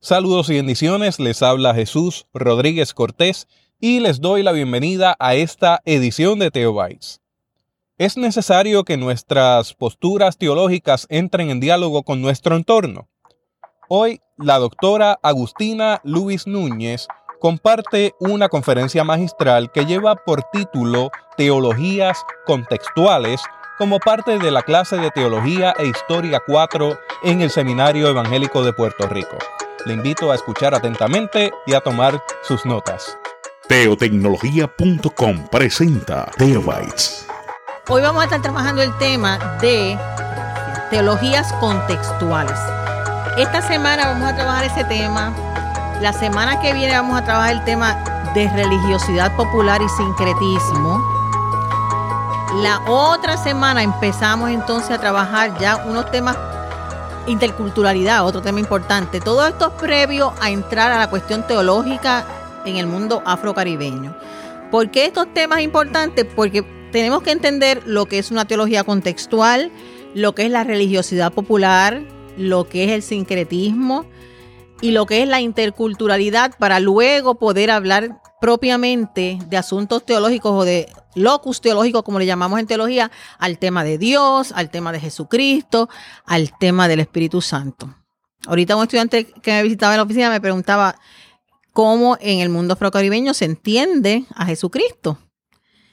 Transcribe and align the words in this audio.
Saludos 0.00 0.50
y 0.50 0.56
bendiciones, 0.56 1.18
les 1.18 1.42
habla 1.42 1.72
Jesús 1.72 2.26
Rodríguez 2.34 2.92
Cortés 2.92 3.48
y 3.80 4.00
les 4.00 4.20
doy 4.20 4.42
la 4.42 4.52
bienvenida 4.52 5.16
a 5.18 5.36
esta 5.36 5.80
edición 5.86 6.38
de 6.38 6.50
Teobytes. 6.50 7.22
Es 7.96 8.18
necesario 8.18 8.84
que 8.84 8.98
nuestras 8.98 9.72
posturas 9.72 10.36
teológicas 10.36 11.06
entren 11.08 11.48
en 11.48 11.60
diálogo 11.60 12.02
con 12.02 12.20
nuestro 12.20 12.56
entorno. 12.56 13.08
Hoy, 13.88 14.20
la 14.36 14.58
doctora 14.58 15.18
Agustina 15.22 16.02
Luis 16.04 16.46
Núñez 16.46 17.08
comparte 17.40 18.12
una 18.20 18.50
conferencia 18.50 19.02
magistral 19.02 19.72
que 19.72 19.86
lleva 19.86 20.14
por 20.14 20.42
título 20.52 21.10
Teologías 21.38 22.22
Contextuales 22.44 23.40
como 23.78 23.98
parte 23.98 24.38
de 24.38 24.50
la 24.50 24.62
clase 24.62 24.96
de 24.96 25.10
Teología 25.10 25.74
e 25.78 25.86
Historia 25.86 26.40
4 26.46 26.98
en 27.24 27.40
el 27.40 27.50
Seminario 27.50 28.08
Evangélico 28.08 28.62
de 28.62 28.72
Puerto 28.72 29.08
Rico. 29.08 29.36
Le 29.84 29.94
invito 29.94 30.30
a 30.30 30.34
escuchar 30.34 30.74
atentamente 30.74 31.52
y 31.66 31.74
a 31.74 31.80
tomar 31.80 32.22
sus 32.42 32.64
notas. 32.64 33.18
Teotecnología.com 33.68 35.48
presenta 35.48 36.30
Teobytes. 36.36 37.26
Hoy 37.88 38.02
vamos 38.02 38.22
a 38.22 38.24
estar 38.24 38.42
trabajando 38.42 38.82
el 38.82 38.96
tema 38.98 39.58
de 39.60 39.98
teologías 40.90 41.52
contextuales. 41.54 42.58
Esta 43.36 43.60
semana 43.62 44.06
vamos 44.06 44.30
a 44.30 44.34
trabajar 44.36 44.64
ese 44.64 44.84
tema. 44.84 45.34
La 46.00 46.12
semana 46.12 46.60
que 46.60 46.72
viene 46.72 46.94
vamos 46.94 47.20
a 47.20 47.24
trabajar 47.24 47.52
el 47.52 47.64
tema 47.64 47.96
de 48.34 48.48
religiosidad 48.50 49.34
popular 49.36 49.82
y 49.82 49.88
sincretismo. 49.88 51.23
La 52.62 52.80
otra 52.86 53.36
semana 53.36 53.82
empezamos 53.82 54.48
entonces 54.50 54.92
a 54.92 55.00
trabajar 55.00 55.58
ya 55.58 55.84
unos 55.86 56.08
temas 56.12 56.36
interculturalidad, 57.26 58.24
otro 58.24 58.42
tema 58.42 58.60
importante. 58.60 59.20
Todo 59.20 59.46
esto 59.46 59.68
es 59.68 59.82
previo 59.82 60.32
a 60.40 60.50
entrar 60.50 60.92
a 60.92 60.98
la 60.98 61.10
cuestión 61.10 61.44
teológica 61.46 62.24
en 62.64 62.76
el 62.76 62.86
mundo 62.86 63.22
afrocaribeño. 63.26 64.16
¿Por 64.70 64.90
qué 64.90 65.06
estos 65.06 65.32
temas 65.34 65.62
importantes? 65.62 66.26
Porque 66.36 66.62
tenemos 66.92 67.22
que 67.22 67.32
entender 67.32 67.82
lo 67.86 68.06
que 68.06 68.18
es 68.18 68.30
una 68.30 68.44
teología 68.44 68.84
contextual, 68.84 69.72
lo 70.14 70.34
que 70.34 70.44
es 70.44 70.50
la 70.50 70.62
religiosidad 70.62 71.32
popular, 71.32 72.02
lo 72.36 72.68
que 72.68 72.84
es 72.84 72.90
el 72.90 73.02
sincretismo 73.02 74.06
y 74.80 74.92
lo 74.92 75.06
que 75.06 75.22
es 75.22 75.28
la 75.28 75.40
interculturalidad 75.40 76.56
para 76.58 76.78
luego 76.78 77.34
poder 77.34 77.72
hablar 77.72 78.20
propiamente 78.40 79.38
de 79.48 79.56
asuntos 79.56 80.04
teológicos 80.04 80.52
o 80.52 80.64
de 80.64 80.88
locus 81.14 81.60
teológicos, 81.60 82.02
como 82.02 82.18
le 82.18 82.26
llamamos 82.26 82.60
en 82.60 82.66
teología, 82.66 83.10
al 83.38 83.58
tema 83.58 83.84
de 83.84 83.98
Dios, 83.98 84.52
al 84.52 84.70
tema 84.70 84.92
de 84.92 85.00
Jesucristo, 85.00 85.88
al 86.24 86.56
tema 86.58 86.88
del 86.88 87.00
Espíritu 87.00 87.40
Santo. 87.40 87.94
Ahorita 88.46 88.76
un 88.76 88.82
estudiante 88.82 89.24
que 89.24 89.52
me 89.52 89.62
visitaba 89.62 89.94
en 89.94 89.98
la 89.98 90.04
oficina 90.04 90.30
me 90.30 90.40
preguntaba 90.40 90.96
cómo 91.72 92.16
en 92.20 92.40
el 92.40 92.50
mundo 92.50 92.74
afrocaribeño 92.74 93.34
se 93.34 93.46
entiende 93.46 94.24
a 94.34 94.46
Jesucristo. 94.46 95.18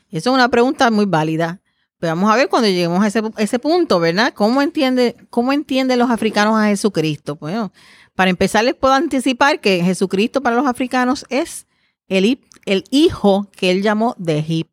Eso 0.10 0.30
es 0.30 0.34
una 0.34 0.50
pregunta 0.50 0.92
muy 0.92 1.06
válida. 1.06 1.62
Pero 1.98 2.16
vamos 2.16 2.32
a 2.32 2.36
ver 2.36 2.50
cuando 2.50 2.68
lleguemos 2.68 3.04
a 3.04 3.08
ese, 3.08 3.22
ese 3.38 3.60
punto, 3.60 4.00
¿verdad? 4.00 4.34
¿Cómo, 4.34 4.62
entiende, 4.64 5.16
¿Cómo 5.30 5.54
entienden 5.54 6.00
los 6.00 6.10
africanos 6.10 6.60
a 6.60 6.66
Jesucristo? 6.66 7.36
Bueno, 7.36 7.72
para 8.16 8.32
empezar 8.32 8.64
les 8.64 8.74
puedo 8.74 8.96
anticipar 8.96 9.60
que 9.60 9.84
Jesucristo 9.84 10.42
para 10.42 10.56
los 10.56 10.66
africanos 10.66 11.26
es 11.30 11.68
el, 12.08 12.40
el 12.66 12.84
hijo 12.90 13.48
que 13.52 13.72
él 13.72 13.84
llamó 13.84 14.16
de 14.18 14.40
Egipto. 14.40 14.71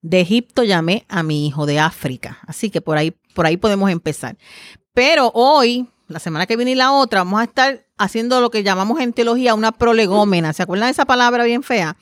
De 0.00 0.20
Egipto 0.20 0.62
llamé 0.62 1.04
a 1.08 1.22
mi 1.22 1.46
hijo 1.46 1.66
de 1.66 1.80
África. 1.80 2.38
Así 2.46 2.70
que 2.70 2.80
por 2.80 2.96
ahí, 2.96 3.12
por 3.34 3.46
ahí 3.46 3.56
podemos 3.56 3.90
empezar. 3.90 4.36
Pero 4.94 5.30
hoy, 5.34 5.88
la 6.06 6.18
semana 6.18 6.46
que 6.46 6.56
viene 6.56 6.72
y 6.72 6.76
la 6.76 6.92
otra, 6.92 7.20
vamos 7.20 7.40
a 7.40 7.44
estar 7.44 7.86
haciendo 7.96 8.40
lo 8.40 8.50
que 8.50 8.62
llamamos 8.62 9.00
en 9.00 9.12
teología 9.12 9.54
una 9.54 9.72
prolegómena. 9.72 10.52
¿Se 10.52 10.62
acuerdan 10.62 10.88
de 10.88 10.92
esa 10.92 11.04
palabra 11.04 11.44
bien 11.44 11.62
fea? 11.62 11.96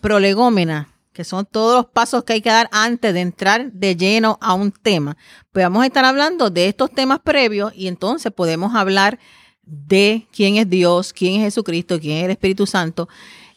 Prolegómena, 0.00 0.88
que 1.12 1.24
son 1.24 1.46
todos 1.46 1.76
los 1.76 1.86
pasos 1.86 2.24
que 2.24 2.34
hay 2.34 2.42
que 2.42 2.50
dar 2.50 2.68
antes 2.72 3.14
de 3.14 3.20
entrar 3.20 3.72
de 3.72 3.96
lleno 3.96 4.38
a 4.40 4.54
un 4.54 4.70
tema. 4.70 5.16
Pues 5.52 5.64
vamos 5.64 5.82
a 5.82 5.86
estar 5.86 6.04
hablando 6.04 6.50
de 6.50 6.68
estos 6.68 6.90
temas 6.90 7.20
previos 7.20 7.72
y 7.74 7.88
entonces 7.88 8.32
podemos 8.32 8.74
hablar 8.74 9.18
de 9.62 10.26
quién 10.32 10.56
es 10.56 10.68
Dios, 10.68 11.12
quién 11.12 11.40
es 11.40 11.42
Jesucristo, 11.42 11.98
quién 12.00 12.18
es 12.18 12.24
el 12.24 12.30
Espíritu 12.32 12.66
Santo 12.66 13.08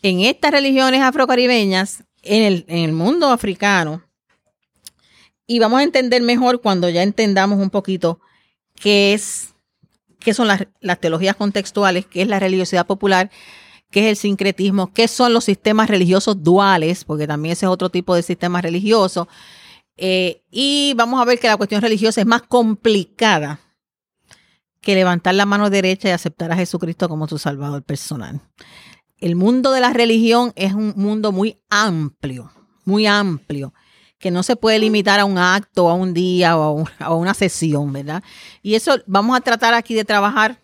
en 0.03 0.19
estas 0.19 0.51
religiones 0.51 1.01
afrocaribeñas, 1.01 2.03
en 2.23 2.65
el, 2.67 2.93
mundo 2.93 3.29
africano, 3.29 4.01
y 5.45 5.59
vamos 5.59 5.79
a 5.79 5.83
entender 5.83 6.21
mejor 6.21 6.61
cuando 6.61 6.89
ya 6.89 7.03
entendamos 7.03 7.59
un 7.59 7.69
poquito 7.69 8.19
qué 8.75 9.13
es, 9.13 9.53
qué 10.19 10.33
son 10.33 10.47
las, 10.47 10.65
las 10.79 10.99
teologías 10.99 11.35
contextuales, 11.35 12.05
qué 12.05 12.21
es 12.21 12.27
la 12.27 12.39
religiosidad 12.39 12.87
popular, 12.87 13.29
qué 13.91 13.99
es 13.99 14.05
el 14.07 14.15
sincretismo, 14.15 14.93
qué 14.93 15.07
son 15.07 15.33
los 15.33 15.43
sistemas 15.43 15.89
religiosos 15.89 16.41
duales, 16.43 17.03
porque 17.03 17.27
también 17.27 17.53
ese 17.53 17.65
es 17.65 17.71
otro 17.71 17.89
tipo 17.89 18.15
de 18.15 18.23
sistema 18.23 18.61
religioso. 18.61 19.27
Eh, 19.97 20.41
y 20.49 20.93
vamos 20.95 21.21
a 21.21 21.25
ver 21.25 21.39
que 21.39 21.47
la 21.47 21.57
cuestión 21.57 21.81
religiosa 21.81 22.21
es 22.21 22.27
más 22.27 22.41
complicada 22.41 23.59
que 24.81 24.95
levantar 24.95 25.35
la 25.35 25.45
mano 25.45 25.69
derecha 25.69 26.07
y 26.07 26.11
aceptar 26.11 26.51
a 26.51 26.55
Jesucristo 26.55 27.07
como 27.07 27.27
tu 27.27 27.37
Salvador 27.37 27.83
personal 27.83 28.41
el 29.23 29.37
mundo 29.37 29.71
de 29.71 29.79
la 29.79 29.93
religión 29.93 30.51
es 30.57 30.73
un 30.73 30.93
mundo 30.97 31.31
muy 31.31 31.57
amplio, 31.69 32.51
muy 32.83 33.07
amplio, 33.07 33.73
que 34.19 34.31
no 34.31 34.43
se 34.43 34.57
puede 34.57 34.79
limitar 34.79 35.17
a 35.21 35.23
un 35.23 35.37
acto, 35.37 35.89
a 35.89 35.93
un 35.93 36.13
día 36.13 36.57
o 36.57 36.83
a, 36.99 37.15
una 37.15 37.33
sesión, 37.33 37.93
¿verdad? 37.93 38.21
Y 38.61 38.75
eso 38.75 38.97
vamos 39.05 39.37
a 39.37 39.39
tratar 39.39 39.73
aquí 39.75 39.93
de 39.93 40.03
trabajar 40.03 40.59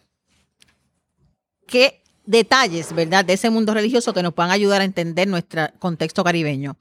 qué 1.68 2.04
detalles, 2.26 2.94
¿verdad?, 2.94 3.24
de 3.24 3.34
ese 3.34 3.50
mundo 3.50 3.74
religioso 3.74 4.14
que 4.14 4.24
nos 4.24 4.34
puedan 4.34 4.52
ayudar 4.52 4.82
a 4.82 4.86
entender 4.86 5.30
nuestro 5.30 5.70
contexto 5.80 6.26
caribeño. 6.26 6.76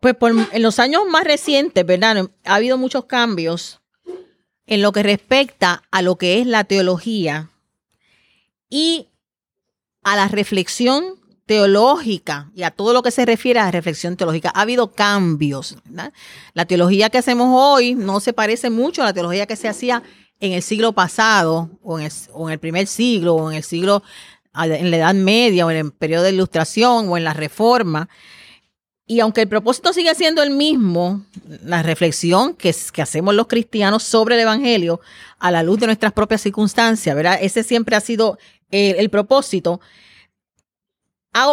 Pues 0.00 0.16
en 0.52 0.62
los 0.62 0.78
años 0.78 1.04
más 1.08 1.24
recientes, 1.24 1.86
¿verdad? 1.86 2.28
Ha 2.44 2.54
habido 2.56 2.76
muchos 2.76 3.06
cambios 3.06 3.80
en 4.66 4.82
lo 4.82 4.92
que 4.92 5.02
respecta 5.02 5.82
a 5.90 6.02
lo 6.02 6.16
que 6.16 6.42
es 6.42 6.46
la 6.46 6.64
teología 6.64 7.48
y 8.68 9.09
a 10.02 10.16
la 10.16 10.28
reflexión 10.28 11.20
teológica 11.50 12.48
y 12.54 12.62
a 12.62 12.70
todo 12.70 12.92
lo 12.92 13.02
que 13.02 13.10
se 13.10 13.26
refiere 13.26 13.58
a 13.58 13.64
la 13.64 13.70
reflexión 13.72 14.16
teológica. 14.16 14.52
Ha 14.54 14.60
habido 14.60 14.92
cambios. 14.92 15.76
La 16.54 16.64
teología 16.64 17.10
que 17.10 17.18
hacemos 17.18 17.48
hoy 17.50 17.96
no 17.96 18.20
se 18.20 18.32
parece 18.32 18.70
mucho 18.70 19.02
a 19.02 19.06
la 19.06 19.12
teología 19.12 19.46
que 19.46 19.56
se 19.56 19.66
hacía 19.66 20.02
en 20.38 20.52
el 20.52 20.62
siglo 20.62 20.92
pasado 20.92 21.70
o 21.82 21.98
en 21.98 22.08
el, 22.50 22.58
primer 22.60 22.86
siglo 22.86 23.34
o 23.34 23.50
en 23.50 23.56
el 23.56 23.64
siglo 23.64 24.02
en 24.54 24.90
la 24.92 24.96
Edad 24.96 25.14
Media 25.14 25.66
o 25.66 25.70
en 25.72 25.76
el 25.76 25.92
periodo 25.92 26.22
de 26.22 26.30
Ilustración 26.30 27.08
o 27.08 27.16
en 27.16 27.24
la 27.24 27.34
Reforma. 27.34 28.08
Y 29.06 29.18
aunque 29.18 29.40
el 29.40 29.48
propósito 29.48 29.92
sigue 29.92 30.14
siendo 30.14 30.44
el 30.44 30.50
mismo, 30.50 31.24
la 31.64 31.82
reflexión 31.82 32.54
que, 32.54 32.72
que, 32.92 33.02
hacemos 33.02 33.34
los 33.34 33.48
cristianos 33.48 34.04
sobre 34.04 34.36
el 34.36 34.42
Evangelio 34.42 35.00
a 35.40 35.50
la 35.50 35.64
luz 35.64 35.80
de 35.80 35.86
nuestras 35.86 36.12
propias 36.12 36.42
circunstancias, 36.42 37.16
¿verdad? 37.16 37.38
Ese 37.42 37.64
siempre 37.64 37.96
ha 37.96 38.00
sido 38.00 38.38
el, 38.70 39.10
propósito, 39.10 39.80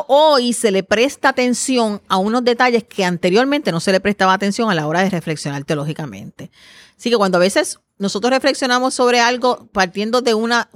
hoy 0.08 0.54
se 0.54 0.72
le 0.72 0.84
presta 0.84 1.30
atención 1.30 2.02
a 2.08 2.18
unos 2.18 2.44
detalles 2.44 2.84
que 2.84 3.06
anteriormente 3.06 3.72
no 3.72 3.80
se 3.80 3.92
le 3.92 4.00
prestaba 4.00 4.34
atención 4.34 4.70
a 4.70 4.76
la 4.76 4.88
hora 4.88 5.02
de 5.02 5.10
reflexionar 5.10 5.64
teológicamente. 5.64 6.52
Así 6.98 7.10
que 7.10 7.18
cuando 7.18 7.38
a 7.38 7.42
veces 7.42 7.80
nosotros 7.98 8.32
reflexionamos 8.32 8.94
sobre 8.94 9.20
algo 9.20 9.68
partiendo 9.72 10.22
de 10.22 10.34
una, 10.34 10.70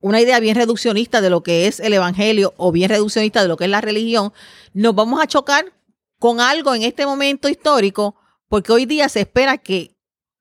una 0.00 0.20
idea 0.20 0.40
bien 0.40 0.56
reduccionista 0.56 1.20
de 1.20 1.30
lo 1.30 1.42
que 1.42 1.66
es 1.66 1.80
el 1.80 1.92
Evangelio 1.92 2.54
o 2.56 2.72
bien 2.72 2.90
reduccionista 2.90 3.42
de 3.42 3.48
lo 3.48 3.56
que 3.56 3.64
es 3.64 3.70
la 3.70 3.80
religión, 3.80 4.32
nos 4.72 4.94
vamos 4.94 5.20
a 5.22 5.26
chocar 5.26 5.72
con 6.18 6.40
algo 6.40 6.74
en 6.74 6.82
este 6.82 7.06
momento 7.06 7.48
histórico 7.48 8.16
porque 8.48 8.72
hoy 8.72 8.86
día 8.86 9.08
se 9.08 9.20
espera 9.20 9.58
que 9.58 9.94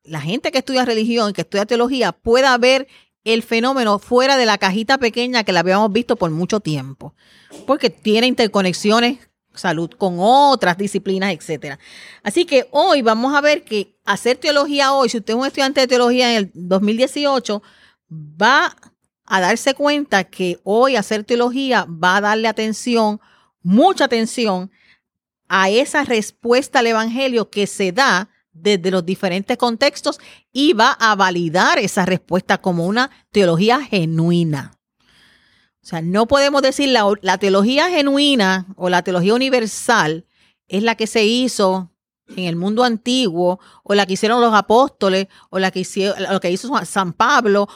la 0.04 0.22
gente 0.22 0.52
que 0.52 0.60
estudia 0.60 0.86
religión, 0.86 1.34
que 1.34 1.42
estudia 1.42 1.66
teología, 1.66 2.14
pueda 2.14 2.58
ver 2.58 2.88
el 3.34 3.44
fenómeno 3.44 4.00
fuera 4.00 4.38
de 4.38 4.46
la 4.46 4.58
cajita 4.58 4.98
pequeña 4.98 5.44
que 5.44 5.52
la 5.52 5.60
habíamos 5.60 5.92
visto 5.92 6.16
por 6.16 6.32
mucho 6.32 6.60
tiempo, 6.60 7.14
porque 7.66 7.90
tiene 7.90 8.28
interconexiones 8.28 9.20
salud 9.58 9.90
con 9.98 10.18
otras 10.20 10.78
disciplinas, 10.78 11.34
etcétera. 11.34 11.80
Así 12.24 12.46
que 12.46 12.68
hoy 12.72 13.02
vamos 13.02 13.36
a 13.36 13.42
ver 13.42 13.64
que 13.64 13.98
hacer 14.06 14.38
teología 14.38 14.94
hoy, 14.94 15.10
si 15.10 15.18
usted 15.18 15.34
es 15.34 15.40
un 15.40 15.46
estudiante 15.46 15.82
de 15.82 15.88
teología 15.88 16.32
en 16.32 16.38
el 16.38 16.52
2018, 16.54 17.62
va 18.12 18.76
a 19.26 19.42
darse 19.42 19.74
cuenta 19.74 20.24
que 20.24 20.60
hoy 20.64 20.96
hacer 20.96 21.24
teología 21.24 21.86
va 21.90 22.18
a 22.18 22.22
darle 22.22 22.48
atención, 22.48 23.20
mucha 23.62 24.06
atención 24.06 24.72
a 25.50 25.70
esa 25.70 26.04
respuesta 26.04 26.80
al 26.80 26.88
evangelio 26.88 27.50
que 27.50 27.68
se 27.68 27.92
da 27.92 28.30
desde 28.62 28.92
los 28.92 29.06
diferentes 29.06 29.58
contextos 29.58 30.20
y 30.52 30.74
va 30.74 30.92
a 30.92 31.16
validar 31.16 31.80
esa 31.80 32.06
respuesta 32.06 32.60
como 32.60 32.86
una 32.86 33.10
teología 33.32 33.82
genuina. 33.82 34.74
O 35.82 35.88
sea, 35.88 36.02
no 36.02 36.28
podemos 36.28 36.62
decir 36.62 36.90
la, 36.90 37.38
teología 37.38 37.90
genuina 37.90 38.68
o 38.76 38.90
la 38.90 39.04
teología 39.04 39.34
universal 39.34 40.26
es 40.68 40.84
la 40.84 40.96
que 40.96 41.08
se 41.08 41.26
hizo 41.26 41.92
en 42.36 42.44
el 42.44 42.58
mundo 42.58 42.84
antiguo 42.84 43.60
o 43.84 43.96
la 43.96 44.06
que 44.06 44.14
hicieron 44.14 44.42
los 44.42 44.54
apóstoles 44.54 45.28
o 45.50 45.60
la 45.60 45.72
que, 45.72 45.86
lo 46.30 46.40
que 46.42 46.52
hizo 46.52 46.74
San 46.86 47.14
Pablo 47.14 47.70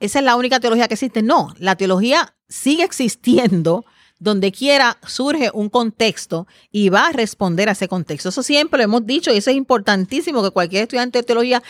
esa 0.00 0.18
es 0.18 0.24
la 0.24 0.36
única 0.36 0.60
teología 0.60 0.88
que 0.88 0.94
existe. 0.94 1.22
No, 1.22 1.54
la 1.58 1.76
teología 1.76 2.36
sigue 2.48 2.84
existiendo 2.84 3.84
donde 4.24 4.52
quiera 4.52 4.96
surge 5.06 5.50
un 5.52 5.68
contexto 5.68 6.46
y 6.72 6.88
va 6.88 7.08
a 7.08 7.12
responder 7.12 7.68
a 7.68 7.72
ese 7.72 7.88
contexto. 7.88 8.30
Eso 8.30 8.42
siempre 8.42 8.78
lo 8.78 8.84
hemos 8.84 9.06
dicho 9.06 9.30
y 9.32 9.36
eso 9.36 9.50
es 9.50 9.56
importantísimo 9.56 10.42
que 10.42 10.50
cualquier 10.50 10.84
estudiante 10.84 11.18
de 11.18 11.24
teología 11.24 11.62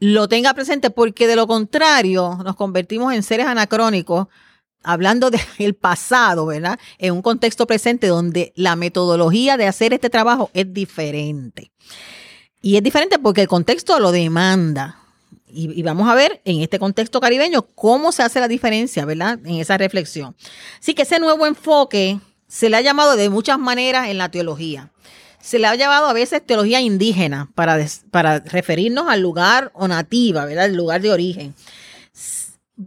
lo 0.00 0.26
tenga 0.26 0.52
presente 0.52 0.90
porque 0.90 1.28
de 1.28 1.36
lo 1.36 1.46
contrario 1.46 2.36
nos 2.44 2.56
convertimos 2.56 3.14
en 3.14 3.22
seres 3.22 3.46
anacrónicos 3.46 4.26
hablando 4.82 5.30
del 5.30 5.74
pasado, 5.80 6.46
¿verdad? 6.46 6.80
En 6.98 7.12
un 7.12 7.22
contexto 7.22 7.66
presente 7.68 8.08
donde 8.08 8.52
la 8.56 8.74
metodología 8.74 9.56
de 9.56 9.68
hacer 9.68 9.92
este 9.92 10.10
trabajo 10.10 10.50
es 10.52 10.72
diferente. 10.72 11.70
Y 12.60 12.76
es 12.76 12.82
diferente 12.82 13.20
porque 13.20 13.42
el 13.42 13.48
contexto 13.48 14.00
lo 14.00 14.10
demanda. 14.10 14.99
Y, 15.52 15.82
vamos 15.82 16.08
a 16.08 16.14
ver 16.14 16.40
en 16.44 16.60
este 16.60 16.78
contexto 16.78 17.20
caribeño 17.20 17.62
cómo 17.74 18.12
se 18.12 18.22
hace 18.22 18.40
la 18.40 18.48
diferencia, 18.48 19.04
¿verdad? 19.04 19.38
En 19.44 19.56
esa 19.56 19.78
reflexión. 19.78 20.36
Así 20.78 20.94
que 20.94 21.02
ese 21.02 21.18
nuevo 21.18 21.46
enfoque 21.46 22.20
se 22.46 22.70
le 22.70 22.76
ha 22.76 22.80
llamado 22.80 23.16
de 23.16 23.30
muchas 23.30 23.58
maneras 23.58 24.08
en 24.08 24.18
la 24.18 24.30
teología. 24.30 24.92
Se 25.40 25.58
le 25.58 25.66
ha 25.66 25.74
llamado 25.74 26.06
a 26.06 26.12
veces 26.12 26.44
teología 26.44 26.80
indígena 26.80 27.50
para, 27.54 27.78
para 28.10 28.40
referirnos 28.40 29.08
al 29.08 29.20
lugar 29.20 29.70
o 29.74 29.88
nativa, 29.88 30.44
¿verdad? 30.44 30.66
El 30.66 30.76
lugar 30.76 31.00
de 31.00 31.12
origen. 31.12 31.54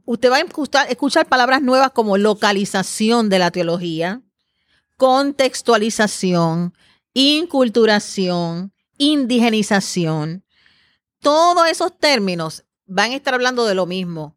Usted 0.05 0.31
va 0.31 0.37
a 0.37 0.41
escuchar, 0.41 0.89
escuchar 0.89 1.27
palabras 1.27 1.61
nuevas 1.61 1.91
como 1.91 2.17
localización 2.17 3.29
de 3.29 3.39
la 3.39 3.51
teología, 3.51 4.21
contextualización, 4.97 6.73
inculturación, 7.13 8.73
indigenización, 8.97 10.43
todos 11.23 11.67
esos 11.67 11.97
términos 11.97 12.65
van 12.85 13.11
a 13.11 13.15
estar 13.15 13.33
hablando 13.33 13.65
de 13.65 13.73
lo 13.73 13.87
mismo, 13.87 14.35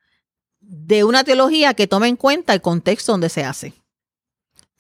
de 0.61 1.05
una 1.05 1.25
teología 1.25 1.75
que 1.75 1.87
tome 1.87 2.09
en 2.09 2.17
cuenta 2.17 2.55
el 2.55 2.63
contexto 2.63 3.13
donde 3.13 3.29
se 3.29 3.45
hace. 3.45 3.75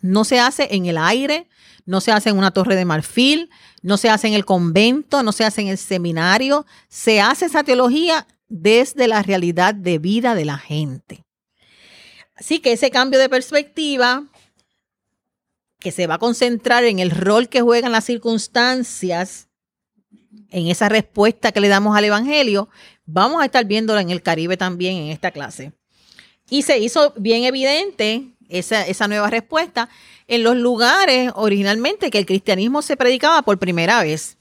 No 0.01 0.25
se 0.25 0.41
hace 0.41 0.69
en 0.75 0.87
el 0.87 0.97
aire, 0.97 1.49
no 1.85 2.01
se 2.01 2.13
hace 2.13 2.31
en 2.31 2.39
una 2.39 2.53
torre 2.53 2.77
de 2.77 2.85
marfil, 2.85 3.51
no 3.83 3.97
se 3.97 4.09
hace 4.09 4.29
en 4.29 4.35
el 4.35 4.45
convento, 4.45 5.23
no 5.23 5.33
se 5.33 5.45
hace 5.45 5.61
en 5.61 5.69
el 5.69 5.79
seminario, 5.79 6.65
se 6.89 7.21
hace 7.21 7.47
esa 7.47 7.65
teología 7.65 8.27
desde 8.49 9.09
la 9.09 9.23
realidad 9.23 9.75
de 9.75 9.99
vida 9.99 10.35
de 10.35 10.45
la 10.45 10.59
gente. 10.59 11.25
Así 12.37 12.61
que 12.61 12.73
ese 12.73 12.91
cambio 12.91 13.19
de 13.19 13.29
perspectiva 13.29 14.25
que 15.79 15.91
se 15.91 16.07
va 16.07 16.15
a 16.15 16.19
concentrar 16.19 16.85
en 16.85 16.99
el 17.01 17.11
rol 17.11 17.49
que 17.49 17.63
juegan 17.63 17.93
las 17.93 18.05
circunstancias 18.05 19.49
en 20.51 20.69
esa 20.69 20.89
respuesta 20.89 21.53
que 21.53 21.61
le 21.61 21.69
damos 21.69 21.97
al 21.97 22.05
Evangelio, 22.05 22.69
vamos 23.05 23.43
a 23.43 23.47
estar 23.47 23.65
viéndola 23.65 24.01
en 24.01 24.11
el 24.11 24.23
Caribe 24.23 24.57
también 24.57 24.97
en 24.97 25.11
esta 25.11 25.31
clase. 25.31 25.73
Y 26.49 26.63
se 26.63 26.79
hizo 26.79 27.13
bien 27.17 27.45
evidente 27.45 28.37
esa, 28.49 29.09
nueva 29.09 29.31
respuesta 29.31 29.89
en 30.29 30.43
los 30.43 30.57
lugares 30.57 31.33
originalmente 31.35 32.11
que 32.11 32.19
el 32.19 32.27
cristianismo 32.27 32.83
se 32.83 32.97
predicaba 32.97 33.43
por 33.43 33.59
primera 33.59 34.03
vez. 34.03 34.37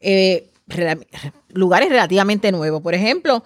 Eh, 0.00 0.50
lugares 1.48 1.88
relativamente 1.88 2.52
nuevos. 2.52 2.82
Por 2.82 2.94
ejemplo, 2.94 3.44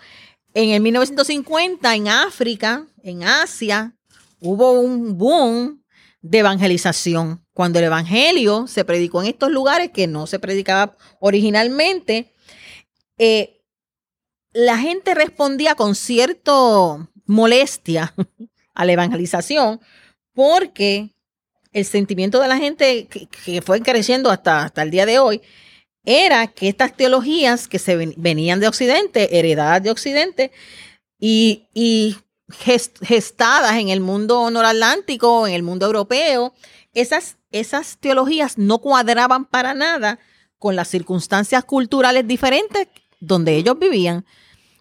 en 0.55 0.71
el 0.71 0.81
1950 0.81 1.95
en 1.95 2.09
África, 2.09 2.87
en 3.03 3.25
Asia, 3.25 3.95
hubo 4.41 4.73
un 4.73 5.17
boom 5.17 5.80
de 6.23 6.39
evangelización. 6.39 7.45
Cuando 7.53 7.79
el 7.79 7.87
Evangelio 7.87 8.67
se 8.67 8.85
predicó 8.85 9.23
en 9.23 9.29
estos 9.29 9.51
lugares 9.51 9.91
que 9.91 10.07
no 10.07 10.27
se 10.27 10.39
predicaba 10.39 10.97
originalmente, 11.21 12.33
eh, 13.19 13.63
la 14.53 14.79
gente 14.79 15.15
respondía 15.15 15.75
con 15.75 15.95
cierta 15.95 16.53
molestia 17.27 18.15
a 18.75 18.85
la 18.85 18.93
evangelización 18.93 19.81
porque 20.33 21.11
el 21.73 21.85
sentimiento 21.85 22.41
de 22.41 22.49
la 22.49 22.57
gente 22.57 23.07
que, 23.07 23.63
fue 23.63 23.81
creciendo 23.81 24.31
hasta, 24.31 24.65
hasta 24.65 24.83
el 24.83 24.91
día 24.91 25.07
de 25.07 25.19
hoy 25.19 25.41
era 26.05 26.47
que 26.49 26.69
estas 26.69 26.97
teologías 26.97 27.69
que 27.69 27.79
se 27.79 27.95
venían 28.17 28.59
de 28.59 28.69
Occidente, 28.69 29.39
heredadas 29.39 29.83
de 29.83 29.91
Occidente, 29.91 30.51
y, 31.19 31.67
y 31.75 32.17
gestadas 32.53 33.73
en 33.75 33.89
el 33.89 34.01
mundo 34.01 34.51
noratlántico, 34.51 35.47
en 35.47 35.55
el 35.55 35.63
mundo 35.63 35.87
europeo, 35.87 36.55
esas 36.93 37.37
esas 37.51 37.99
teologías 37.99 38.59
no 38.59 38.79
cuadraban 38.79 39.45
para 39.45 39.75
nada 39.75 40.19
con 40.59 40.77
las 40.77 40.89
circunstancias 40.89 41.65
culturales 41.65 42.27
diferentes 42.27 42.89
donde 43.19 43.57
ellos 43.57 43.79
vivían. 43.79 44.25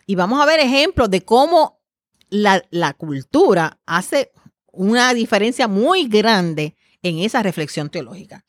Y 0.06 0.16
vamos 0.16 0.42
a 0.42 0.46
ver 0.46 0.60
ejemplos 0.60 1.10
de 1.10 1.24
cómo 1.24 1.80
la, 2.30 2.62
cultura 2.98 3.80
hace 3.86 4.32
una 4.72 5.14
diferencia 5.14 5.68
muy 5.68 6.08
grande 6.08 6.76
en 7.02 7.20
esa 7.20 7.42
reflexión 7.42 7.90
teológica. 7.90 8.46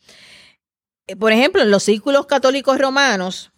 Eh, 1.06 1.16
por 1.16 1.32
ejemplo, 1.32 1.62
en 1.62 1.70
los 1.70 1.82
círculos 1.82 2.26
católicos 2.26 2.78
romanos, 2.78 3.52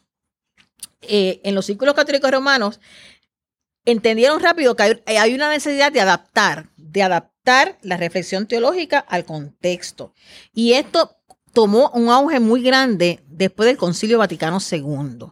eh, 1.02 1.40
en 1.44 1.54
los 1.54 1.66
círculos 1.66 1.94
católicos 1.94 2.30
romanos, 2.30 2.80
entendieron 3.84 4.40
rápido 4.40 4.76
que 4.76 5.02
hay, 5.06 5.34
una 5.34 5.50
necesidad 5.50 5.92
de 5.92 6.00
adaptar, 6.00 6.68
de 6.76 7.02
adaptar 7.02 7.78
la 7.82 7.96
reflexión 7.96 8.46
teológica 8.46 8.98
al 8.98 9.24
contexto. 9.24 10.14
Y 10.52 10.74
esto 10.74 11.16
tomó 11.52 11.90
un 11.94 12.08
auge 12.08 12.40
muy 12.40 12.62
grande 12.62 13.20
después 13.26 13.66
del 13.66 13.76
Concilio 13.76 14.18
Vaticano 14.18 14.58
II. 14.60 15.26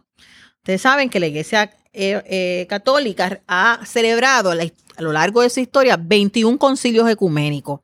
Ustedes 0.57 0.81
saben 0.81 1.09
que 1.09 1.19
la 1.19 1.27
Iglesia 1.27 1.71
eh, 1.93 2.21
eh, 2.25 2.67
Católica 2.69 3.41
ha 3.47 3.79
celebrado 3.85 4.51
a, 4.51 5.01
lo 5.01 5.11
largo 5.11 5.41
de 5.41 5.49
su 5.49 5.59
historia 5.59 5.97
21 5.97 6.57
concilios 6.57 7.09
ecuménicos. 7.09 7.81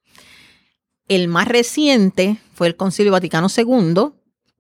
El 1.08 1.30
más 1.30 1.48
reciente 1.48 2.38
fue 2.54 2.68
el 2.68 2.75
Concilio 2.75 3.14
Vaticano 3.14 3.48
II, 3.56 4.12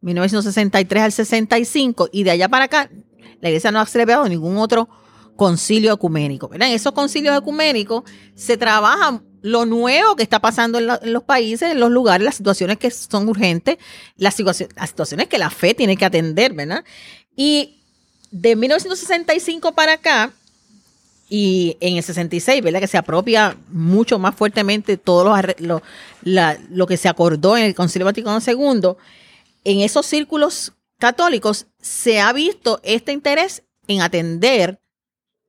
1963 0.01 1.03
al 1.03 1.11
65, 1.11 2.09
y 2.11 2.23
de 2.23 2.31
allá 2.31 2.47
para 2.47 2.65
acá 2.65 2.89
la 3.41 3.49
Iglesia 3.49 3.71
no 3.71 3.79
ha 3.79 3.85
celebrado 3.85 4.27
ningún 4.27 4.57
otro 4.57 4.89
ecuménico. 5.93 6.49
En 6.53 6.61
esos 6.63 6.91
concilios 6.91 7.37
ecuménicos 7.37 8.03
se 8.35 8.57
trabaja 8.57 9.21
lo 9.41 9.65
nuevo 9.65 10.15
que 10.15 10.23
está 10.23 10.39
pasando 10.39 10.77
en, 10.77 10.87
los 11.13 11.23
países, 11.23 11.71
en 11.71 11.79
los 11.79 11.91
lugares, 11.91 12.25
las 12.25 12.35
situaciones 12.35 12.77
que 12.77 12.91
son 12.91 13.29
urgentes, 13.29 13.77
las, 14.15 14.35
situaciones, 14.35 15.27
que 15.27 15.37
la 15.37 15.49
fe 15.49 15.73
tiene 15.73 15.95
que 15.95 16.05
atender, 16.05 16.53
¿verdad? 16.53 16.83
Y 17.35 17.77
de 18.31 18.55
1965 18.55 19.73
para 19.73 19.93
acá, 19.93 20.33
y 21.29 21.77
en 21.81 21.97
el 21.97 22.03
66, 22.03 22.63
¿verdad? 22.63 22.79
Que 22.79 22.87
se 22.87 22.97
apropia 22.97 23.57
mucho 23.69 24.17
más 24.17 24.35
fuertemente 24.35 24.97
todo 24.97 25.35
lo, 25.59 25.81
lo, 26.23 26.87
que 26.87 26.97
se 26.97 27.09
acordó 27.09 27.57
en 27.57 27.65
el 27.65 27.75
Concilio 27.75 28.05
Vaticano 28.05 28.39
II, 28.45 28.95
en 29.63 29.79
esos 29.81 30.05
círculos 30.05 30.73
católicos 30.97 31.67
se 31.81 32.19
ha 32.19 32.33
visto 32.33 32.79
este 32.83 33.11
interés 33.11 33.63
en 33.87 34.01
atender 34.01 34.79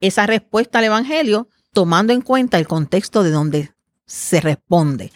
esa 0.00 0.26
respuesta 0.26 0.78
al 0.78 0.84
Evangelio 0.84 1.48
tomando 1.72 2.12
en 2.12 2.22
cuenta 2.22 2.58
el 2.58 2.66
contexto 2.66 3.22
de 3.22 3.30
donde 3.30 3.72
se 4.06 4.40
responde. 4.40 5.12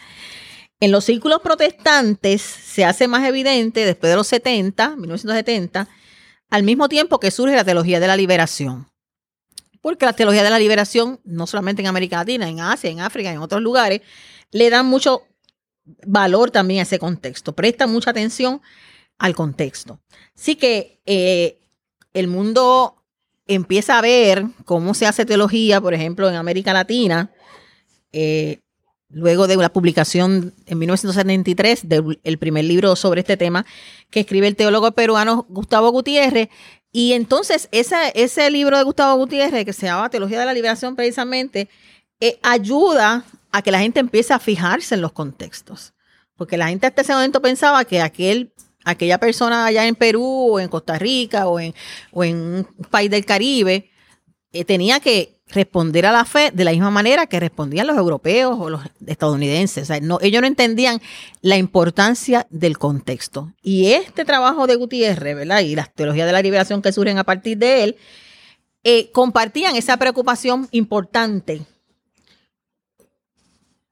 En 0.79 0.91
los 0.91 1.05
círculos 1.05 1.41
protestantes 1.41 2.41
se 2.41 2.85
hace 2.85 3.07
más 3.07 3.27
evidente 3.27 3.85
después 3.85 4.11
de 4.11 4.17
los 4.17 4.27
70, 4.27 4.95
1970, 4.97 5.87
al 6.49 6.63
mismo 6.63 6.89
tiempo 6.89 7.19
que 7.19 7.31
surge 7.31 7.55
la 7.55 7.63
teología 7.63 7.99
de 7.99 8.07
la 8.07 8.17
liberación. 8.17 8.89
Porque 9.81 10.05
la 10.05 10.13
teología 10.13 10.43
de 10.43 10.49
la 10.49 10.59
liberación, 10.59 11.19
no 11.23 11.47
solamente 11.47 11.81
en 11.81 11.87
América 11.87 12.17
Latina, 12.17 12.47
en 12.47 12.59
Asia, 12.59 12.89
en 12.89 12.99
África, 12.99 13.31
en 13.31 13.39
otros 13.39 13.61
lugares, 13.61 14.01
le 14.51 14.69
dan 14.69 14.85
mucho 14.85 15.23
valor 16.05 16.51
también 16.51 16.79
a 16.79 16.83
ese 16.83 16.99
contexto, 16.99 17.53
presta 17.53 17.87
mucha 17.87 18.11
atención 18.11 18.61
al 19.17 19.35
contexto. 19.35 19.99
Así 20.35 20.55
que 20.55 21.01
eh, 21.05 21.59
el 22.13 22.27
mundo 22.27 23.02
empieza 23.47 23.97
a 23.97 24.01
ver 24.01 24.45
cómo 24.65 24.93
se 24.93 25.05
hace 25.05 25.25
teología, 25.25 25.81
por 25.81 25.93
ejemplo, 25.93 26.29
en 26.29 26.35
América 26.35 26.73
Latina, 26.73 27.31
eh, 28.11 28.59
luego 29.09 29.47
de 29.47 29.55
la 29.57 29.71
publicación 29.71 30.53
en 30.65 30.79
1973 30.79 31.87
del 31.87 32.37
primer 32.39 32.65
libro 32.65 32.95
sobre 32.95 33.21
este 33.21 33.37
tema 33.37 33.65
que 34.09 34.21
escribe 34.21 34.47
el 34.47 34.55
teólogo 34.55 34.91
peruano 34.91 35.45
Gustavo 35.49 35.91
Gutiérrez. 35.91 36.49
Y 36.91 37.13
entonces 37.13 37.69
ese, 37.71 38.49
libro 38.49 38.77
de 38.77 38.83
Gustavo 38.83 39.17
Gutiérrez, 39.17 39.65
que 39.65 39.73
se 39.73 39.87
llama 39.87 40.09
Teología 40.09 40.39
de 40.39 40.45
la 40.45 40.53
Liberación 40.53 40.95
precisamente, 40.95 41.69
eh, 42.19 42.39
ayuda 42.41 43.25
a 43.51 43.61
que 43.61 43.71
la 43.71 43.79
gente 43.79 43.99
empiece 43.99 44.33
a 44.33 44.39
fijarse 44.39 44.95
en 44.95 45.01
los 45.01 45.11
contextos. 45.11 45.93
Porque 46.35 46.57
la 46.57 46.69
gente 46.69 46.87
hasta 46.87 47.01
ese 47.01 47.13
momento 47.13 47.41
pensaba 47.41 47.85
que 47.85 48.01
aquel 48.01 48.51
aquella 48.83 49.17
persona 49.17 49.65
allá 49.65 49.87
en 49.87 49.95
Perú 49.95 50.53
o 50.53 50.59
en 50.59 50.67
Costa 50.69 50.97
Rica 50.97 51.47
o 51.47 51.59
en, 51.59 51.73
en 52.13 52.35
un 52.35 52.67
país 52.89 53.09
del 53.09 53.25
Caribe 53.25 53.89
eh, 54.51 54.65
tenía 54.65 54.99
que 54.99 55.41
responder 55.47 56.05
a 56.05 56.11
la 56.11 56.25
fe 56.25 56.51
de 56.51 56.63
la 56.63 56.71
misma 56.71 56.89
manera 56.89 57.27
que 57.27 57.39
respondían 57.39 57.87
los 57.87 57.97
europeos 57.97 58.57
o 58.59 58.69
los 58.69 58.81
estadounidenses. 59.05 59.89
no, 60.01 60.19
ellos 60.21 60.41
no 60.41 60.47
entendían 60.47 61.01
la 61.41 61.57
importancia 61.57 62.47
del 62.49 62.77
contexto. 62.77 63.53
Y 63.61 63.91
este 63.91 64.25
trabajo 64.25 64.67
de 64.67 64.75
Gutiérrez, 64.75 65.35
¿verdad? 65.35 65.59
Y 65.61 65.75
las 65.75 65.93
teologías 65.93 66.25
de 66.25 66.33
la 66.33 66.41
liberación 66.41 66.81
que 66.81 66.91
surgen 66.91 67.17
a 67.17 67.23
partir 67.23 67.57
de 67.57 67.83
él, 67.83 67.97
eh, 68.83 69.11
compartían 69.11 69.75
esa 69.75 69.97
preocupación 69.97 70.67
importante 70.71 71.65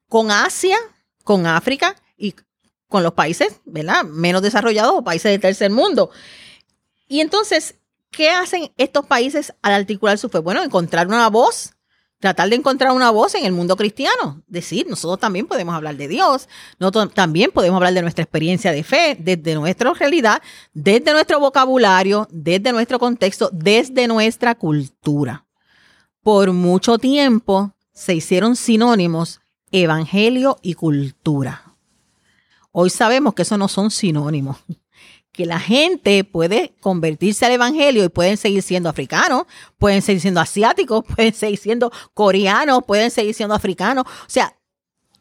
con 0.07 0.31
Asia, 0.31 0.77
con 1.23 1.47
África 1.47 1.95
y 2.17 2.35
con 2.91 3.01
los 3.01 3.13
países 3.13 3.61
¿verdad? 3.65 4.03
menos 4.03 4.43
desarrollados 4.43 4.93
o 4.95 5.03
países 5.03 5.31
del 5.31 5.41
tercer 5.41 5.71
mundo. 5.71 6.11
Y 7.07 7.21
entonces, 7.21 7.75
¿qué 8.11 8.29
hacen 8.29 8.71
estos 8.77 9.05
países 9.07 9.53
al 9.63 9.73
articular 9.73 10.17
su 10.17 10.29
fe? 10.29 10.37
Bueno, 10.39 10.61
encontrar 10.61 11.07
una 11.07 11.29
voz 11.29 11.73
tratar 12.21 12.49
de 12.49 12.55
encontrar 12.55 12.91
una 12.91 13.09
voz 13.09 13.35
en 13.35 13.45
el 13.45 13.51
mundo 13.51 13.75
cristiano. 13.75 14.43
Decir, 14.47 14.87
nosotros 14.87 15.19
también 15.19 15.47
podemos 15.47 15.75
hablar 15.75 15.97
de 15.97 16.07
Dios, 16.07 16.47
nosotros 16.79 17.13
también 17.13 17.51
podemos 17.51 17.77
hablar 17.77 17.93
de 17.93 18.03
nuestra 18.03 18.23
experiencia 18.23 18.71
de 18.71 18.83
fe, 18.83 19.17
desde 19.19 19.55
nuestra 19.55 19.91
realidad, 19.93 20.41
desde 20.71 21.11
nuestro 21.11 21.39
vocabulario, 21.39 22.27
desde 22.31 22.71
nuestro 22.71 22.99
contexto, 22.99 23.49
desde 23.51 24.07
nuestra 24.07 24.55
cultura. 24.55 25.45
Por 26.21 26.53
mucho 26.53 26.99
tiempo 26.99 27.73
se 27.91 28.13
hicieron 28.13 28.55
sinónimos 28.55 29.41
evangelio 29.71 30.57
y 30.61 30.75
cultura. 30.75 31.70
Hoy 32.71 32.89
sabemos 32.89 33.33
que 33.33 33.41
eso 33.41 33.57
no 33.57 33.67
son 33.67 33.91
sinónimos 33.91 34.57
que 35.31 35.45
la 35.45 35.59
gente 35.59 36.23
puede 36.23 36.75
convertirse 36.81 37.45
al 37.45 37.53
evangelio 37.53 38.03
y 38.03 38.09
pueden 38.09 38.37
seguir 38.37 38.61
siendo 38.61 38.89
africanos, 38.89 39.43
pueden 39.77 40.01
seguir 40.01 40.21
siendo 40.21 40.41
asiáticos, 40.41 41.05
pueden 41.15 41.33
seguir 41.33 41.57
siendo 41.57 41.91
coreanos, 42.13 42.83
pueden 42.85 43.11
seguir 43.11 43.33
siendo 43.33 43.55
africanos. 43.55 44.05
O 44.05 44.29
sea, 44.29 44.57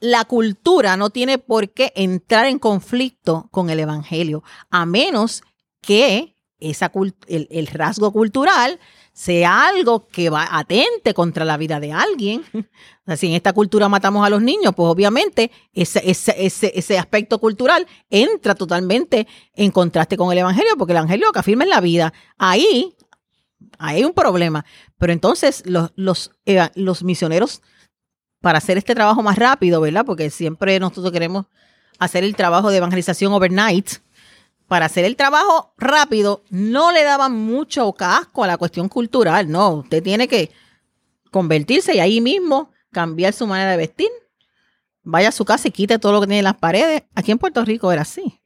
la 0.00 0.24
cultura 0.24 0.96
no 0.96 1.10
tiene 1.10 1.38
por 1.38 1.70
qué 1.70 1.92
entrar 1.94 2.46
en 2.46 2.58
conflicto 2.58 3.48
con 3.50 3.70
el 3.70 3.80
evangelio, 3.80 4.42
a 4.70 4.86
menos 4.86 5.42
que 5.80 6.36
esa, 6.58 6.90
el, 7.28 7.48
el 7.50 7.66
rasgo 7.68 8.12
cultural 8.12 8.80
sea 9.12 9.68
algo 9.68 10.08
que 10.08 10.30
va 10.30 10.48
atente 10.50 11.14
contra 11.14 11.44
la 11.44 11.56
vida 11.56 11.80
de 11.80 11.92
alguien. 11.92 12.42
Sea, 13.10 13.16
si 13.16 13.26
en 13.26 13.32
esta 13.34 13.52
cultura 13.52 13.88
matamos 13.88 14.24
a 14.24 14.30
los 14.30 14.40
niños, 14.40 14.72
pues 14.72 14.88
obviamente 14.88 15.50
ese, 15.72 16.00
ese, 16.06 16.98
aspecto 16.98 17.40
cultural 17.40 17.84
entra 18.08 18.54
totalmente 18.54 19.26
en 19.52 19.72
contraste 19.72 20.16
con 20.16 20.30
el 20.30 20.38
Evangelio, 20.38 20.76
porque 20.78 20.92
el 20.92 20.98
Evangelio 20.98 21.26
lo 21.26 21.32
que 21.32 21.40
afirma 21.40 21.64
es 21.64 21.70
la 21.70 21.80
vida. 21.80 22.12
Ahí, 22.38 22.94
hay 23.78 24.04
un 24.04 24.12
problema. 24.12 24.64
Pero 24.96 25.12
entonces 25.12 25.64
los, 25.66 25.90
los, 25.96 26.30
los 26.76 27.02
misioneros, 27.02 27.62
para 28.40 28.58
hacer 28.58 28.78
este 28.78 28.94
trabajo 28.94 29.24
más 29.24 29.36
rápido, 29.36 29.80
¿verdad? 29.80 30.04
Porque 30.06 30.30
siempre 30.30 30.78
nosotros 30.78 31.12
queremos 31.12 31.46
hacer 31.98 32.22
el 32.22 32.36
trabajo 32.36 32.70
de 32.70 32.76
evangelización 32.76 33.32
overnight, 33.32 33.90
para 34.68 34.86
hacer 34.86 35.04
el 35.04 35.16
trabajo 35.16 35.74
rápido, 35.78 36.44
no 36.48 36.92
le 36.92 37.02
daban 37.02 37.34
mucho 37.34 37.92
casco 37.92 38.44
a 38.44 38.46
la 38.46 38.56
cuestión 38.56 38.88
cultural. 38.88 39.50
No, 39.50 39.70
usted 39.70 40.00
tiene 40.00 40.28
que 40.28 40.52
convertirse 41.32 41.96
y 41.96 41.98
ahí 41.98 42.20
mismo 42.20 42.70
cambiar 42.90 43.32
su 43.32 43.46
manera 43.46 43.70
de 43.72 43.76
vestir. 43.76 44.08
Vaya 45.02 45.28
a 45.28 45.32
su 45.32 45.44
casa 45.44 45.68
y 45.68 45.70
quite 45.70 45.98
todo 45.98 46.12
lo 46.12 46.20
que 46.20 46.26
tiene 46.26 46.38
en 46.38 46.44
las 46.44 46.56
paredes. 46.56 47.04
Aquí 47.14 47.32
en 47.32 47.38
Puerto 47.38 47.64
Rico 47.64 47.90
era 47.90 48.02
así. 48.02 48.40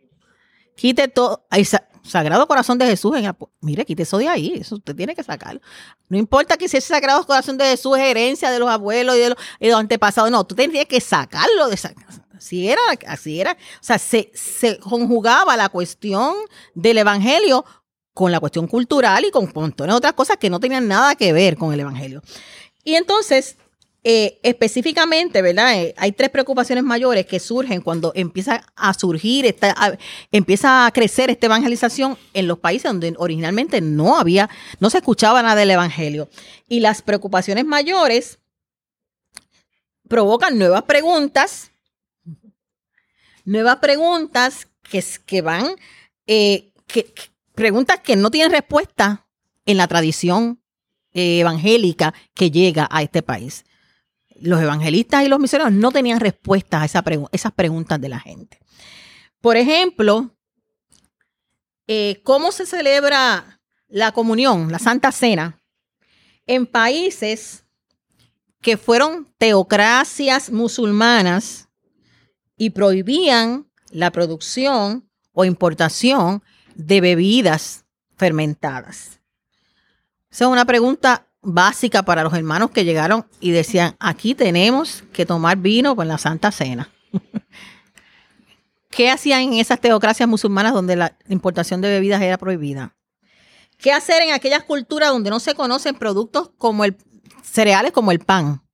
Quite 0.77 1.09
todo. 1.09 1.47
Hay 1.51 1.67
Sagrado 2.05 2.47
Corazón 2.47 2.79
de 2.79 2.87
Jesús. 2.87 3.15
Mire, 3.61 3.85
quite 3.85 4.05
eso 4.05 4.19
de 4.19 4.29
ahí. 4.29 4.55
Eso 4.61 4.77
usted 4.77 4.95
tiene 4.95 5.15
que 5.15 5.23
sacarlo. 5.23 5.61
No 6.09 6.19
importa 6.19 6.57
que 6.57 6.69
si 6.69 6.77
ese 6.77 6.89
Sagrado 6.89 7.25
Corazón 7.27 7.59
de 7.59 7.65
Jesús 7.65 7.97
es 7.97 8.05
herencia 8.05 8.51
de 8.51 8.59
los 8.59 8.69
abuelos 8.69 9.17
y 9.17 9.21
de 9.21 9.31
los, 9.71 9.79
antepasados. 9.79 10.31
No, 10.31 10.45
tú 10.45 10.55
tienes 10.55 10.87
que 10.87 11.01
sacarlo 11.01 11.69
de 11.69 11.75
esa 11.75 11.93
Así 12.37 12.69
era, 12.69 12.81
así 13.07 13.41
era. 13.41 13.53
O 13.53 13.85
sea, 13.85 13.99
se, 13.99 14.31
conjugaba 14.81 15.57
la 15.57 15.71
cuestión 15.71 16.35
del 16.75 16.99
evangelio 16.99 17.65
con 18.13 18.33
la 18.33 18.41
cuestión 18.41 18.67
cultural 18.67 19.25
y 19.25 19.31
con 19.31 19.51
montones 19.55 19.95
de 19.95 19.97
otras 19.97 20.13
cosas 20.13 20.37
que 20.37 20.51
no 20.51 20.61
tenían 20.61 20.87
nada 20.87 21.15
que 21.15 21.33
ver 21.33 21.57
con 21.57 21.73
el 21.73 21.81
evangelio. 21.81 22.23
Y 22.85 22.97
entonces, 22.97 23.57
eh, 24.07 24.39
específicamente, 24.43 25.41
¿verdad? 25.41 25.81
Eh, 25.81 25.95
hay 25.97 26.13
tres 26.13 26.29
preocupaciones 26.29 26.85
mayores 26.85 27.25
que 27.25 27.41
surgen 27.41 27.81
cuando 27.81 28.13
empieza 28.15 28.63
a 28.77 28.93
surgir, 28.93 29.57
empieza 30.31 30.85
a 30.85 30.91
crecer 30.91 31.31
esta 31.31 31.47
evangelización 31.47 32.19
en 32.35 32.47
los 32.47 32.59
países 32.59 32.91
donde 32.91 33.15
originalmente 33.17 33.81
no 33.81 34.19
había, 34.19 34.51
no 34.79 34.91
se 34.91 34.99
escuchaba 34.99 35.43
nada 35.43 35.55
del 35.55 35.71
evangelio. 35.71 36.29
Y 36.69 36.81
las 36.81 37.01
preocupaciones 37.01 37.65
mayores 37.65 38.41
provocan 40.07 40.59
nuevas 40.59 40.83
preguntas 40.83 41.71
nuevas 43.47 43.77
preguntas 43.77 44.69
que, 44.83 45.03
que 45.25 45.41
van, 45.41 45.77
eh, 46.27 46.73
preguntas 47.55 48.01
que 48.01 48.17
no 48.17 48.31
tienen 48.31 48.53
respuesta 48.53 49.27
en 49.65 49.79
la 49.79 49.89
tradición 49.89 50.61
evangélica 51.15 52.13
que 52.35 52.51
llega 52.51 52.87
a 52.91 53.03
este 53.03 53.23
país. 53.23 53.65
Los 54.47 54.61
evangelistas 54.61 55.25
y 55.25 55.29
los 55.29 55.41
misioneros 55.41 55.73
no 55.73 55.91
tenían 55.91 56.21
respuestas 56.21 56.83
a 56.83 56.85
esa 56.85 57.05
esas 57.33 57.53
preguntas 57.53 58.01
de 58.01 58.09
la 58.09 58.21
gente. 58.21 58.59
Por 59.41 59.57
ejemplo, 59.57 60.35
eh, 61.87 62.21
¿cómo 62.25 62.53
se 62.53 62.67
celebra 62.67 63.61
la 63.89 64.13
comunión, 64.13 64.71
la 64.73 64.79
Santa 64.79 65.13
Cena, 65.13 65.63
en 66.47 66.67
países 66.67 67.65
que 68.61 68.77
fueron 68.77 69.33
teocracias 69.39 70.51
musulmanas 70.51 71.69
y 72.57 72.71
prohibían 72.71 73.69
la 73.91 74.11
producción 74.11 75.09
o 75.33 75.45
importación 75.45 76.43
de 76.75 77.01
bebidas 77.01 77.85
fermentadas. 78.17 79.21
Esa 80.31 80.45
es 80.45 80.51
una 80.51 80.65
pregunta 80.65 81.29
básica 81.45 82.03
para 82.03 82.23
los 82.23 82.35
hermanos 82.35 82.71
que 82.71 82.85
llegaron 82.85 83.27
y 83.41 83.51
decían, 83.51 83.97
aquí 84.01 84.35
tenemos 84.35 85.05
que 85.13 85.27
tomar 85.27 85.59
vino 85.59 85.95
con 85.95 86.09
la 86.09 86.19
Santa 86.19 86.51
Cena. 86.51 86.91
¿Qué 88.91 89.11
hacían 89.11 89.43
en 89.43 89.55
esas 89.55 89.81
teocracias 89.81 90.29
musulmanas 90.29 90.73
donde 90.73 90.97
la 90.97 91.17
importación 91.29 91.81
de 91.81 91.89
bebidas 91.89 92.23
era 92.23 92.39
prohibida? 92.39 92.95
¿Qué 93.79 93.93
hacer 93.93 94.23
en 94.23 94.33
aquellas 94.33 94.63
culturas 94.65 95.11
donde 95.11 95.31
no 95.31 95.41
se 95.41 95.55
conocen 95.55 95.97
productos 95.97 96.51
como 96.59 96.85
el 96.85 96.97
cereales 97.43 97.93
como 97.93 98.13
el 98.13 98.21
pan? 98.21 98.65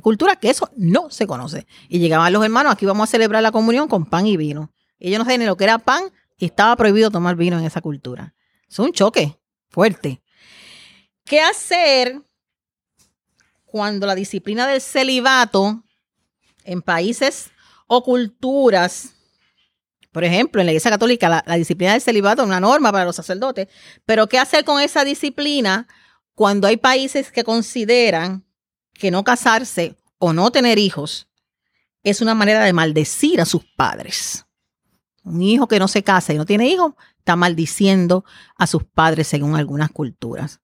cultura 0.00 0.36
que 0.36 0.50
eso 0.50 0.70
no 0.76 1.10
se 1.10 1.26
conoce. 1.26 1.66
Y 1.88 1.98
llegaban 1.98 2.32
los 2.32 2.44
hermanos, 2.44 2.72
aquí 2.72 2.86
vamos 2.86 3.08
a 3.08 3.10
celebrar 3.10 3.42
la 3.42 3.52
comunión 3.52 3.88
con 3.88 4.04
pan 4.06 4.26
y 4.26 4.36
vino. 4.36 4.72
Ellos 4.98 5.18
no 5.18 5.24
saben 5.24 5.40
ni 5.40 5.46
lo 5.46 5.56
que 5.56 5.64
era 5.64 5.78
pan 5.78 6.04
y 6.38 6.46
estaba 6.46 6.76
prohibido 6.76 7.10
tomar 7.10 7.36
vino 7.36 7.58
en 7.58 7.64
esa 7.64 7.80
cultura. 7.80 8.34
Es 8.68 8.78
un 8.78 8.92
choque 8.92 9.38
fuerte. 9.68 10.22
¿Qué 11.26 11.40
hacer 11.40 12.22
cuando 13.64 14.06
la 14.06 14.14
disciplina 14.14 14.66
del 14.66 14.80
celibato 14.80 15.82
en 16.64 16.82
países 16.82 17.50
o 17.88 18.02
culturas, 18.02 19.10
por 20.12 20.22
ejemplo, 20.22 20.60
en 20.60 20.66
la 20.66 20.72
Iglesia 20.72 20.90
Católica, 20.90 21.28
la, 21.44 21.56
disciplina 21.56 21.92
del 21.92 22.00
celibato 22.00 22.42
es 22.42 22.48
una 22.48 22.60
norma 22.60 22.92
para 22.92 23.04
los 23.04 23.16
sacerdotes, 23.16 23.68
pero 24.04 24.28
¿qué 24.28 24.38
hacer 24.38 24.64
con 24.64 24.80
esa 24.80 25.04
disciplina 25.04 25.88
cuando 26.34 26.68
hay 26.68 26.76
países 26.76 27.32
que 27.32 27.44
consideran 27.44 28.44
que 28.94 29.10
no 29.10 29.24
casarse 29.24 29.96
o 30.18 30.32
no 30.32 30.50
tener 30.52 30.78
hijos 30.78 31.28
es 32.02 32.20
una 32.20 32.34
manera 32.34 32.64
de 32.64 32.72
maldecir 32.72 33.40
a 33.40 33.44
sus 33.44 33.64
padres. 33.64 34.46
Un 35.24 35.42
hijo 35.42 35.66
que 35.66 35.80
no 35.80 35.88
se 35.88 36.04
casa 36.04 36.32
y 36.32 36.36
no 36.36 36.46
tiene 36.46 36.68
hijos 36.68 36.94
está 37.18 37.34
maldiciendo 37.34 38.24
a 38.56 38.68
sus 38.68 38.84
padres 38.84 39.26
según 39.26 39.56
algunas 39.56 39.90
culturas. 39.90 40.60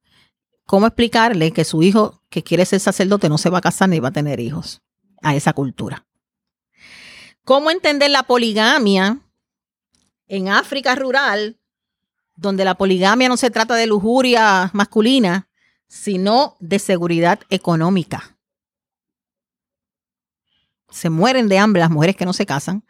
¿Cómo 0.67 0.87
explicarle 0.87 1.53
que 1.53 1.65
su 1.65 1.83
hijo 1.83 2.23
que 2.29 2.43
quiere 2.43 2.65
ser 2.65 2.81
sacerdote 2.81 3.29
no 3.29 3.39
se 3.39 3.51
va 3.51 3.59
a 3.59 3.63
casar 3.63 3.89
ni 3.89 4.01
va 4.01 4.09
a 4.09 4.13
tener 4.13 4.41
hijos 4.41 4.83
a 5.23 5.35
esa 5.35 5.53
cultura? 5.53 6.07
¿Cómo 7.45 7.71
entender 7.71 8.11
la 8.11 8.23
poligamia 8.23 9.21
en 10.33 10.49
África 10.49 10.95
rural, 10.95 11.59
donde 12.37 12.65
la 12.65 12.75
poligamia 12.75 13.29
no 13.29 13.37
se 13.37 13.51
trata 13.51 13.75
de 13.75 13.87
lujuria 13.87 14.71
masculina, 14.73 15.51
sino 15.89 16.57
de 16.59 16.79
seguridad 16.79 17.41
económica. 17.51 18.39
Se 20.89 21.11
mueren 21.11 21.49
de 21.49 21.59
hambre 21.59 21.81
las 21.81 21.91
mujeres 21.91 22.17
que 22.17 22.25
no 22.25 22.33
se 22.33 22.47
casan 22.47 22.83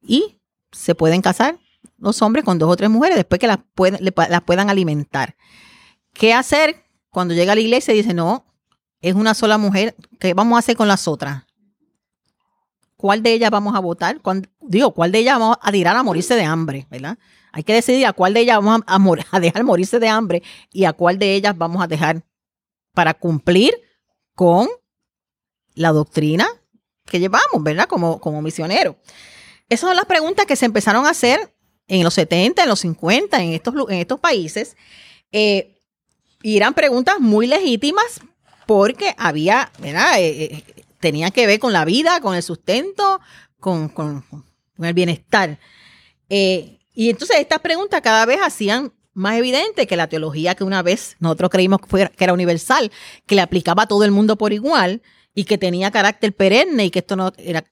y 0.00 0.40
se 0.72 0.94
pueden 0.94 1.20
casar 1.20 1.58
los 1.98 2.22
hombres 2.22 2.46
con 2.46 2.58
dos 2.58 2.70
o 2.70 2.76
tres 2.76 2.88
mujeres 2.88 3.16
después 3.16 3.38
que 3.38 3.46
las, 3.46 3.58
las 4.30 4.42
puedan 4.42 4.70
alimentar. 4.70 5.36
¿Qué 6.18 6.32
hacer 6.32 6.84
cuando 7.10 7.34
llega 7.34 7.52
a 7.52 7.54
la 7.54 7.60
iglesia 7.60 7.92
y 7.92 7.98
dice, 7.98 8.14
no, 8.14 8.44
es 9.00 9.14
una 9.14 9.34
sola 9.34 9.58
mujer, 9.58 9.94
¿qué 10.18 10.34
vamos 10.34 10.56
a 10.56 10.60
hacer 10.60 10.76
con 10.76 10.88
las 10.88 11.06
otras? 11.06 11.44
¿Cuál 12.96 13.22
de 13.22 13.32
ellas 13.34 13.50
vamos 13.50 13.74
a 13.74 13.80
votar? 13.80 14.20
digo, 14.60 14.92
¿cuál 14.92 15.12
de 15.12 15.18
ellas 15.18 15.38
vamos 15.38 15.58
a 15.60 15.70
tirar 15.70 15.96
a 15.96 16.02
morirse 16.02 16.34
de 16.34 16.44
hambre? 16.44 16.86
¿Verdad? 16.90 17.18
Hay 17.52 17.62
que 17.62 17.74
decidir 17.74 18.06
a 18.06 18.12
cuál 18.12 18.34
de 18.34 18.40
ellas 18.40 18.58
vamos 18.62 19.20
a, 19.30 19.40
dejar 19.40 19.64
morirse 19.64 19.98
de 19.98 20.08
hambre 20.08 20.42
y 20.72 20.84
a 20.84 20.92
cuál 20.92 21.18
de 21.18 21.34
ellas 21.34 21.56
vamos 21.56 21.82
a 21.82 21.86
dejar 21.86 22.22
para 22.94 23.14
cumplir 23.14 23.74
con 24.34 24.68
la 25.74 25.92
doctrina 25.92 26.46
que 27.04 27.20
llevamos, 27.20 27.62
¿verdad? 27.62 27.86
Como, 27.86 28.20
como 28.20 28.40
misioneros. 28.40 28.96
Esas 29.68 29.88
son 29.88 29.96
las 29.96 30.06
preguntas 30.06 30.46
que 30.46 30.56
se 30.56 30.64
empezaron 30.64 31.06
a 31.06 31.10
hacer 31.10 31.52
en 31.88 32.02
los 32.02 32.14
70, 32.14 32.62
en 32.62 32.68
los 32.68 32.80
50, 32.80 33.42
en 33.42 33.52
estos, 33.52 33.74
en 33.88 33.98
estos 33.98 34.18
países. 34.18 34.76
Eh, 35.32 35.75
y 36.46 36.56
eran 36.56 36.74
preguntas 36.74 37.18
muy 37.18 37.48
legítimas 37.48 38.20
porque 38.66 39.16
había, 39.18 39.72
¿verdad? 39.80 40.20
Eh, 40.20 40.44
eh, 40.44 40.84
tenían 41.00 41.32
que 41.32 41.44
ver 41.44 41.58
con 41.58 41.72
la 41.72 41.84
vida, 41.84 42.20
con 42.20 42.36
el 42.36 42.42
sustento, 42.44 43.20
con, 43.58 43.92
el 44.78 44.94
bienestar. 44.94 45.58
Eh, 46.28 46.78
y 46.94 47.10
entonces 47.10 47.38
estas 47.38 47.58
preguntas 47.58 48.00
cada 48.00 48.24
vez 48.26 48.38
hacían 48.40 48.92
más 49.12 49.36
evidente 49.38 49.88
que 49.88 49.96
la 49.96 50.06
teología 50.06 50.54
que 50.54 50.62
una 50.62 50.82
vez 50.82 51.16
nosotros 51.18 51.50
creímos 51.50 51.80
que, 51.80 52.12
que 52.16 52.24
era 52.24 52.32
universal, 52.32 52.92
que 53.26 53.34
le 53.34 53.40
aplicaba 53.40 53.82
a 53.82 53.88
todo 53.88 54.04
el 54.04 54.12
mundo 54.12 54.36
por 54.36 54.52
igual 54.52 55.02
y 55.34 55.46
que 55.46 55.58
tenía 55.58 55.90
carácter 55.90 56.32
perenne 56.32 56.84
y 56.84 56.90
que 56.92 57.00
esto 57.00 57.16
no 57.16 57.32
era, 57.38 57.64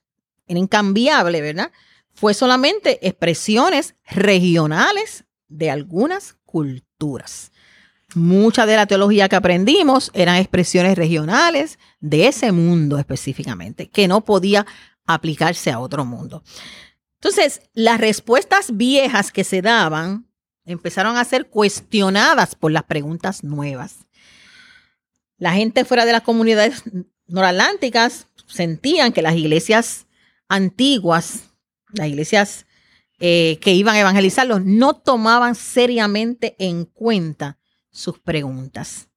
era 0.47 0.59
incambiable, 0.59 1.39
¿verdad? 1.39 1.71
Fue 2.13 2.33
solamente 2.33 3.07
expresiones 3.07 3.95
regionales 4.05 5.23
de 5.47 5.71
algunas 5.71 6.35
culturas. 6.43 7.53
Mucha 8.15 8.65
de 8.65 8.77
la 8.77 8.85
teología 8.85 9.27
que 9.27 9.35
aprendimos 9.35 10.09
eran 10.13 10.37
expresiones 10.37 10.97
regionales 10.97 11.77
de 11.99 12.27
ese 12.27 12.53
mundo 12.53 12.97
específicamente, 12.97 13.89
que 13.89 14.07
no 14.07 14.23
podía 14.23 14.65
aplicarse 15.05 15.69
a 15.69 15.79
otro 15.79 16.05
mundo. 16.05 16.41
Entonces, 17.15 17.61
las 17.73 17.99
respuestas 17.99 18.77
viejas 18.77 19.33
que 19.33 19.43
se 19.43 19.61
daban 19.61 20.27
empezaron 20.63 21.17
a 21.17 21.25
ser 21.25 21.49
cuestionadas 21.49 22.55
por 22.55 22.71
las 22.71 22.83
preguntas 22.83 23.43
nuevas. 23.43 24.07
La 25.37 25.51
gente 25.51 25.83
fuera 25.83 26.05
de 26.05 26.13
las 26.13 26.21
comunidades 26.21 26.83
noratlánticas 27.27 28.27
sentían 28.47 29.11
que 29.11 29.21
las 29.21 29.35
iglesias 29.35 30.07
antiguas, 30.47 31.49
las 31.91 32.07
iglesias 32.07 32.65
eh, 33.19 33.57
que 33.59 33.73
iban 33.73 33.95
a 33.95 33.99
evangelizarlos, 33.99 34.63
no 34.63 34.95
tomaban 34.95 35.55
seriamente 35.55 36.55
en 36.59 36.85
cuenta 36.85 37.57
sus 37.95 38.19
preguntas. 38.19 39.07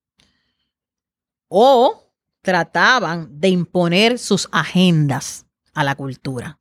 O 1.49 2.11
trataban 2.41 3.39
de 3.39 3.49
imponer 3.49 4.17
sus 4.17 4.47
agendas 4.51 5.45
a 5.73 5.83
la 5.83 5.95
cultura. 5.95 6.59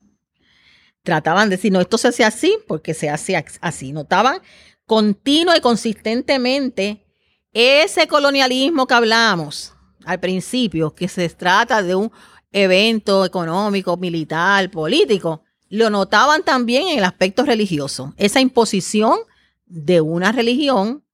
Trataban 1.02 1.48
de 1.48 1.56
decir, 1.56 1.72
no, 1.72 1.80
esto 1.80 1.96
se 1.96 2.08
hace 2.08 2.24
así 2.24 2.58
porque 2.66 2.92
se 2.92 3.08
hace 3.08 3.42
así. 3.60 3.92
Notaban 3.92 4.40
continua 4.84 5.56
y 5.56 5.60
consistentemente 5.60 7.06
ese 7.52 8.08
colonialismo 8.08 8.86
que 8.86 8.94
hablamos 8.94 9.74
al 10.04 10.20
principio, 10.20 10.94
que 10.94 11.08
se 11.08 11.28
trata 11.28 11.82
de 11.82 11.94
un 11.94 12.10
evento 12.50 13.24
económico, 13.24 13.96
militar, 13.96 14.70
político, 14.70 15.42
lo 15.68 15.90
notaban 15.90 16.42
también 16.42 16.88
en 16.88 16.98
el 16.98 17.04
aspecto 17.04 17.44
religioso. 17.44 18.14
Esa 18.16 18.40
imposición 18.40 19.18
de 19.66 20.00
una 20.00 20.32
religión 20.32 21.04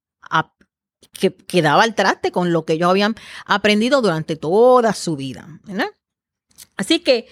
que, 1.19 1.35
que 1.35 1.63
daba 1.63 1.83
al 1.83 1.95
traste 1.95 2.31
con 2.31 2.53
lo 2.53 2.65
que 2.65 2.75
ellos 2.75 2.91
habían 2.91 3.15
aprendido 3.47 4.03
durante 4.03 4.37
toda 4.37 4.93
su 4.93 5.17
vida. 5.17 5.61
Así 6.77 7.01
que 7.01 7.27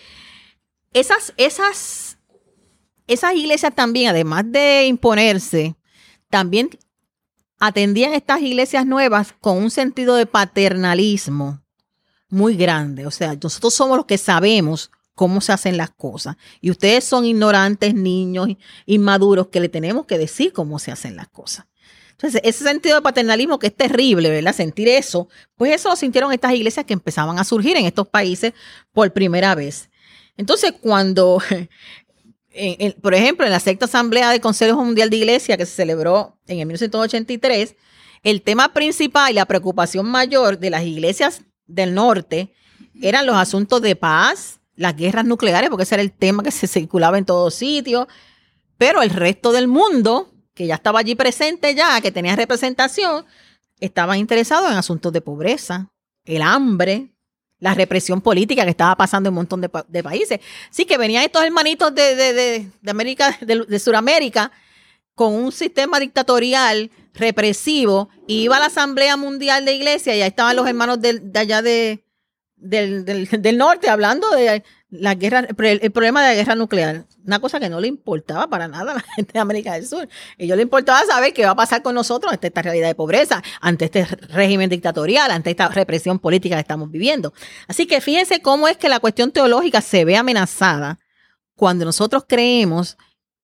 esas, 0.93 1.33
esas, 1.37 2.19
esas 3.07 3.35
iglesias 3.35 3.75
también, 3.75 4.11
además 4.11 4.45
de 4.47 4.87
imponerse, 4.87 5.77
también 6.31 6.71
atendían 7.59 8.13
estas 8.13 8.41
iglesias 8.41 8.87
nuevas 8.87 9.35
con 9.41 9.59
un 9.59 9.71
sentido 9.71 10.17
de 10.17 10.27
paternalismo 10.27 11.63
muy 12.29 12.57
grande. 12.57 13.07
O 13.07 13.11
sea, 13.11 13.37
nosotros 13.41 13.75
somos 13.75 13.97
los 13.97 14.07
que 14.07 14.19
sabemos 14.19 14.91
cómo 15.15 15.41
se 15.41 15.53
hacen 15.53 15.77
las 15.77 15.91
cosas. 15.91 16.37
Y 16.61 16.71
ustedes 16.71 17.05
son 17.05 17.25
ignorantes, 17.25 17.95
niños, 17.95 18.49
inmaduros, 18.87 19.49
que 19.49 19.61
le 19.61 19.69
tenemos 19.69 20.07
que 20.07 20.19
decir 20.19 20.53
cómo 20.53 20.79
se 20.79 20.91
hacen 20.91 21.17
las 21.17 21.29
cosas. 21.29 21.67
Entonces, 22.23 22.41
ese 22.45 22.63
sentido 22.63 22.95
de 22.95 23.03
paternalismo 23.03 23.59
que 23.59 23.67
es 23.67 23.75
terrible, 23.75 24.31
¿verdad? 24.31 24.55
Sentir 24.55 24.87
eso, 24.89 25.29
pues 25.57 25.75
eso 25.75 25.89
lo 25.89 25.97
sintieron 25.97 26.33
estas 26.33 26.55
iglesias 26.55 26.87
que 26.87 26.93
empezaban 26.93 27.41
a 27.41 27.45
surgir 27.45 27.77
en 27.77 27.85
estos 27.85 28.07
países 28.07 28.53
por 28.93 29.13
primera 29.13 29.57
vez. 29.57 29.91
Entonces, 30.37 30.73
cuando, 30.81 31.43
por 33.03 33.15
ejemplo, 33.15 33.45
en 33.45 33.51
la 33.51 33.59
sexta 33.59 33.87
asamblea 33.87 34.31
del 34.31 34.41
Consejo 34.41 34.85
Mundial 34.85 35.11
de 35.11 35.17
Iglesia 35.17 35.57
que 35.57 35.67
se 35.67 35.75
celebró 35.75 36.39
en 36.47 36.61
el 36.61 36.67
1983, 36.67 37.75
el 38.23 38.43
tema 38.43 38.73
principal 38.73 39.33
y 39.33 39.35
la 39.35 39.47
preocupación 39.47 40.07
mayor 40.07 40.61
de 40.61 40.71
las 40.71 40.85
iglesias 40.85 41.43
del 41.67 41.93
norte 41.93 42.53
eran 43.01 43.27
los 43.27 43.35
asuntos 43.35 43.83
de 43.83 43.97
paz, 43.97 44.61
las 44.77 44.97
guerras 44.97 45.25
nucleares, 45.25 45.71
porque 45.71 45.83
ese 45.83 45.97
era 45.97 46.03
el 46.03 46.13
tema 46.13 46.45
que 46.45 46.53
se 46.53 46.69
circulaba 46.69 47.19
en 47.19 47.25
todos 47.25 47.53
sitios, 47.55 48.07
pero 48.79 49.03
el 49.03 49.11
resto 49.11 49.51
del 49.51 49.67
mundo, 49.67 50.32
que 50.55 50.67
ya 50.67 50.75
estaba 50.75 51.01
allí 51.01 51.15
presente 51.15 51.75
ya, 51.75 52.01
que 52.01 52.13
tenía 52.13 52.37
representación, 52.37 53.25
estaban 53.81 54.19
interesados 54.19 54.71
en 54.71 54.77
asuntos 54.77 55.13
de 55.13 55.21
pobreza, 55.21 55.91
el 56.25 56.43
hambre, 56.43 57.09
la 57.59 57.75
represión 57.75 58.21
política 58.21 58.65
que 58.65 58.71
estaba 58.71 58.97
pasando 58.97 59.29
en 59.29 59.33
un 59.33 59.37
montón 59.37 59.61
de, 59.61 59.69
pa- 59.69 59.85
de 59.89 60.03
países. 60.03 60.41
Sí, 60.71 60.85
que 60.85 60.99
venían 60.99 61.23
estos 61.25 61.43
hermanitos 61.45 61.95
de, 61.95 62.15
de, 62.17 62.33
de, 62.81 62.91
América, 62.91 63.37
de, 63.41 63.79
Sudamérica, 63.79 64.51
con 65.15 65.33
un 65.35 65.53
sistema 65.53 66.01
dictatorial 66.01 66.91
represivo, 67.15 68.09
y 68.27 68.43
iba 68.43 68.57
a 68.57 68.61
la 68.61 68.67
Asamblea 68.67 69.17
Mundial 69.17 69.65
de 69.65 69.75
Iglesia 69.75 70.17
y 70.17 70.23
ahí 70.23 70.29
estaban 70.29 70.57
los 70.57 70.67
hermanos 70.67 71.01
de, 71.01 71.21
allá 71.35 71.63
de, 71.63 72.05
del, 72.57 73.05
del- 73.05 73.29
del 73.29 73.59
norte 73.59 73.91
hablando 73.91 74.31
de 74.31 74.63
la 74.93 75.15
guerra, 75.15 75.41
el, 75.41 75.91
problema 75.91 76.23
de 76.23 76.29
la 76.29 76.35
guerra 76.35 76.55
nuclear. 76.55 77.07
Una 77.27 77.41
cosa 77.41 77.59
que 77.59 77.71
no 77.71 77.81
le 77.81 77.89
importaba 77.89 78.47
para 78.49 78.69
nada 78.69 78.93
a 78.93 78.95
la 78.97 79.01
gente 79.17 79.33
de 79.33 79.39
América 79.39 79.73
del 79.73 79.87
Sur. 79.87 80.07
Y 80.37 80.45
ellos 80.45 80.57
le 80.57 80.63
importaba 80.63 81.05
saber 81.07 81.33
qué 81.33 81.45
va 81.45 81.53
a 81.53 81.57
pasar 81.57 81.83
con 81.83 81.95
nosotros 81.95 82.33
ante 82.33 82.49
esta 82.49 82.63
realidad 82.63 82.89
de 82.89 82.95
pobreza, 82.95 83.43
ante 83.61 83.87
este 83.87 84.05
régimen 84.05 84.69
dictatorial, 84.69 85.31
ante 85.31 85.51
esta 85.51 85.69
represión 85.69 86.19
política 86.19 86.57
que 86.57 86.61
estamos 86.61 86.91
viviendo. 86.91 87.33
Así 87.67 87.87
que 87.87 88.01
fíjense 88.01 88.43
cómo 88.43 88.69
es 88.69 88.77
que 88.77 88.91
la 88.91 89.01
cuestión 89.01 89.33
teológica 89.33 89.81
se 89.81 90.05
ve 90.05 90.17
amenazada 90.17 90.99
cuando 91.57 91.85
nosotros 91.87 92.25
creemos 92.29 92.99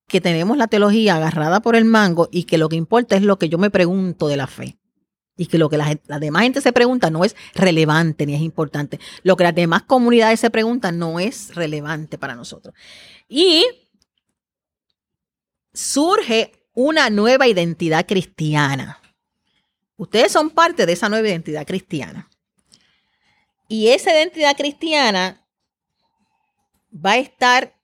que 0.07 0.21
tenemos 0.21 0.57
la 0.57 0.69
teología 0.69 1.17
agarrada 1.17 1.61
por 1.61 1.77
el 1.77 1.85
mango 1.85 2.29
y 2.31 2.45
que 2.45 2.59
lo 2.59 2.69
que 2.69 2.77
importa 2.77 3.17
es 3.17 3.23
lo 3.23 3.39
que 3.39 3.49
yo 3.49 3.59
me 3.59 3.71
pregunto 3.71 4.29
de 4.29 4.37
la 4.37 4.47
fe. 4.47 4.78
Y 5.39 5.47
que 5.47 5.57
lo 5.57 5.71
que 5.71 5.79
la, 5.79 5.97
demás 6.19 6.43
gente 6.43 6.61
se 6.61 6.73
pregunta 6.73 7.09
no 7.09 7.25
es 7.25 7.35
relevante 7.55 8.27
ni 8.27 8.35
es 8.35 8.43
importante. 8.43 9.01
Lo 9.23 9.37
que 9.37 9.45
las 9.45 9.55
demás 9.55 9.85
comunidades 9.85 10.41
se 10.41 10.51
preguntan 10.51 10.99
no 10.99 11.21
es 11.21 11.55
relevante 11.55 12.19
para 12.19 12.35
nosotros. 12.35 12.75
Y 13.29 13.65
surge 15.73 16.53
una 16.75 17.09
nueva 17.09 17.47
identidad 17.47 18.05
cristiana. 18.05 19.01
Ustedes 19.97 20.33
son 20.33 20.51
parte 20.51 20.87
de 20.87 20.93
esa 20.93 21.09
nueva 21.09 21.29
identidad 21.29 21.67
cristiana. 21.67 22.29
Y 23.69 23.89
esa 23.89 24.13
identidad 24.13 24.57
cristiana 24.57 25.47
va 26.93 27.13
a 27.13 27.19
estar, 27.19 27.77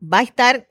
va 0.00 0.18
a 0.18 0.22
estar 0.22 0.68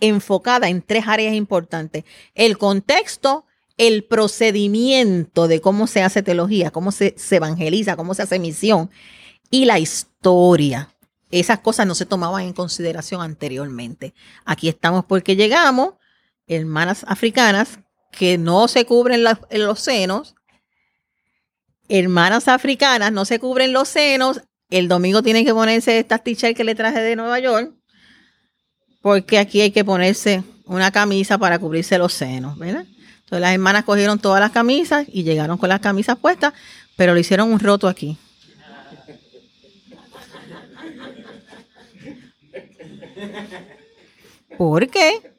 enfocada 0.00 0.68
en 0.68 0.82
tres 0.82 1.06
áreas 1.06 1.34
importantes. 1.34 2.04
El 2.34 2.58
contexto, 2.58 3.44
el 3.80 4.04
procedimiento 4.04 5.48
de 5.48 5.62
cómo 5.62 5.86
se 5.86 6.02
hace 6.02 6.22
teología, 6.22 6.70
cómo 6.70 6.92
se, 6.92 7.14
evangeliza, 7.30 7.96
cómo 7.96 8.12
se 8.12 8.20
hace 8.20 8.38
misión 8.38 8.90
y 9.50 9.64
la 9.64 9.78
historia. 9.78 10.94
Esas 11.30 11.60
cosas 11.60 11.86
no 11.86 11.94
se 11.94 12.04
tomaban 12.04 12.42
en 12.42 12.52
consideración 12.52 13.22
anteriormente. 13.22 14.12
Aquí 14.44 14.68
estamos 14.68 15.06
porque 15.06 15.34
llegamos, 15.34 15.94
hermanas 16.46 17.06
africanas 17.08 17.78
que 18.12 18.36
no 18.36 18.68
se 18.68 18.84
cubren 18.84 19.24
en 19.48 19.64
los 19.64 19.80
senos, 19.80 20.34
hermanas 21.88 22.48
africanas 22.48 23.12
no 23.12 23.24
se 23.24 23.38
cubren 23.38 23.72
los 23.72 23.88
senos, 23.88 24.42
el 24.68 24.88
domingo 24.88 25.22
tienen 25.22 25.46
que 25.46 25.54
ponerse 25.54 25.98
estas 25.98 26.22
t-shirts 26.22 26.54
que 26.54 26.64
le 26.64 26.74
traje 26.74 27.00
de 27.00 27.16
Nueva 27.16 27.38
York, 27.38 27.72
porque 29.00 29.38
aquí 29.38 29.62
hay 29.62 29.70
que 29.70 29.86
ponerse 29.86 30.44
una 30.66 30.90
camisa 30.90 31.38
para 31.38 31.58
cubrirse 31.58 31.96
los 31.96 32.12
senos, 32.12 32.58
¿verdad? 32.58 32.84
Entonces 33.30 33.42
las 33.42 33.54
hermanas 33.54 33.84
cogieron 33.84 34.18
todas 34.18 34.40
las 34.40 34.50
camisas 34.50 35.06
y 35.08 35.22
llegaron 35.22 35.56
con 35.56 35.68
las 35.68 35.78
camisas 35.78 36.18
puestas, 36.18 36.52
pero 36.96 37.14
le 37.14 37.20
hicieron 37.20 37.52
un 37.52 37.60
roto 37.60 37.86
aquí. 37.86 38.18
Porque 44.58 45.32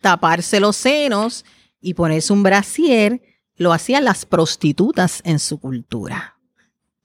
taparse 0.00 0.60
los 0.60 0.76
senos 0.76 1.44
y 1.80 1.94
ponerse 1.94 2.32
un 2.32 2.44
brasier 2.44 3.20
lo 3.56 3.72
hacían 3.72 4.04
las 4.04 4.24
prostitutas 4.24 5.20
en 5.24 5.40
su 5.40 5.58
cultura. 5.58 6.37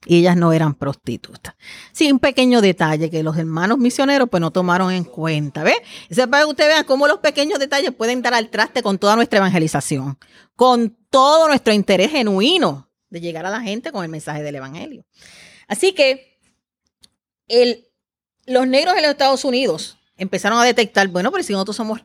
Y 0.06 0.20
ellas 0.20 0.36
no 0.36 0.52
eran 0.54 0.74
prostitutas. 0.74 1.56
Sí, 1.92 2.12
un 2.12 2.20
pequeño 2.20 2.62
detalle 2.62 3.10
que 3.10 3.24
los 3.24 3.38
hermanos 3.38 3.78
misioneros 3.78 4.30
pues 4.30 4.42
no 4.42 4.52
tomaron 4.52 4.92
en 4.92 5.04
cuenta. 5.04 5.64
¿Ve? 5.64 5.76
Eso 6.10 6.24
es 6.24 6.28
para 6.28 6.44
que 6.44 6.50
usted 6.50 6.68
vea 6.68 6.84
cómo 6.84 7.08
los 7.08 7.20
pequeños 7.20 7.60
detalles 7.60 7.92
pueden 7.92 8.22
dar 8.22 8.34
al 8.34 8.50
traste 8.50 8.84
con 8.84 8.98
toda 8.98 9.16
nuestra 9.16 9.38
evangelización, 9.38 10.18
con 10.56 10.98
todo 11.10 11.48
nuestro 11.48 11.74
interés 11.74 12.12
genuino 12.12 12.90
de 13.10 13.22
llegar 13.22 13.46
a 13.46 13.50
la 13.50 13.62
gente 13.62 13.92
con 13.92 14.04
el 14.04 14.10
mensaje 14.10 14.44
del 14.44 14.56
evangelio. 14.56 15.06
Así 15.68 15.94
que 15.94 16.40
el, 17.48 17.88
los 18.46 18.68
negros 18.68 18.96
en 18.96 19.04
los 19.04 19.12
Estados 19.12 19.46
Unidos 19.46 19.98
empezaron 20.18 20.60
a 20.60 20.64
detectar, 20.64 21.08
bueno, 21.08 21.32
pero 21.32 21.44
si 21.44 21.54
nosotros 21.54 21.76
somos 21.76 22.02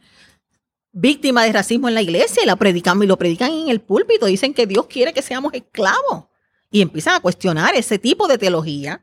víctimas 0.93 1.47
de 1.47 1.53
racismo 1.53 1.89
en 1.89 1.95
la 1.95 2.03
iglesia 2.03 2.43
y 2.43 2.47
la 2.47 2.57
predicamos 2.57 3.05
y 3.05 3.07
lo 3.07 3.19
predican 3.19 3.53
en 3.53 3.69
el 3.69 3.81
púlpito, 3.81 4.27
dicen 4.27 4.55
que 4.55 4.67
Dios 4.67 4.87
quiere 4.87 5.13
que 5.13 5.23
seamos 5.23 5.53
esclavos 5.55 6.27
y 6.71 6.83
empiezan 6.83 7.15
a 7.15 7.21
cuestionar 7.21 7.75
ese 7.75 7.99
tipo 7.99 8.27
de 8.29 8.39
teología. 8.39 9.03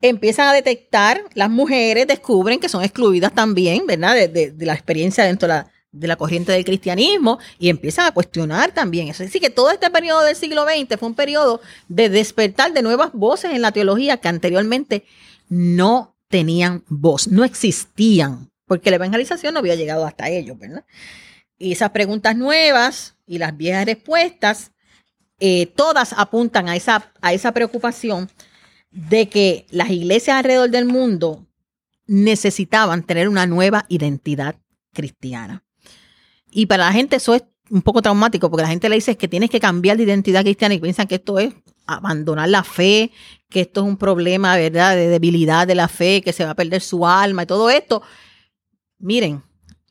empiezan 0.00 0.48
a 0.48 0.52
detectar, 0.52 1.24
las 1.34 1.50
mujeres 1.50 2.06
descubren 2.06 2.60
que 2.60 2.68
son 2.68 2.84
excluidas 2.84 3.34
también, 3.34 3.84
¿verdad? 3.86 4.14
De, 4.28 4.54
la 4.58 4.74
experiencia 4.74 5.24
dentro 5.24 5.48
de 5.48 5.54
la, 5.54 5.72
de 5.90 6.06
la 6.06 6.16
corriente 6.16 6.52
del 6.52 6.64
cristianismo 6.64 7.38
y 7.58 7.68
empiezan 7.68 8.06
a 8.06 8.12
cuestionar 8.12 8.72
también 8.72 9.08
eso. 9.08 9.24
Así 9.24 9.40
que 9.40 9.50
todo 9.50 9.70
este 9.70 9.90
periodo 9.90 10.22
del 10.22 10.36
siglo 10.36 10.64
XX 10.64 10.96
fue 10.98 11.08
un 11.08 11.14
periodo 11.14 11.60
de 11.88 12.08
despertar 12.10 12.72
de 12.72 12.82
nuevas 12.82 13.10
voces 13.12 13.52
en 13.52 13.62
la 13.62 13.72
teología 13.72 14.18
que 14.18 14.28
anteriormente 14.28 15.04
no 15.48 16.14
tenían 16.28 16.84
voz, 16.88 17.26
no 17.26 17.42
existían, 17.44 18.50
porque 18.66 18.90
la 18.90 18.96
evangelización 18.96 19.54
no 19.54 19.60
había 19.60 19.74
llegado 19.74 20.04
hasta 20.06 20.28
ellos, 20.28 20.58
¿verdad? 20.58 20.84
Y 21.58 21.72
esas 21.72 21.90
preguntas 21.90 22.36
nuevas 22.36 23.16
y 23.26 23.38
las 23.38 23.56
viejas 23.56 23.86
respuestas, 23.86 24.72
eh, 25.40 25.66
todas 25.66 26.12
apuntan 26.12 26.68
a 26.68 26.76
esa, 26.76 27.12
a 27.20 27.32
esa 27.32 27.52
preocupación 27.52 28.28
de 28.90 29.28
que 29.28 29.66
las 29.70 29.90
iglesias 29.90 30.36
alrededor 30.36 30.70
del 30.70 30.86
mundo 30.86 31.46
necesitaban 32.06 33.04
tener 33.04 33.28
una 33.28 33.46
nueva 33.46 33.84
identidad 33.88 34.56
cristiana. 34.92 35.62
Y 36.50 36.66
para 36.66 36.86
la 36.86 36.92
gente 36.92 37.16
eso 37.16 37.34
es 37.34 37.44
un 37.70 37.82
poco 37.82 38.00
traumático 38.00 38.50
porque 38.50 38.62
la 38.62 38.70
gente 38.70 38.88
le 38.88 38.96
dice 38.96 39.16
que 39.16 39.28
tienes 39.28 39.50
que 39.50 39.60
cambiar 39.60 39.96
de 39.96 40.04
identidad 40.04 40.42
cristiana 40.42 40.74
y 40.74 40.80
piensan 40.80 41.06
que 41.06 41.16
esto 41.16 41.38
es 41.38 41.54
abandonar 41.86 42.48
la 42.48 42.64
fe, 42.64 43.12
que 43.48 43.60
esto 43.60 43.82
es 43.82 43.86
un 43.86 43.96
problema, 43.96 44.56
¿verdad?, 44.56 44.96
de 44.96 45.08
debilidad 45.08 45.66
de 45.66 45.74
la 45.74 45.88
fe, 45.88 46.22
que 46.22 46.32
se 46.32 46.44
va 46.44 46.50
a 46.50 46.56
perder 46.56 46.80
su 46.80 47.06
alma 47.06 47.42
y 47.42 47.46
todo 47.46 47.70
esto. 47.70 48.02
Miren, 48.98 49.42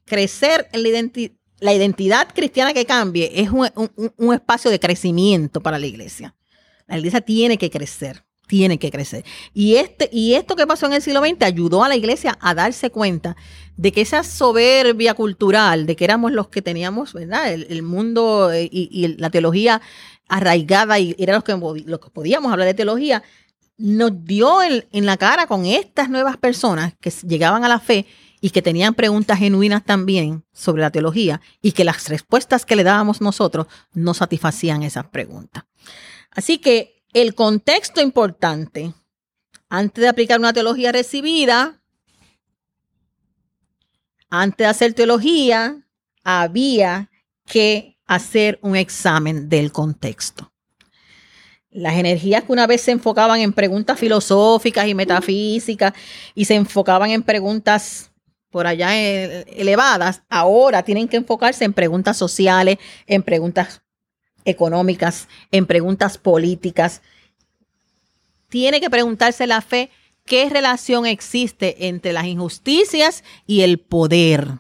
crecer 0.06 0.68
en 0.74 0.84
la, 0.84 1.32
la 1.60 1.74
identidad 1.74 2.28
cristiana 2.34 2.74
que 2.74 2.86
cambie 2.86 3.32
es 3.36 3.50
un, 3.50 4.34
espacio 4.34 4.72
de 4.72 4.80
crecimiento 4.80 5.62
para 5.62 5.80
la 5.80 5.88
iglesia. 5.88 6.36
La 6.88 6.98
iglesia 6.98 7.22
tiene 7.22 7.58
que 7.58 7.70
crecer, 7.70 8.24
tiene 8.48 8.78
que 8.78 8.92
crecer. 8.92 9.26
Y, 9.54 9.76
este, 9.76 10.10
y 10.12 10.36
esto 10.36 10.56
que 10.56 10.68
pasó 10.68 10.86
en 10.86 10.94
el 10.94 11.02
siglo 11.02 11.22
XX 11.22 11.44
ayudó 11.44 11.84
a 11.84 11.90
la 11.90 11.96
iglesia 11.96 12.38
a 12.42 12.54
darse 12.54 12.90
cuenta 12.92 13.36
de 13.76 13.92
que 13.92 14.02
esa 14.02 14.24
soberbia 14.24 15.14
cultural, 15.16 15.86
de 15.86 15.96
que 15.96 16.06
éramos 16.06 16.32
los 16.32 16.48
que 16.50 16.62
teníamos, 16.62 17.14
¿verdad? 17.14 17.52
El, 17.52 17.84
mundo 17.84 18.52
eh, 18.52 18.70
y, 18.72 19.16
la 19.18 19.30
teología 19.30 19.82
arraigada 20.30 21.00
y 21.00 21.16
era 21.18 21.34
los 21.34 21.44
que, 21.44 21.54
los 21.54 22.00
que 22.00 22.10
podíamos 22.10 22.52
hablar 22.52 22.68
de 22.68 22.74
teología, 22.74 23.24
nos 23.78 24.26
dio 24.26 24.60
en 24.64 25.06
la 25.06 25.18
cara 25.18 25.46
con 25.46 25.66
estas 25.66 26.10
nuevas 26.10 26.38
personas 26.38 26.94
que 27.00 27.12
llegaban 27.28 27.64
a 27.64 27.70
la 27.70 27.80
fe 27.80 28.08
y 28.42 28.52
que 28.52 28.62
tenían 28.62 28.94
preguntas 28.94 29.40
genuinas 29.40 29.84
también 29.84 30.44
sobre 30.54 30.82
la 30.82 30.92
teología 30.92 31.42
y 31.62 31.72
que 31.72 31.84
las 31.84 32.08
respuestas 32.10 32.66
que 32.66 32.76
le 32.76 32.84
dábamos 32.84 33.22
nosotros 33.22 33.68
no 33.94 34.14
satisfacían 34.14 34.84
esas 34.84 35.08
preguntas. 35.08 35.64
Así 36.32 36.60
que 36.60 37.04
el 37.14 37.34
contexto 37.34 38.02
importante, 38.02 38.94
antes 39.70 40.02
de 40.02 40.08
aplicar 40.08 40.40
una 40.40 40.54
teología 40.54 40.92
recibida, 40.92 41.82
antes 44.30 44.58
de 44.58 44.66
hacer 44.66 44.94
teología, 44.94 45.88
había 46.24 47.10
que 47.46 47.98
hacer 48.06 48.60
un 48.62 48.76
examen 48.76 49.50
del 49.50 49.72
contexto. 49.72 50.52
Las 51.70 51.96
energías 51.96 52.44
que 52.44 52.52
una 52.52 52.68
vez 52.68 52.82
se 52.82 52.92
enfocaban 52.92 53.40
en 53.40 53.54
preguntas 53.54 54.00
filosóficas 54.00 54.88
y 54.88 54.96
metafísicas 54.96 55.94
y 56.34 56.46
se 56.46 56.56
enfocaban 56.56 57.12
en 57.12 57.24
preguntas 57.24 58.12
por 58.50 58.68
allá 58.68 58.96
elevadas, 58.98 60.24
ahora 60.30 60.84
tienen 60.84 61.08
que 61.08 61.18
enfocarse 61.18 61.66
en 61.66 61.74
preguntas 61.74 62.18
sociales, 62.18 62.78
en 63.06 63.24
preguntas 63.24 63.82
económicas, 64.46 65.28
en 65.52 65.66
preguntas 65.66 66.18
políticas. 66.18 67.02
Tiene 68.50 68.80
que 68.80 68.90
preguntarse 68.90 69.46
la 69.46 69.62
fe 69.62 69.90
qué 70.26 70.50
relación 70.50 71.06
existe 71.06 71.88
entre 71.88 72.14
las 72.14 72.26
injusticias 72.26 73.24
y 73.46 73.62
el 73.62 73.80
poder. 73.80 74.60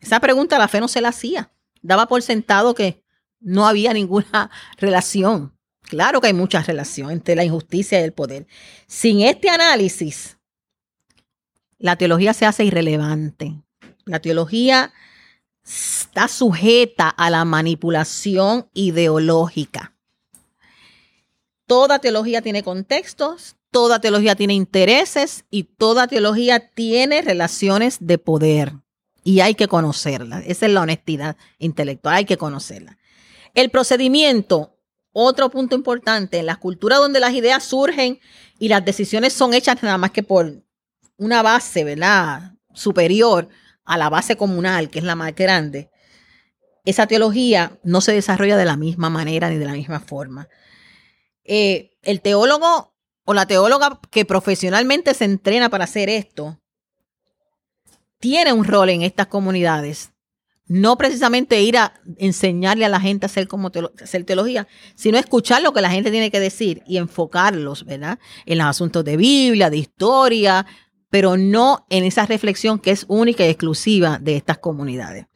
Esa 0.00 0.20
pregunta 0.20 0.58
la 0.58 0.68
fe 0.68 0.80
no 0.80 0.88
se 0.88 1.00
la 1.00 1.08
hacía. 1.08 1.52
Daba 1.82 2.06
por 2.06 2.22
sentado 2.22 2.74
que 2.74 3.02
no 3.40 3.66
había 3.66 3.92
ninguna 3.92 4.50
relación. 4.78 5.52
Claro 5.82 6.20
que 6.20 6.28
hay 6.28 6.32
mucha 6.32 6.62
relación 6.62 7.10
entre 7.10 7.36
la 7.36 7.44
injusticia 7.44 8.00
y 8.00 8.04
el 8.04 8.12
poder. 8.12 8.46
Sin 8.86 9.20
este 9.20 9.50
análisis, 9.50 10.38
la 11.78 11.96
teología 11.96 12.34
se 12.34 12.46
hace 12.46 12.64
irrelevante. 12.64 13.54
La 14.04 14.20
teología 14.20 14.92
está 15.64 16.28
sujeta 16.28 17.08
a 17.08 17.30
la 17.30 17.44
manipulación 17.44 18.68
ideológica. 18.74 19.94
Toda 21.66 21.98
teología 21.98 22.42
tiene 22.42 22.62
contextos, 22.62 23.56
toda 23.70 24.00
teología 24.00 24.36
tiene 24.36 24.54
intereses 24.54 25.44
y 25.50 25.64
toda 25.64 26.06
teología 26.06 26.70
tiene 26.70 27.22
relaciones 27.22 27.96
de 28.00 28.18
poder. 28.18 28.74
Y 29.24 29.40
hay 29.40 29.54
que 29.54 29.68
conocerla. 29.68 30.40
Esa 30.40 30.66
es 30.66 30.72
la 30.72 30.82
honestidad 30.82 31.36
intelectual, 31.58 32.16
hay 32.16 32.24
que 32.26 32.36
conocerla. 32.36 32.98
El 33.54 33.70
procedimiento, 33.70 34.76
otro 35.12 35.48
punto 35.48 35.74
importante, 35.74 36.38
en 36.38 36.46
las 36.46 36.58
culturas 36.58 36.98
donde 36.98 37.20
las 37.20 37.32
ideas 37.32 37.64
surgen 37.64 38.20
y 38.58 38.68
las 38.68 38.84
decisiones 38.84 39.32
son 39.32 39.54
hechas 39.54 39.82
nada 39.82 39.96
más 39.96 40.10
que 40.10 40.22
por 40.22 40.63
una 41.16 41.42
base, 41.42 41.84
¿verdad? 41.84 42.52
Superior 42.72 43.48
a 43.84 43.98
la 43.98 44.08
base 44.08 44.36
comunal, 44.36 44.90
que 44.90 44.98
es 44.98 45.04
la 45.04 45.14
más 45.14 45.34
grande, 45.34 45.90
esa 46.84 47.06
teología 47.06 47.78
no 47.82 48.00
se 48.00 48.12
desarrolla 48.12 48.56
de 48.56 48.64
la 48.64 48.76
misma 48.76 49.10
manera 49.10 49.48
ni 49.48 49.56
de 49.56 49.64
la 49.64 49.72
misma 49.72 50.00
forma. 50.00 50.48
Eh, 51.44 51.92
el 52.02 52.20
teólogo 52.20 52.94
o 53.24 53.34
la 53.34 53.46
teóloga 53.46 54.00
que 54.10 54.24
profesionalmente 54.24 55.14
se 55.14 55.24
entrena 55.24 55.70
para 55.70 55.84
hacer 55.84 56.10
esto, 56.10 56.60
tiene 58.18 58.52
un 58.52 58.64
rol 58.64 58.90
en 58.90 59.02
estas 59.02 59.26
comunidades. 59.26 60.10
No 60.66 60.96
precisamente 60.96 61.60
ir 61.60 61.76
a 61.76 61.92
enseñarle 62.16 62.86
a 62.86 62.88
la 62.88 63.00
gente 63.00 63.26
a 63.26 63.28
hacer, 63.28 63.48
como 63.48 63.70
hacer 64.02 64.24
teología, 64.24 64.66
sino 64.94 65.18
escuchar 65.18 65.62
lo 65.62 65.74
que 65.74 65.82
la 65.82 65.90
gente 65.90 66.10
tiene 66.10 66.30
que 66.30 66.40
decir 66.40 66.82
y 66.86 66.96
enfocarlos, 66.96 67.84
¿verdad? 67.84 68.18
En 68.46 68.58
los 68.58 68.66
asuntos 68.66 69.04
de 69.04 69.18
Biblia, 69.18 69.68
de 69.68 69.76
historia, 69.76 70.64
pero 71.14 71.36
no 71.36 71.86
en 71.90 72.02
esa 72.02 72.26
reflexión 72.26 72.80
que 72.80 72.90
es 72.90 73.04
única 73.06 73.46
y 73.46 73.48
exclusiva 73.48 74.18
de 74.20 74.34
estas 74.34 74.58
comunidades. 74.58 75.26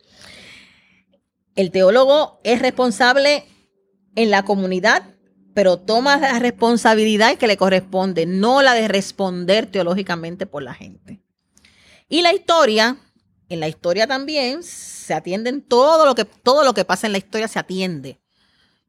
El 1.54 1.70
teólogo 1.70 2.40
es 2.42 2.60
responsable 2.60 3.44
en 4.16 4.32
la 4.32 4.42
comunidad, 4.42 5.14
pero 5.54 5.76
toma 5.76 6.16
la 6.16 6.40
responsabilidad 6.40 7.36
que 7.36 7.46
le 7.46 7.56
corresponde, 7.56 8.26
no 8.26 8.60
la 8.60 8.74
de 8.74 8.88
responder 8.88 9.66
teológicamente 9.66 10.46
por 10.46 10.64
la 10.64 10.74
gente. 10.74 11.22
Y 12.08 12.22
la 12.22 12.34
historia, 12.34 12.96
en 13.48 13.60
la 13.60 13.68
historia 13.68 14.08
también 14.08 14.64
se 14.64 15.14
atienden 15.14 15.62
todo 15.62 16.06
lo 16.06 16.16
que 16.16 16.24
todo 16.24 16.64
lo 16.64 16.74
que 16.74 16.84
pasa 16.84 17.06
en 17.06 17.12
la 17.12 17.18
historia 17.18 17.46
se 17.46 17.60
atiende 17.60 18.20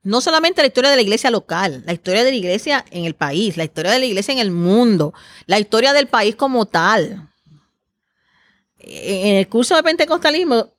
no 0.03 0.21
solamente 0.21 0.61
la 0.61 0.67
historia 0.67 0.89
de 0.89 0.95
la 0.95 1.01
iglesia 1.01 1.29
local, 1.29 1.83
la 1.85 1.93
historia 1.93 2.23
de 2.23 2.31
la 2.31 2.37
iglesia 2.37 2.85
en 2.91 3.05
el 3.05 3.15
país, 3.15 3.57
la 3.57 3.65
historia 3.65 3.91
de 3.91 3.99
la 3.99 4.05
iglesia 4.05 4.31
en 4.31 4.39
el 4.39 4.51
mundo, 4.51 5.13
la 5.45 5.59
historia 5.59 5.93
del 5.93 6.07
país 6.07 6.35
como 6.35 6.65
tal. 6.65 7.29
En 8.79 9.35
el 9.35 9.47
curso 9.49 9.75
de 9.75 9.83
Pentecostalismo 9.83 10.73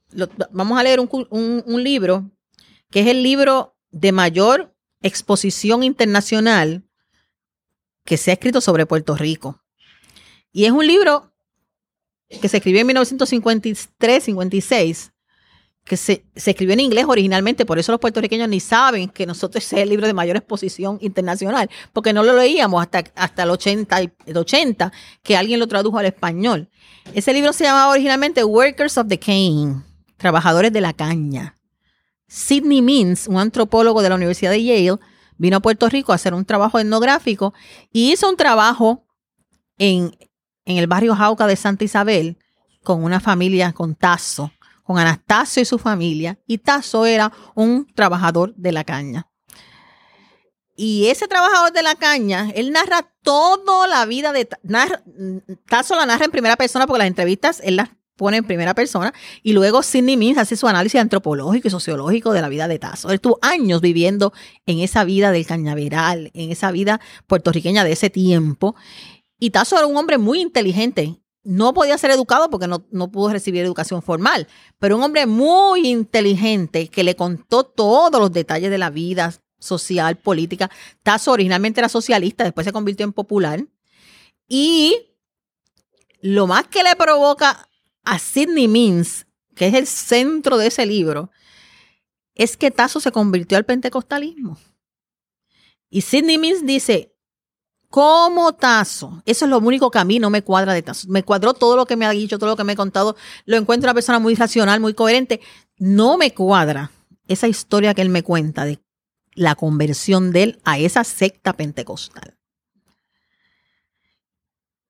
vamos 0.51 0.79
a 0.79 0.83
leer 0.83 1.01
un, 1.01 1.85
libro 1.85 2.31
que 2.91 3.01
es 3.01 3.07
el 3.07 3.23
libro 3.23 3.77
de 3.91 4.13
mayor 4.13 4.75
exposición 5.03 5.83
internacional 5.83 6.83
que 8.05 8.17
se 8.17 8.31
ha 8.31 8.35
escrito 8.35 8.61
sobre 8.61 8.87
Puerto 8.87 9.17
Rico. 9.17 9.63
Y 10.53 10.65
es 10.65 10.73
un 10.73 10.87
libro 10.87 11.33
que 12.41 12.49
se 12.49 12.57
escribió 12.57 12.81
en 12.81 12.89
1953-56 12.89 15.13
que 15.91 15.97
se, 15.97 16.25
escribió 16.37 16.75
en 16.75 16.79
inglés 16.79 17.05
originalmente, 17.09 17.67
por 17.67 17.81
eso 17.81 17.91
los 17.91 18.01
puertorriqueños 18.01 18.49
ni 18.49 18.61
saben 18.61 19.09
que 19.09 19.27
nosotros 19.27 19.65
es 19.65 19.73
el 19.73 19.89
libro 19.89 20.07
de 20.07 20.15
mayor 20.15 20.37
exposición 20.37 20.99
internacional, 21.01 21.69
porque 21.93 22.13
no 22.13 22.23
lo 22.23 22.33
leíamos 22.33 22.81
hasta, 22.81 23.03
hasta 23.17 23.43
el, 23.43 23.51
80, 23.51 23.99
el 23.99 24.37
80, 24.37 24.93
que 25.25 25.37
alguien 25.37 25.59
lo 25.59 25.67
tradujo 25.67 25.99
al 25.99 26.07
español. 26.07 26.69
Ese 27.13 27.33
libro 27.33 27.53
se 27.53 27.65
llamaba 27.65 27.91
originalmente 27.91 28.45
Workers 28.45 28.99
of 28.99 29.09
the 29.09 29.19
Cane, 29.19 29.83
Trabajadores 30.17 30.73
de 30.73 30.81
la 30.81 30.93
Caña. 30.93 31.57
Sidney 32.29 32.83
Means, 32.83 33.27
un 33.27 33.41
antropólogo 33.41 34.01
de 34.01 34.11
la 34.11 34.15
Universidad 34.15 34.53
de 34.53 34.63
Yale, 34.63 35.01
vino 35.39 35.57
a 35.57 35.61
Puerto 35.61 35.89
Rico 35.89 36.13
a 36.13 36.15
hacer 36.15 36.35
un 36.35 36.45
trabajo 36.45 36.79
etnográfico 36.79 37.53
y 37.93 38.13
hizo 38.13 38.29
un 38.29 38.37
trabajo 38.37 39.09
en, 39.77 40.17
en 40.67 40.77
el 40.77 40.87
barrio 40.87 41.17
Jauca 41.17 41.49
de 41.49 41.57
Santa 41.57 41.83
Isabel 41.83 42.39
con 42.85 43.03
una 43.03 43.19
familia 43.19 43.73
con 43.73 43.97
Tazo 43.97 44.53
con 44.91 44.99
Anastasio 44.99 45.63
y 45.63 45.65
su 45.65 45.79
familia, 45.79 46.37
y 46.49 46.59
Tazo 46.59 47.07
era 47.07 47.33
un 47.55 47.87
trabajador 47.95 48.53
de 48.57 48.73
la 48.73 48.83
caña. 48.83 49.31
Y 50.75 51.07
ese 51.07 51.29
trabajador 51.29 51.73
de 51.73 51.85
la 51.85 51.95
caña, 51.95 52.51
él 52.57 52.73
narra 52.73 53.09
toda 53.23 53.87
la 53.87 54.05
vida 54.05 54.33
de 54.33 54.49
Tazo 55.69 55.95
la 55.95 56.07
narra 56.07 56.25
en 56.25 56.33
primera 56.33 56.57
persona 56.57 56.89
porque 56.89 56.99
las 56.99 57.07
entrevistas 57.07 57.61
él 57.63 57.77
las 57.77 57.91
pone 58.17 58.39
en 58.39 58.45
primera 58.45 58.75
persona 58.75 59.15
y 59.45 59.53
luego 59.53 59.85
Sidney 59.85 60.17
Means 60.17 60.39
hace 60.39 60.57
su 60.57 60.67
análisis 60.67 61.01
antropológico 61.01 61.69
y 61.69 61.71
sociológico 61.71 62.33
de 62.33 62.41
la 62.41 62.49
vida 62.49 62.67
de 62.67 62.81
Tazo. 62.81 63.11
Él 63.11 63.15
estuvo 63.15 63.39
años 63.43 63.81
viviendo 63.81 64.33
en 64.67 64.81
esa 64.81 65.05
vida 65.05 65.31
del 65.31 65.47
cañaveral, 65.47 66.33
en 66.35 66.51
esa 66.51 66.73
vida 66.73 67.01
puertorriqueña 67.29 67.85
de 67.85 67.93
ese 67.93 68.11
tiempo 68.11 68.75
Y 69.39 69.51
Tazo 69.51 69.77
era 69.77 69.87
un 69.87 69.97
hombre 69.97 70.19
muy 70.19 70.41
inteligente. 70.41 71.21
No 71.43 71.73
podía 71.73 71.97
ser 71.97 72.11
educado 72.11 72.51
porque 72.51 72.67
no, 72.67 72.87
no 72.91 73.11
pudo 73.11 73.31
recibir 73.31 73.65
educación 73.65 74.03
formal, 74.03 74.47
pero 74.79 74.97
un 74.97 75.03
hombre 75.03 75.27
muy 75.27 75.89
inteligente 75.89 76.89
que 76.89 77.03
le 77.03 77.17
contó 77.17 77.65
todos 77.65 78.21
los 78.21 78.33
detalles 78.33 78.71
de 78.71 78.79
la 78.79 78.91
vida 78.91 79.33
social, 79.61 80.17
política. 80.17 80.71
Tazo 81.03 81.33
originalmente 81.33 81.81
era 81.81 81.89
socialista, 81.89 82.45
después 82.45 82.65
se 82.65 82.73
convirtió 82.73 83.05
en 83.05 83.13
popular. 83.13 83.65
Y 84.49 85.07
lo 86.21 86.47
más 86.47 86.67
que 86.67 86.83
le 86.83 86.97
provoca 86.97 87.69
a 88.03 88.19
Sidney 88.19 88.69
Means, 88.69 89.27
que 89.55 89.69
es 89.69 89.75
el 89.75 89.87
centro 89.87 90.59
de 90.59 90.67
ese 90.67 90.87
libro, 90.87 91.31
es 92.35 92.57
que 92.57 92.71
Tazo 92.71 93.01
se 93.01 93.13
convirtió 93.13 93.59
al 93.59 93.67
pentecostalismo. 93.67 94.59
Y 95.89 96.03
Sidney 96.03 96.39
Means 96.39 96.65
dice, 96.65 97.10
¿cómo 97.91 98.55
Tazo? 98.55 99.23
Eso 99.27 99.45
es 99.45 99.51
lo 99.51 99.59
único 99.59 99.91
que 99.91 99.99
a 99.99 100.05
mí 100.05 100.19
no 100.19 100.31
me 100.31 100.43
cuadra 100.43 100.73
de 100.73 100.83
Tazo. 100.83 101.09
Me 101.09 101.23
cuadró 101.23 101.53
todo 101.53 101.77
lo 101.77 101.85
que 101.85 101.97
me 101.97 102.07
ha 102.07 102.11
dicho, 102.11 102.39
todo 102.39 102.51
lo 102.51 102.57
que 102.57 102.65
me 102.65 102.73
ha 102.73 102.77
contado. 102.77 103.17
Lo 103.45 103.57
encuentro 103.57 103.89
una 103.89 103.95
persona 103.95 104.19
muy 104.19 104.35
racional, 104.35 104.81
muy 104.81 104.95
coherente. 104.95 105.41
No 105.77 106.17
me 106.17 106.33
cuadra 106.33 106.91
esa 107.29 107.49
historia 107.49 107.93
que 107.93 108.03
él 108.03 108.09
me 108.09 108.23
cuenta 108.23 108.65
de 108.65 108.81
la 109.35 109.55
conversión 109.55 110.33
de 110.33 110.43
él 110.43 110.61
a 110.65 110.79
esa 110.79 111.05
secta 111.05 111.53
pentecostal. 111.53 112.37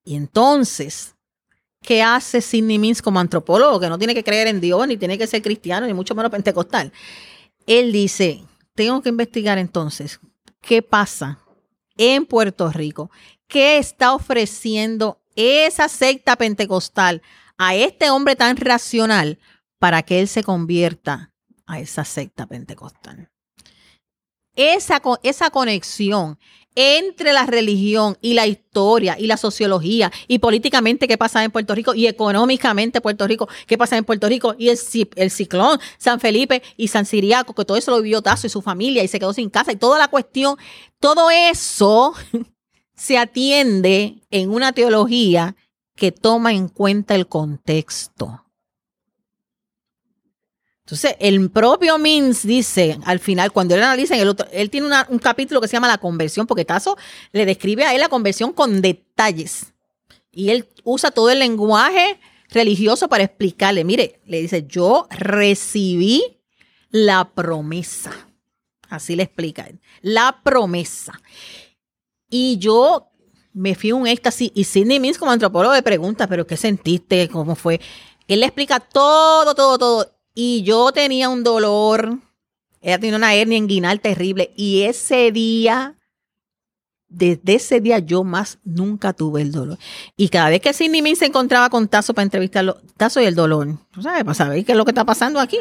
Y 0.04 0.16
entonces, 0.16 1.14
¿qué 1.82 2.02
hace 2.02 2.40
Sidney 2.40 2.78
Means 2.78 3.02
como 3.02 3.20
antropólogo? 3.20 3.80
Que 3.80 3.88
no 3.88 3.98
tiene 3.98 4.14
que 4.14 4.24
creer 4.24 4.48
en 4.48 4.60
Dios, 4.60 4.86
ni 4.86 4.96
tiene 4.96 5.18
que 5.18 5.26
ser 5.26 5.42
cristiano, 5.42 5.86
ni 5.86 5.94
mucho 5.94 6.14
menos 6.14 6.30
pentecostal. 6.30 6.92
Él 7.66 7.92
dice, 7.92 8.42
tengo 8.74 9.02
que 9.02 9.10
investigar 9.10 9.58
entonces 9.58 10.20
qué 10.60 10.82
pasa 10.82 11.38
en 12.00 12.24
Puerto 12.24 12.70
Rico, 12.70 13.10
qué 13.46 13.76
está 13.76 14.14
ofreciendo 14.14 15.20
esa 15.36 15.86
secta 15.88 16.36
pentecostal 16.36 17.20
a 17.58 17.74
este 17.74 18.08
hombre 18.08 18.36
tan 18.36 18.56
racional 18.56 19.38
para 19.78 20.02
que 20.02 20.18
él 20.18 20.26
se 20.26 20.42
convierta 20.42 21.34
a 21.66 21.78
esa 21.78 22.06
secta 22.06 22.46
pentecostal. 22.46 23.28
Esa, 24.56 25.02
esa 25.22 25.50
conexión 25.50 26.38
entre 26.74 27.32
la 27.32 27.46
religión 27.46 28.16
y 28.20 28.34
la 28.34 28.46
historia 28.46 29.16
y 29.18 29.26
la 29.26 29.36
sociología 29.36 30.12
y 30.28 30.38
políticamente 30.38 31.08
qué 31.08 31.18
pasa 31.18 31.42
en 31.42 31.50
Puerto 31.50 31.74
Rico 31.74 31.94
y 31.94 32.06
económicamente 32.06 33.00
Puerto 33.00 33.26
Rico, 33.26 33.48
qué 33.66 33.76
pasa 33.76 33.96
en 33.96 34.04
Puerto 34.04 34.28
Rico 34.28 34.54
y 34.58 34.68
el, 34.68 34.78
el 35.16 35.30
ciclón 35.30 35.78
San 35.98 36.20
Felipe 36.20 36.62
y 36.76 36.88
San 36.88 37.06
Siriaco, 37.06 37.54
que 37.54 37.64
todo 37.64 37.76
eso 37.76 37.90
lo 37.90 38.02
vivió 38.02 38.22
Tazo 38.22 38.46
y 38.46 38.50
su 38.50 38.62
familia 38.62 39.02
y 39.02 39.08
se 39.08 39.18
quedó 39.18 39.32
sin 39.32 39.50
casa 39.50 39.72
y 39.72 39.76
toda 39.76 39.98
la 39.98 40.08
cuestión, 40.08 40.56
todo 41.00 41.30
eso 41.30 42.14
se 42.94 43.18
atiende 43.18 44.22
en 44.30 44.50
una 44.50 44.72
teología 44.72 45.56
que 45.96 46.12
toma 46.12 46.52
en 46.52 46.68
cuenta 46.68 47.14
el 47.14 47.26
contexto. 47.26 48.44
Entonces, 50.90 51.14
el 51.20 51.50
propio 51.52 51.98
Mins 51.98 52.44
dice 52.44 52.98
al 53.04 53.20
final, 53.20 53.52
cuando 53.52 53.76
él 53.76 53.82
analiza, 53.84 54.16
el 54.16 54.26
otro, 54.26 54.48
él 54.50 54.70
tiene 54.70 54.88
un 55.08 55.18
capítulo 55.20 55.60
que 55.60 55.68
se 55.68 55.74
llama 55.74 55.86
La 55.86 55.98
conversión, 55.98 56.48
porque 56.48 56.64
Tazo 56.64 56.96
le 57.30 57.46
describe 57.46 57.84
a 57.84 57.94
él 57.94 58.00
la 58.00 58.08
conversión 58.08 58.52
con 58.52 58.82
detalles. 58.82 59.72
Y 60.32 60.50
él 60.50 60.68
usa 60.82 61.12
todo 61.12 61.30
el 61.30 61.38
lenguaje 61.38 62.18
religioso 62.48 63.08
para 63.08 63.22
explicarle. 63.22 63.84
Mire, 63.84 64.20
le 64.26 64.40
dice, 64.40 64.66
yo 64.66 65.06
recibí 65.10 66.40
la 66.90 67.30
promesa. 67.34 68.10
Así 68.88 69.14
le 69.14 69.22
explica 69.22 69.62
él. 69.62 69.78
La 70.02 70.40
promesa. 70.42 71.20
Y 72.28 72.58
yo 72.58 73.12
me 73.52 73.76
fui 73.76 73.92
un 73.92 74.08
éxtasis. 74.08 74.50
Y 74.56 74.64
Sidney 74.64 74.98
Mins, 74.98 75.18
como 75.18 75.30
antropólogo, 75.30 75.72
le 75.72 75.84
pregunta, 75.84 76.26
¿pero 76.26 76.48
qué 76.48 76.56
sentiste? 76.56 77.28
¿Cómo 77.28 77.54
fue? 77.54 77.80
Él 78.26 78.40
le 78.40 78.46
explica 78.46 78.80
todo, 78.80 79.54
todo, 79.54 79.78
todo 79.78 80.19
y 80.42 80.62
yo 80.62 80.90
tenía 80.90 81.28
un 81.28 81.44
dolor. 81.44 82.18
Ella 82.80 82.98
tenía 82.98 83.16
una 83.16 83.34
hernia 83.34 83.58
inguinal 83.58 84.00
terrible. 84.00 84.54
Y 84.56 84.84
ese 84.84 85.32
día, 85.32 85.96
desde 87.08 87.56
ese 87.56 87.82
día, 87.82 87.98
yo 87.98 88.24
más 88.24 88.56
nunca 88.64 89.12
tuve 89.12 89.42
el 89.42 89.52
dolor. 89.52 89.76
Y 90.16 90.30
cada 90.30 90.48
vez 90.48 90.62
que 90.62 90.72
Sidney 90.72 91.02
Min 91.02 91.16
se 91.16 91.26
encontraba 91.26 91.68
con 91.68 91.88
Tazo 91.88 92.14
para 92.14 92.22
entrevistarlo, 92.22 92.78
Tazo 92.96 93.20
y 93.20 93.26
el 93.26 93.34
dolor. 93.34 93.68
¿Sabes? 94.00 94.24
Para 94.24 94.54
qué 94.54 94.72
es 94.72 94.78
lo 94.78 94.86
que 94.86 94.92
está 94.92 95.04
pasando 95.04 95.40
aquí. 95.40 95.58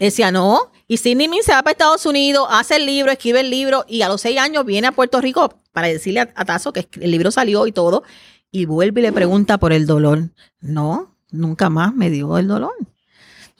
Decía, 0.00 0.32
no. 0.32 0.72
Y 0.88 0.96
Sidney 0.96 1.28
Min 1.28 1.44
se 1.44 1.52
va 1.52 1.62
para 1.62 1.70
Estados 1.70 2.04
Unidos, 2.04 2.48
hace 2.50 2.78
el 2.78 2.86
libro, 2.86 3.12
escribe 3.12 3.38
el 3.38 3.50
libro. 3.50 3.84
Y 3.86 4.02
a 4.02 4.08
los 4.08 4.22
seis 4.22 4.40
años 4.40 4.66
viene 4.66 4.88
a 4.88 4.92
Puerto 4.92 5.20
Rico 5.20 5.54
para 5.70 5.86
decirle 5.86 6.18
a, 6.18 6.32
a 6.34 6.44
Tazo 6.44 6.72
que 6.72 6.88
el 7.00 7.12
libro 7.12 7.30
salió 7.30 7.64
y 7.68 7.70
todo. 7.70 8.02
Y 8.50 8.64
vuelve 8.64 9.02
y 9.02 9.04
le 9.04 9.12
pregunta 9.12 9.58
por 9.58 9.72
el 9.72 9.86
dolor. 9.86 10.30
No, 10.60 11.14
nunca 11.30 11.70
más 11.70 11.94
me 11.94 12.10
dio 12.10 12.38
el 12.38 12.48
dolor. 12.48 12.74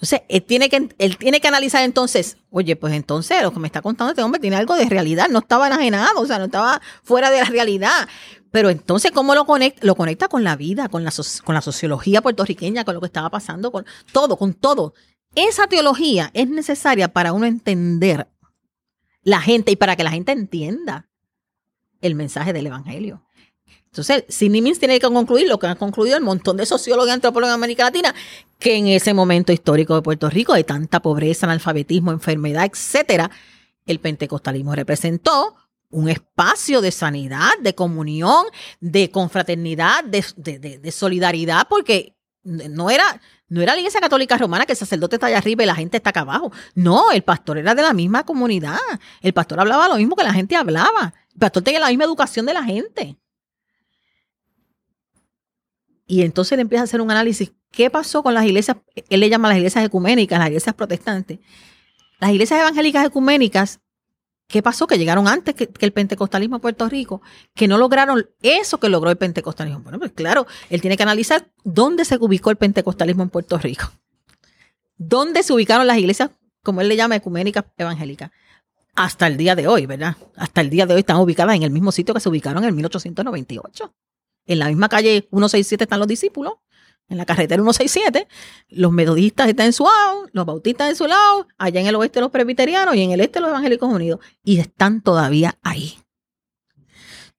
Entonces, 0.00 0.22
él 0.28 0.42
tiene, 0.44 0.70
que, 0.70 0.88
él 0.96 1.18
tiene 1.18 1.42
que 1.42 1.48
analizar 1.48 1.84
entonces, 1.84 2.38
oye, 2.48 2.74
pues 2.74 2.94
entonces 2.94 3.42
lo 3.42 3.52
que 3.52 3.60
me 3.60 3.66
está 3.66 3.82
contando 3.82 4.12
este 4.12 4.22
hombre 4.22 4.40
tiene 4.40 4.56
algo 4.56 4.74
de 4.74 4.86
realidad, 4.86 5.28
no 5.28 5.40
estaba 5.40 5.66
enajenado, 5.66 6.22
o 6.22 6.26
sea, 6.26 6.38
no 6.38 6.46
estaba 6.46 6.80
fuera 7.02 7.30
de 7.30 7.40
la 7.40 7.44
realidad. 7.44 8.08
Pero 8.50 8.70
entonces, 8.70 9.10
¿cómo 9.10 9.34
lo 9.34 9.44
conecta? 9.44 9.86
Lo 9.86 9.94
conecta 9.96 10.28
con 10.28 10.42
la 10.42 10.56
vida, 10.56 10.88
con 10.88 11.04
la, 11.04 11.12
con 11.44 11.54
la 11.54 11.60
sociología 11.60 12.22
puertorriqueña, 12.22 12.84
con 12.84 12.94
lo 12.94 13.00
que 13.00 13.08
estaba 13.08 13.28
pasando, 13.28 13.70
con 13.70 13.84
todo, 14.10 14.38
con 14.38 14.54
todo. 14.54 14.94
Esa 15.34 15.66
teología 15.66 16.30
es 16.32 16.48
necesaria 16.48 17.12
para 17.12 17.34
uno 17.34 17.44
entender 17.44 18.26
la 19.22 19.42
gente 19.42 19.70
y 19.70 19.76
para 19.76 19.96
que 19.96 20.04
la 20.04 20.12
gente 20.12 20.32
entienda 20.32 21.10
el 22.00 22.14
mensaje 22.14 22.54
del 22.54 22.68
Evangelio. 22.68 23.22
Entonces, 23.90 24.24
Sidney 24.28 24.62
Mins 24.62 24.78
tiene 24.78 25.00
que 25.00 25.06
concluir 25.08 25.48
lo 25.48 25.58
que 25.58 25.66
han 25.66 25.76
concluido 25.76 26.16
el 26.16 26.22
montón 26.22 26.56
de 26.56 26.64
sociólogos 26.64 27.08
y 27.08 27.12
antropólogos 27.12 27.50
en 27.50 27.54
América 27.54 27.84
Latina, 27.84 28.14
que 28.60 28.76
en 28.76 28.86
ese 28.86 29.14
momento 29.14 29.52
histórico 29.52 29.96
de 29.96 30.02
Puerto 30.02 30.30
Rico, 30.30 30.54
de 30.54 30.62
tanta 30.62 31.00
pobreza, 31.00 31.46
analfabetismo, 31.46 32.12
enfermedad, 32.12 32.66
etcétera, 32.66 33.30
el 33.86 33.98
pentecostalismo 33.98 34.76
representó 34.76 35.56
un 35.90 36.08
espacio 36.08 36.80
de 36.80 36.92
sanidad, 36.92 37.50
de 37.60 37.74
comunión, 37.74 38.46
de 38.78 39.10
confraternidad, 39.10 40.04
de, 40.04 40.92
solidaridad, 40.92 41.66
porque 41.68 42.16
no 42.44 42.90
era, 42.90 43.20
no 43.48 43.60
era 43.60 43.74
la 43.74 43.80
iglesia 43.80 44.00
católica 44.00 44.38
romana 44.38 44.66
que 44.66 44.72
el 44.72 44.78
sacerdote 44.78 45.16
está 45.16 45.26
allá 45.26 45.38
arriba 45.38 45.64
y 45.64 45.66
la 45.66 45.74
gente 45.74 45.96
está 45.96 46.10
acá 46.10 46.20
abajo. 46.20 46.52
No, 46.76 47.10
el 47.10 47.22
pastor 47.22 47.58
era 47.58 47.74
de 47.74 47.82
la 47.82 47.92
misma 47.92 48.24
comunidad. 48.24 48.78
El 49.20 49.32
pastor 49.32 49.58
hablaba 49.58 49.88
lo 49.88 49.96
mismo 49.96 50.14
que 50.14 50.22
la 50.22 50.32
gente 50.32 50.54
hablaba. 50.54 51.12
El 51.32 51.40
pastor 51.40 51.64
tenía 51.64 51.80
la 51.80 51.88
misma 51.88 52.04
educación 52.04 52.46
de 52.46 52.54
la 52.54 52.62
gente. 52.62 53.16
Y 56.10 56.22
entonces 56.22 56.52
él 56.54 56.60
empieza 56.60 56.80
a 56.80 56.84
hacer 56.84 57.00
un 57.00 57.12
análisis. 57.12 57.52
¿Qué 57.70 57.88
pasó 57.88 58.24
con 58.24 58.34
las 58.34 58.44
iglesias? 58.44 58.78
Él 59.08 59.20
le 59.20 59.30
llama 59.30 59.46
las 59.46 59.58
iglesias 59.58 59.84
ecuménicas, 59.84 60.40
las 60.40 60.48
iglesias 60.48 60.74
protestantes. 60.74 61.38
Las 62.18 62.32
iglesias 62.32 62.58
evangélicas 62.58 63.06
ecuménicas, 63.06 63.78
¿qué 64.48 64.60
pasó? 64.60 64.88
Que 64.88 64.98
llegaron 64.98 65.28
antes 65.28 65.54
que, 65.54 65.70
el 65.78 65.92
pentecostalismo 65.92 66.56
a 66.56 66.58
Puerto 66.58 66.88
Rico, 66.88 67.22
que 67.54 67.68
no 67.68 67.78
lograron 67.78 68.28
eso 68.42 68.80
que 68.80 68.88
logró 68.88 69.08
el 69.10 69.18
pentecostalismo. 69.18 69.82
Bueno, 69.82 70.00
pues 70.00 70.10
claro, 70.10 70.48
él 70.68 70.80
tiene 70.80 70.96
que 70.96 71.04
analizar 71.04 71.48
dónde 71.62 72.04
se 72.04 72.16
ubicó 72.16 72.50
el 72.50 72.56
pentecostalismo 72.56 73.22
en 73.22 73.28
Puerto 73.28 73.56
Rico. 73.58 73.92
¿Dónde 74.96 75.44
se 75.44 75.52
ubicaron 75.52 75.86
las 75.86 75.98
iglesias, 75.98 76.30
como 76.64 76.80
él 76.80 76.88
le 76.88 76.96
llama, 76.96 77.14
ecuménicas 77.14 77.66
evangélicas? 77.78 78.32
Hasta 78.96 79.28
el 79.28 79.36
día 79.36 79.54
de 79.54 79.68
hoy, 79.68 79.86
¿verdad? 79.86 80.16
Hasta 80.34 80.60
el 80.60 80.70
día 80.70 80.86
de 80.86 80.94
hoy 80.94 81.00
están 81.00 81.18
ubicadas 81.18 81.54
en 81.54 81.62
el 81.62 81.70
mismo 81.70 81.92
sitio 81.92 82.14
que 82.14 82.20
se 82.20 82.28
ubicaron 82.28 82.64
en 82.64 82.74
1898. 82.74 83.94
En 84.46 84.58
la 84.58 84.68
misma 84.68 84.88
calle 84.88 85.28
167 85.30 85.84
están 85.84 85.98
los 85.98 86.08
discípulos. 86.08 86.54
En 87.08 87.16
la 87.16 87.26
carretera 87.26 87.60
167, 87.60 88.28
los 88.68 88.92
metodistas 88.92 89.48
están 89.48 89.66
en 89.66 89.72
su 89.72 89.84
lado, 89.84 90.28
los 90.32 90.46
bautistas 90.46 90.88
en 90.90 90.96
su 90.96 91.08
lado, 91.08 91.48
allá 91.58 91.80
en 91.80 91.88
el 91.88 91.96
oeste 91.96 92.20
los 92.20 92.30
presbiterianos 92.30 92.94
y 92.94 93.02
en 93.02 93.10
el 93.10 93.20
este 93.20 93.40
los 93.40 93.50
evangélicos 93.50 93.92
unidos. 93.92 94.20
Y 94.44 94.60
están 94.60 95.02
todavía 95.02 95.58
ahí. 95.62 95.98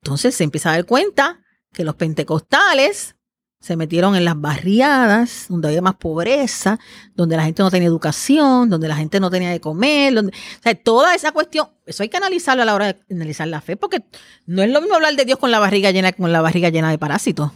Entonces 0.04 0.36
se 0.36 0.44
empieza 0.44 0.72
a 0.72 0.74
dar 0.74 0.86
cuenta 0.86 1.42
que 1.72 1.86
los 1.86 1.96
pentecostales 1.96 3.16
se 3.62 3.76
metieron 3.76 4.16
en 4.16 4.26
las 4.26 4.42
barriadas, 4.42 5.46
donde 5.48 5.68
había 5.68 5.84
más 5.84 5.96
pobreza, 5.96 6.80
donde 7.16 7.38
la 7.38 7.44
gente 7.44 7.62
no 7.62 7.70
tenía 7.70 7.88
educación, 7.88 8.70
donde 8.72 8.88
la 8.88 8.96
gente 8.96 9.20
no 9.20 9.30
tenía 9.30 9.52
de 9.52 9.62
comer, 9.62 10.16
donde, 10.16 10.34
o 10.34 10.64
sea, 10.64 10.76
toda 10.76 11.14
esa 11.14 11.32
cuestión, 11.32 11.70
eso 11.86 12.02
hay 12.02 12.10
que 12.10 12.18
analizarlo 12.18 12.64
a 12.64 12.66
la 12.66 12.74
hora 12.74 12.94
de 12.94 13.16
analizar 13.16 13.48
la 13.48 13.62
fe, 13.62 13.78
porque 13.78 14.04
no 14.48 14.64
es 14.64 14.70
lo 14.72 14.82
mismo 14.82 14.96
hablar 14.96 15.16
de 15.16 15.26
Dios 15.26 15.38
con 15.38 15.52
la 15.52 15.60
barriga 15.60 15.92
llena 15.92 16.12
con 16.12 16.32
la 16.32 16.42
barriga 16.42 16.70
llena 16.70 16.90
de 16.90 16.98
parásitos. 16.98 17.52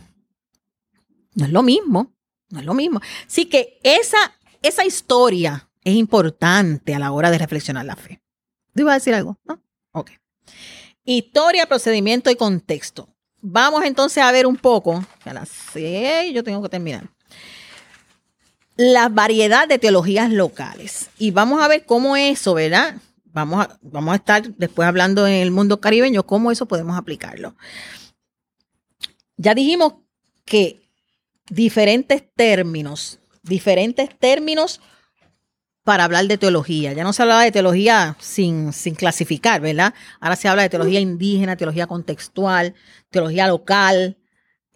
No 1.33 1.45
es 1.45 1.51
lo 1.51 1.63
mismo, 1.63 2.13
no 2.49 2.59
es 2.59 2.65
lo 2.65 2.75
mismo. 2.75 3.01
Así 3.27 3.47
que 3.47 3.79
esa, 3.81 4.17
esa 4.61 4.85
historia 4.85 5.67
es 5.83 5.95
importante 5.95 6.93
a 6.93 6.99
la 6.99 7.11
hora 7.11 7.31
de 7.31 7.39
reflexionar 7.39 7.83
la 7.83 7.95
fe. 7.95 8.21
¿Te 8.75 8.81
iba 8.81 8.91
a 8.91 8.95
decir 8.95 9.15
algo? 9.15 9.39
¿No? 9.43 9.59
Ok. 9.91 10.11
Historia, 11.03 11.65
procedimiento 11.65 12.29
y 12.29 12.35
contexto. 12.35 13.14
Vamos 13.47 13.85
entonces 13.85 14.23
a 14.23 14.31
ver 14.31 14.47
un 14.47 14.57
poco, 14.57 15.05
a 15.23 15.31
las 15.31 15.49
seis 15.49 16.33
yo 16.33 16.43
tengo 16.43 16.63
que 16.63 16.69
terminar, 16.69 17.07
la 18.75 19.07
variedad 19.07 19.67
de 19.67 19.77
teologías 19.77 20.31
locales. 20.31 21.11
Y 21.19 21.29
vamos 21.29 21.61
a 21.61 21.67
ver 21.67 21.85
cómo 21.85 22.17
eso, 22.17 22.55
¿verdad? 22.55 22.95
Vamos 23.25 23.63
a, 23.63 23.77
vamos 23.83 24.13
a 24.13 24.15
estar 24.15 24.55
después 24.55 24.87
hablando 24.87 25.27
en 25.27 25.35
el 25.35 25.51
mundo 25.51 25.79
caribeño, 25.79 26.25
cómo 26.25 26.51
eso 26.51 26.65
podemos 26.65 26.97
aplicarlo. 26.97 27.55
ya 29.37 29.53
dijimos 29.53 29.93
que 30.43 30.81
diferentes 31.47 32.23
términos, 32.35 33.19
diferentes 33.43 34.09
términos 34.17 34.81
para 35.85 36.03
hablar 36.03 36.25
de 36.25 36.39
teología. 36.39 36.93
Ya 36.93 37.03
no 37.03 37.13
se 37.13 37.21
hablaba 37.21 37.43
de 37.43 37.51
teología 37.51 38.17
sin, 38.19 38.73
sin 38.73 38.95
clasificar, 38.95 39.61
¿verdad? 39.61 39.93
Ahora 40.19 40.35
se 40.35 40.47
habla 40.47 40.63
de 40.63 40.69
teología 40.69 40.99
indígena, 40.99 41.55
teología 41.55 41.85
contextual, 41.85 42.73
teología 43.11 43.47
local, 43.47 44.17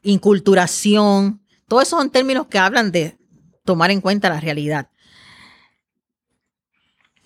inculturación. 0.03 1.41
Todos 1.67 1.83
esos 1.83 1.99
son 1.99 2.11
términos 2.11 2.45
que 2.45 2.59
hablan 2.59 2.91
de 2.91 3.17
tomar 3.65 3.89
en 3.89 4.01
cuenta 4.01 4.29
la 4.29 4.39
realidad. 4.39 4.89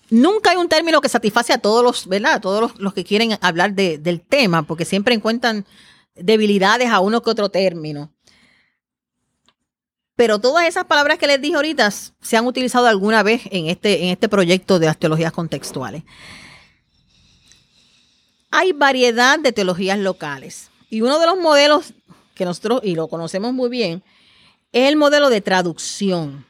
Nunca 0.08 0.52
hay 0.52 0.56
un 0.56 0.70
término 0.70 1.02
que 1.02 1.10
satisface 1.10 1.52
a 1.52 1.58
todos 1.58 1.84
los, 1.84 2.06
¿verdad? 2.06 2.34
A 2.34 2.40
todos 2.40 2.78
los, 2.78 2.94
que 2.94 3.04
quieren 3.04 3.36
hablar 3.42 3.74
del 3.74 4.22
tema, 4.22 4.62
porque 4.62 4.86
siempre 4.86 5.14
encuentran 5.14 5.66
debilidades 6.14 6.88
a 6.88 7.00
uno 7.00 7.22
que 7.22 7.30
otro 7.30 7.50
término. 7.50 8.14
Pero 10.16 10.38
todas 10.38 10.66
esas 10.66 10.84
palabras 10.84 11.18
que 11.18 11.26
les 11.26 11.40
dije 11.40 11.56
ahorita 11.56 11.90
se 11.90 12.36
han 12.36 12.46
utilizado 12.46 12.86
alguna 12.86 13.22
vez 13.22 13.42
en 13.50 13.66
este, 13.66 14.04
en 14.04 14.10
este 14.10 14.28
proyecto 14.28 14.78
de 14.78 14.86
las 14.86 14.98
teologías 14.98 15.32
contextuales. 15.32 16.04
Hay 18.50 18.72
variedad 18.72 19.38
de 19.40 19.50
teologías 19.50 19.98
locales. 19.98 20.70
Y 20.88 21.00
uno 21.00 21.18
de 21.18 21.26
los 21.26 21.36
modelos 21.38 21.92
que 22.34 22.44
nosotros, 22.44 22.80
y 22.84 22.94
lo 22.94 23.08
conocemos 23.08 23.52
muy 23.52 23.68
bien, 23.68 24.04
es 24.70 24.88
el 24.88 24.94
modelo 24.94 25.30
de 25.30 25.40
traducción. 25.40 26.46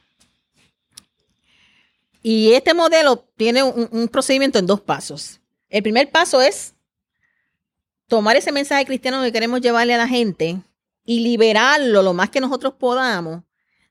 Y 2.21 2.53
este 2.53 2.75
modelo 2.75 3.25
tiene 3.35 3.63
un, 3.63 3.87
un, 3.91 4.07
procedimiento 4.07 4.59
en 4.59 4.67
dos 4.67 4.81
pasos. 4.81 5.39
El 5.69 5.81
primer 5.81 6.11
paso 6.11 6.41
es 6.41 6.75
tomar 8.07 8.35
ese 8.35 8.51
mensaje 8.51 8.85
cristiano 8.85 9.23
que 9.23 9.31
queremos 9.31 9.61
llevarle 9.61 9.95
a 9.95 9.99
la 9.99 10.07
gente 10.07 10.59
y 11.05 11.21
liberarlo 11.21 12.03
lo 12.03 12.13
más 12.13 12.29
que 12.29 12.39
nosotros 12.39 12.73
podamos 12.79 13.41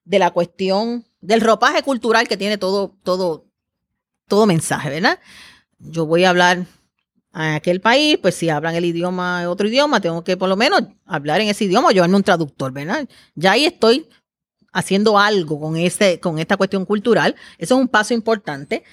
de 0.05 0.19
la 0.19 0.31
cuestión 0.31 1.07
del 1.21 1.41
ropaje 1.41 1.83
cultural 1.83 2.29
que 2.29 2.37
tiene 2.37 2.59
todo, 2.59 2.97
todo, 3.03 3.47
todo 4.29 4.47
mensaje, 4.47 4.91
¿verdad? 4.91 5.19
Yo 5.79 6.07
voy 6.07 6.25
a 6.25 6.31
hablar 6.31 6.67
a 7.33 7.57
aquel 7.57 7.81
país, 7.81 8.19
pues 8.21 8.35
si 8.35 8.49
hablan 8.49 8.75
el 8.75 8.85
idioma, 8.85 9.49
otro 9.49 9.67
idioma, 9.67 10.01
tengo 10.01 10.23
que 10.23 10.37
por 10.37 10.49
lo 10.49 10.57
menos 10.57 10.83
hablar 11.05 11.41
en 11.41 11.49
ese 11.49 11.65
idioma, 11.65 11.91
llevarme 11.91 12.17
un 12.17 12.23
traductor, 12.23 12.73
¿verdad? 12.73 13.09
Ya 13.35 13.53
ahí 13.53 13.65
estoy 13.65 14.09
haciendo 14.73 15.19
algo 15.19 15.59
con, 15.59 15.77
ese, 15.77 16.21
con 16.21 16.39
esta 16.39 16.57
cuestión 16.57 16.85
cultural. 16.85 17.35
Eso 17.59 17.75
es 17.75 17.81
un 17.81 17.89
paso 17.89 18.13
importante. 18.13 18.85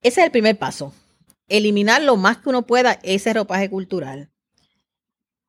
Ese 0.00 0.20
es 0.20 0.26
el 0.26 0.30
primer 0.30 0.58
paso. 0.58 0.94
Eliminar 1.48 2.02
lo 2.02 2.16
más 2.16 2.38
que 2.38 2.48
uno 2.48 2.62
pueda 2.66 2.98
ese 3.02 3.32
ropaje 3.34 3.68
cultural 3.68 4.30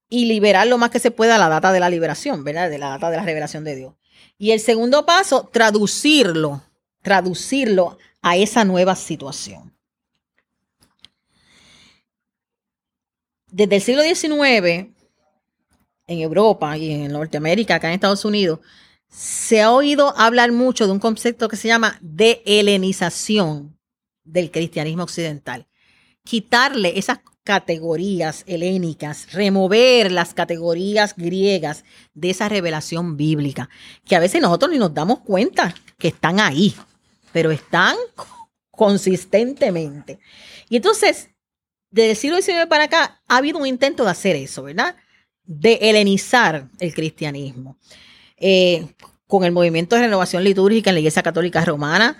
y 0.09 0.25
liberar 0.25 0.67
lo 0.67 0.77
más 0.77 0.89
que 0.89 0.99
se 0.99 1.11
pueda 1.11 1.37
la 1.37 1.49
data 1.49 1.71
de 1.71 1.79
la 1.79 1.89
liberación, 1.89 2.43
¿verdad? 2.43 2.69
De 2.69 2.77
la 2.77 2.89
data 2.89 3.09
de 3.09 3.17
la 3.17 3.23
revelación 3.23 3.63
de 3.63 3.75
Dios. 3.75 3.93
Y 4.37 4.51
el 4.51 4.59
segundo 4.59 5.05
paso, 5.05 5.49
traducirlo, 5.51 6.63
traducirlo 7.01 7.97
a 8.21 8.37
esa 8.37 8.65
nueva 8.65 8.95
situación. 8.95 9.73
Desde 13.49 13.77
el 13.77 13.81
siglo 13.81 14.03
XIX, 14.03 14.93
en 16.07 16.19
Europa 16.19 16.77
y 16.77 16.91
en 16.91 17.11
Norteamérica, 17.11 17.75
acá 17.75 17.87
en 17.87 17.95
Estados 17.95 18.25
Unidos, 18.25 18.59
se 19.09 19.61
ha 19.61 19.71
oído 19.71 20.13
hablar 20.17 20.51
mucho 20.51 20.85
de 20.85 20.91
un 20.91 20.99
concepto 20.99 21.47
que 21.47 21.55
se 21.55 21.67
llama 21.67 21.97
de 22.01 22.41
helenización 22.45 23.77
del 24.23 24.51
cristianismo 24.51 25.03
occidental. 25.03 25.67
Quitarle 26.23 26.99
esas 26.99 27.19
categorías 27.47 28.43
helénicas, 28.45 29.31
remover 29.31 30.11
las 30.11 30.33
categorías 30.33 31.15
griegas 31.15 31.85
de 32.13 32.31
esa 32.31 32.49
revelación 32.49 33.15
bíblica, 33.15 33.69
que 34.03 34.17
a 34.17 34.19
veces 34.19 34.41
nosotros 34.41 34.69
ni 34.69 34.77
nos 34.77 34.93
damos 34.93 35.19
cuenta 35.19 35.73
que 35.97 36.09
están 36.09 36.41
ahí, 36.41 36.75
pero 37.31 37.49
están 37.49 37.95
consistentemente. 38.69 40.19
Y 40.67 40.75
entonces, 40.75 41.29
desde 41.89 42.11
el 42.11 42.17
siglo 42.17 42.41
XIX 42.41 42.65
para 42.67 42.83
acá, 42.83 43.21
ha 43.29 43.37
habido 43.37 43.59
un 43.59 43.65
intento 43.65 44.03
de 44.03 44.11
hacer 44.11 44.35
eso, 44.35 44.63
¿verdad? 44.63 44.97
De 45.45 45.75
helenizar 45.75 46.67
el 46.81 46.93
cristianismo. 46.93 47.77
Eh, 48.35 48.87
con 49.25 49.45
el 49.45 49.53
movimiento 49.53 49.95
de 49.95 50.01
renovación 50.01 50.43
litúrgica 50.43 50.89
en 50.89 50.95
la 50.95 50.99
Iglesia 50.99 51.23
Católica 51.23 51.63
Romana, 51.63 52.17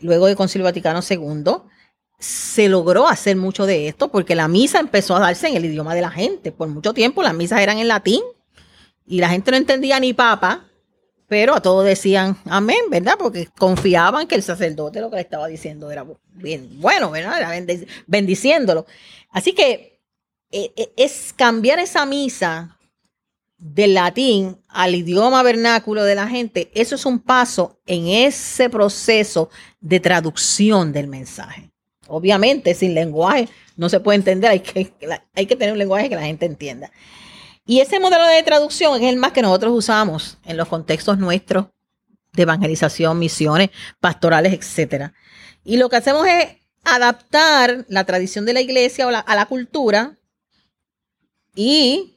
luego 0.00 0.26
del 0.26 0.34
Concilio 0.34 0.64
Vaticano 0.64 0.98
II, 1.08 1.44
se 2.24 2.70
logró 2.70 3.06
hacer 3.06 3.36
mucho 3.36 3.66
de 3.66 3.86
esto 3.86 4.08
porque 4.08 4.34
la 4.34 4.48
misa 4.48 4.80
empezó 4.80 5.14
a 5.14 5.20
darse 5.20 5.48
en 5.48 5.56
el 5.56 5.66
idioma 5.66 5.94
de 5.94 6.00
la 6.00 6.10
gente. 6.10 6.52
Por 6.52 6.68
mucho 6.68 6.94
tiempo 6.94 7.22
las 7.22 7.34
misas 7.34 7.60
eran 7.60 7.78
en 7.78 7.88
latín 7.88 8.22
y 9.06 9.20
la 9.20 9.28
gente 9.28 9.50
no 9.50 9.58
entendía 9.58 10.00
ni 10.00 10.14
papa, 10.14 10.64
pero 11.28 11.54
a 11.54 11.60
todos 11.60 11.84
decían 11.84 12.38
amén, 12.46 12.78
¿verdad? 12.90 13.16
Porque 13.18 13.48
confiaban 13.58 14.26
que 14.26 14.36
el 14.36 14.42
sacerdote 14.42 15.02
lo 15.02 15.10
que 15.10 15.16
le 15.16 15.22
estaba 15.22 15.48
diciendo 15.48 15.90
era 15.90 16.06
bien 16.32 16.80
bueno, 16.80 17.10
¿verdad? 17.10 17.38
Era 17.38 17.76
bendiciéndolo. 18.06 18.86
Así 19.30 19.52
que 19.52 20.00
eh, 20.50 20.72
eh, 20.76 20.92
es 20.96 21.34
cambiar 21.36 21.78
esa 21.78 22.06
misa 22.06 22.78
del 23.58 23.94
latín 23.94 24.58
al 24.68 24.94
idioma 24.94 25.42
vernáculo 25.42 26.04
de 26.04 26.14
la 26.14 26.26
gente, 26.26 26.70
eso 26.74 26.94
es 26.94 27.04
un 27.04 27.18
paso 27.18 27.80
en 27.86 28.08
ese 28.08 28.70
proceso 28.70 29.50
de 29.80 30.00
traducción 30.00 30.92
del 30.92 31.08
mensaje. 31.08 31.73
Obviamente, 32.08 32.74
sin 32.74 32.94
lenguaje 32.94 33.48
no 33.76 33.88
se 33.88 34.00
puede 34.00 34.16
entender, 34.16 34.50
hay 34.50 34.60
que, 34.60 34.92
hay 35.34 35.46
que 35.46 35.56
tener 35.56 35.72
un 35.72 35.78
lenguaje 35.78 36.08
que 36.08 36.16
la 36.16 36.22
gente 36.22 36.46
entienda. 36.46 36.90
Y 37.66 37.80
ese 37.80 37.98
modelo 37.98 38.26
de 38.26 38.42
traducción 38.42 39.02
es 39.02 39.08
el 39.08 39.16
más 39.16 39.32
que 39.32 39.42
nosotros 39.42 39.72
usamos 39.74 40.38
en 40.44 40.56
los 40.56 40.68
contextos 40.68 41.18
nuestros 41.18 41.66
de 42.32 42.42
evangelización, 42.42 43.18
misiones, 43.18 43.70
pastorales, 44.00 44.52
etc. 44.52 45.12
Y 45.64 45.76
lo 45.76 45.88
que 45.88 45.96
hacemos 45.96 46.26
es 46.26 46.56
adaptar 46.84 47.86
la 47.88 48.04
tradición 48.04 48.44
de 48.44 48.52
la 48.52 48.60
iglesia 48.60 49.08
a 49.08 49.34
la 49.34 49.46
cultura 49.46 50.18
y 51.54 52.14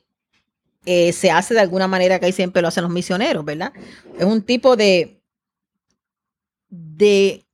eh, 0.85 1.13
se 1.13 1.31
hace 1.31 1.53
de 1.53 1.59
alguna 1.59 1.87
manera 1.87 2.19
que 2.19 2.27
ahí 2.27 2.31
siempre 2.31 2.61
lo 2.61 2.69
hacen 2.69 2.83
los 2.83 2.91
misioneros, 2.91 3.43
¿verdad? 3.43 3.73
Es 4.17 4.25
un 4.25 4.41
tipo 4.41 4.75
de, 4.75 5.21
de 6.69 7.45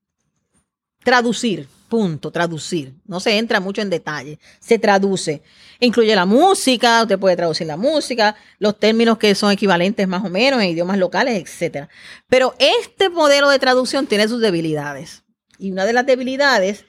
traducir, 1.03 1.67
punto, 1.93 2.31
traducir. 2.31 2.95
No 3.05 3.19
se 3.19 3.37
entra 3.37 3.59
mucho 3.59 3.79
en 3.79 3.91
detalle, 3.91 4.39
se 4.59 4.79
traduce. 4.79 5.43
Incluye 5.79 6.15
la 6.15 6.25
música, 6.25 7.03
usted 7.03 7.19
puede 7.19 7.35
traducir 7.35 7.67
la 7.67 7.77
música, 7.77 8.35
los 8.57 8.79
términos 8.79 9.19
que 9.19 9.35
son 9.35 9.51
equivalentes 9.51 10.07
más 10.07 10.25
o 10.25 10.29
menos 10.29 10.59
en 10.59 10.69
idiomas 10.69 10.97
locales, 10.97 11.37
etc. 11.37 11.87
Pero 12.27 12.55
este 12.57 13.09
modelo 13.09 13.47
de 13.47 13.59
traducción 13.59 14.07
tiene 14.07 14.27
sus 14.27 14.41
debilidades. 14.41 15.21
Y 15.59 15.69
una 15.69 15.85
de 15.85 15.93
las 15.93 16.07
debilidades 16.07 16.85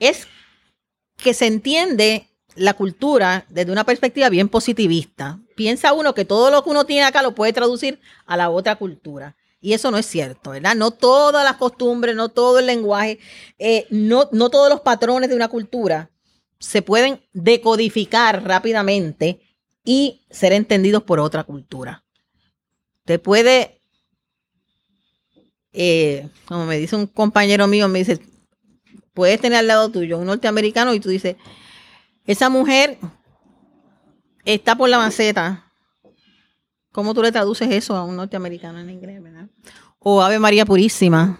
es 0.00 0.26
que 1.16 1.32
se 1.32 1.46
entiende 1.46 2.26
la 2.56 2.74
cultura 2.74 3.46
desde 3.50 3.70
una 3.70 3.84
perspectiva 3.84 4.30
bien 4.30 4.48
positivista. 4.48 5.38
Piensa 5.54 5.92
uno 5.92 6.12
que 6.12 6.24
todo 6.24 6.50
lo 6.50 6.64
que 6.64 6.70
uno 6.70 6.86
tiene 6.86 7.04
acá 7.04 7.22
lo 7.22 7.36
puede 7.36 7.52
traducir 7.52 8.00
a 8.26 8.36
la 8.36 8.50
otra 8.50 8.74
cultura. 8.74 9.36
Y 9.60 9.74
eso 9.74 9.90
no 9.90 9.98
es 9.98 10.06
cierto, 10.06 10.50
¿verdad? 10.50 10.74
No 10.74 10.90
todas 10.90 11.44
las 11.44 11.56
costumbres, 11.56 12.16
no 12.16 12.30
todo 12.30 12.58
el 12.58 12.66
lenguaje, 12.66 13.18
eh, 13.58 13.86
no, 13.90 14.28
no 14.32 14.48
todos 14.48 14.70
los 14.70 14.80
patrones 14.80 15.28
de 15.28 15.36
una 15.36 15.48
cultura 15.48 16.10
se 16.58 16.82
pueden 16.82 17.22
decodificar 17.32 18.44
rápidamente 18.44 19.40
y 19.84 20.22
ser 20.30 20.52
entendidos 20.52 21.02
por 21.02 21.20
otra 21.20 21.44
cultura. 21.44 22.04
Te 23.04 23.18
puede, 23.18 23.82
eh, 25.72 26.28
como 26.44 26.66
me 26.66 26.78
dice 26.78 26.96
un 26.96 27.06
compañero 27.06 27.66
mío, 27.66 27.88
me 27.88 28.00
dice, 28.00 28.20
puedes 29.14 29.40
tener 29.40 29.58
al 29.58 29.66
lado 29.66 29.90
tuyo 29.90 30.18
un 30.18 30.26
norteamericano 30.26 30.94
y 30.94 31.00
tú 31.00 31.08
dices, 31.08 31.36
esa 32.26 32.48
mujer 32.50 32.98
está 34.44 34.76
por 34.76 34.88
la 34.88 34.98
maceta 34.98 35.69
¿Cómo 36.92 37.14
tú 37.14 37.22
le 37.22 37.30
traduces 37.30 37.70
eso 37.70 37.94
a 37.94 38.04
un 38.04 38.16
norteamericano 38.16 38.80
en 38.80 38.90
inglés, 38.90 39.22
verdad? 39.22 39.46
O 40.00 40.22
Ave 40.22 40.38
María 40.38 40.64
Purísima, 40.64 41.38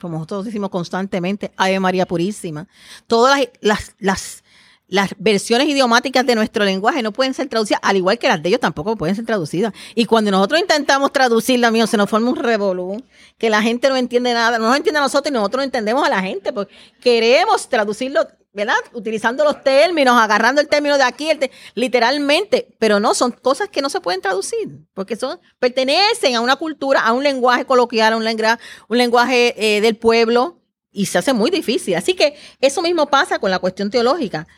como 0.00 0.14
nosotros 0.14 0.44
decimos 0.44 0.70
constantemente, 0.70 1.52
Ave 1.56 1.80
María 1.80 2.06
Purísima. 2.06 2.68
Todas 3.08 3.40
las, 3.60 3.96
las, 3.98 4.44
las, 4.86 5.14
versiones 5.18 5.66
idiomáticas 5.68 6.24
de 6.24 6.36
nuestro 6.36 6.64
lenguaje 6.64 7.02
no 7.02 7.12
pueden 7.12 7.34
ser 7.34 7.48
traducidas, 7.48 7.80
al 7.82 7.96
igual 7.96 8.18
que 8.18 8.28
las 8.28 8.40
de 8.40 8.50
ellos 8.50 8.60
tampoco 8.60 8.94
pueden 8.94 9.16
ser 9.16 9.24
traducidas. 9.24 9.72
Y 9.96 10.04
cuando 10.04 10.30
nosotros 10.30 10.60
intentamos 10.60 11.12
traducirla, 11.12 11.72
mío, 11.72 11.88
se 11.88 11.96
nos 11.96 12.08
forma 12.08 12.30
un 12.30 12.36
revolú, 12.36 13.02
que 13.36 13.50
la 13.50 13.60
gente 13.62 13.88
no 13.88 13.96
entiende 13.96 14.32
nada, 14.32 14.58
no 14.58 14.68
nos 14.68 14.76
entiende 14.76 14.98
a 15.00 15.02
nosotros 15.02 15.32
y 15.32 15.34
nosotros 15.34 15.60
no 15.60 15.64
entendemos 15.64 16.06
a 16.06 16.08
la 16.08 16.22
gente, 16.22 16.52
porque 16.52 16.72
queremos 17.00 17.68
traducirlo 17.68 18.28
¿verdad? 18.52 18.76
Utilizando 18.92 19.44
los 19.44 19.62
términos, 19.62 20.16
agarrando 20.16 20.60
el 20.60 20.68
término 20.68 20.96
de 20.96 21.04
aquí, 21.04 21.28
literalmente, 21.74 22.74
pero 22.78 22.98
no, 22.98 23.14
son 23.14 23.32
cosas 23.32 23.68
que 23.68 23.82
no 23.82 23.90
se 23.90 24.00
pueden 24.00 24.20
traducir, 24.20 24.80
porque 24.94 25.16
son, 25.16 25.40
pertenecen 25.58 26.34
a 26.34 26.40
una 26.40 26.56
cultura, 26.56 27.00
a 27.00 27.12
un 27.12 27.22
lenguaje 27.22 27.64
coloquial, 27.64 28.14
a 28.14 28.16
un, 28.16 28.24
lenguaje, 28.24 28.62
un 28.88 28.98
lenguaje 28.98 29.54
eh, 29.76 29.80
del 29.80 29.96
pueblo, 29.96 30.58
y 30.90 31.06
se 31.06 31.18
hace 31.18 31.32
muy 31.32 31.50
difícil. 31.50 31.94
Así 31.94 32.14
que 32.14 32.36
eso 32.60 32.82
mismo 32.82 33.06
pasa 33.06 33.38
con 33.38 33.50
la 33.50 33.58
cuestión 33.58 33.90
teológica. 33.90 34.48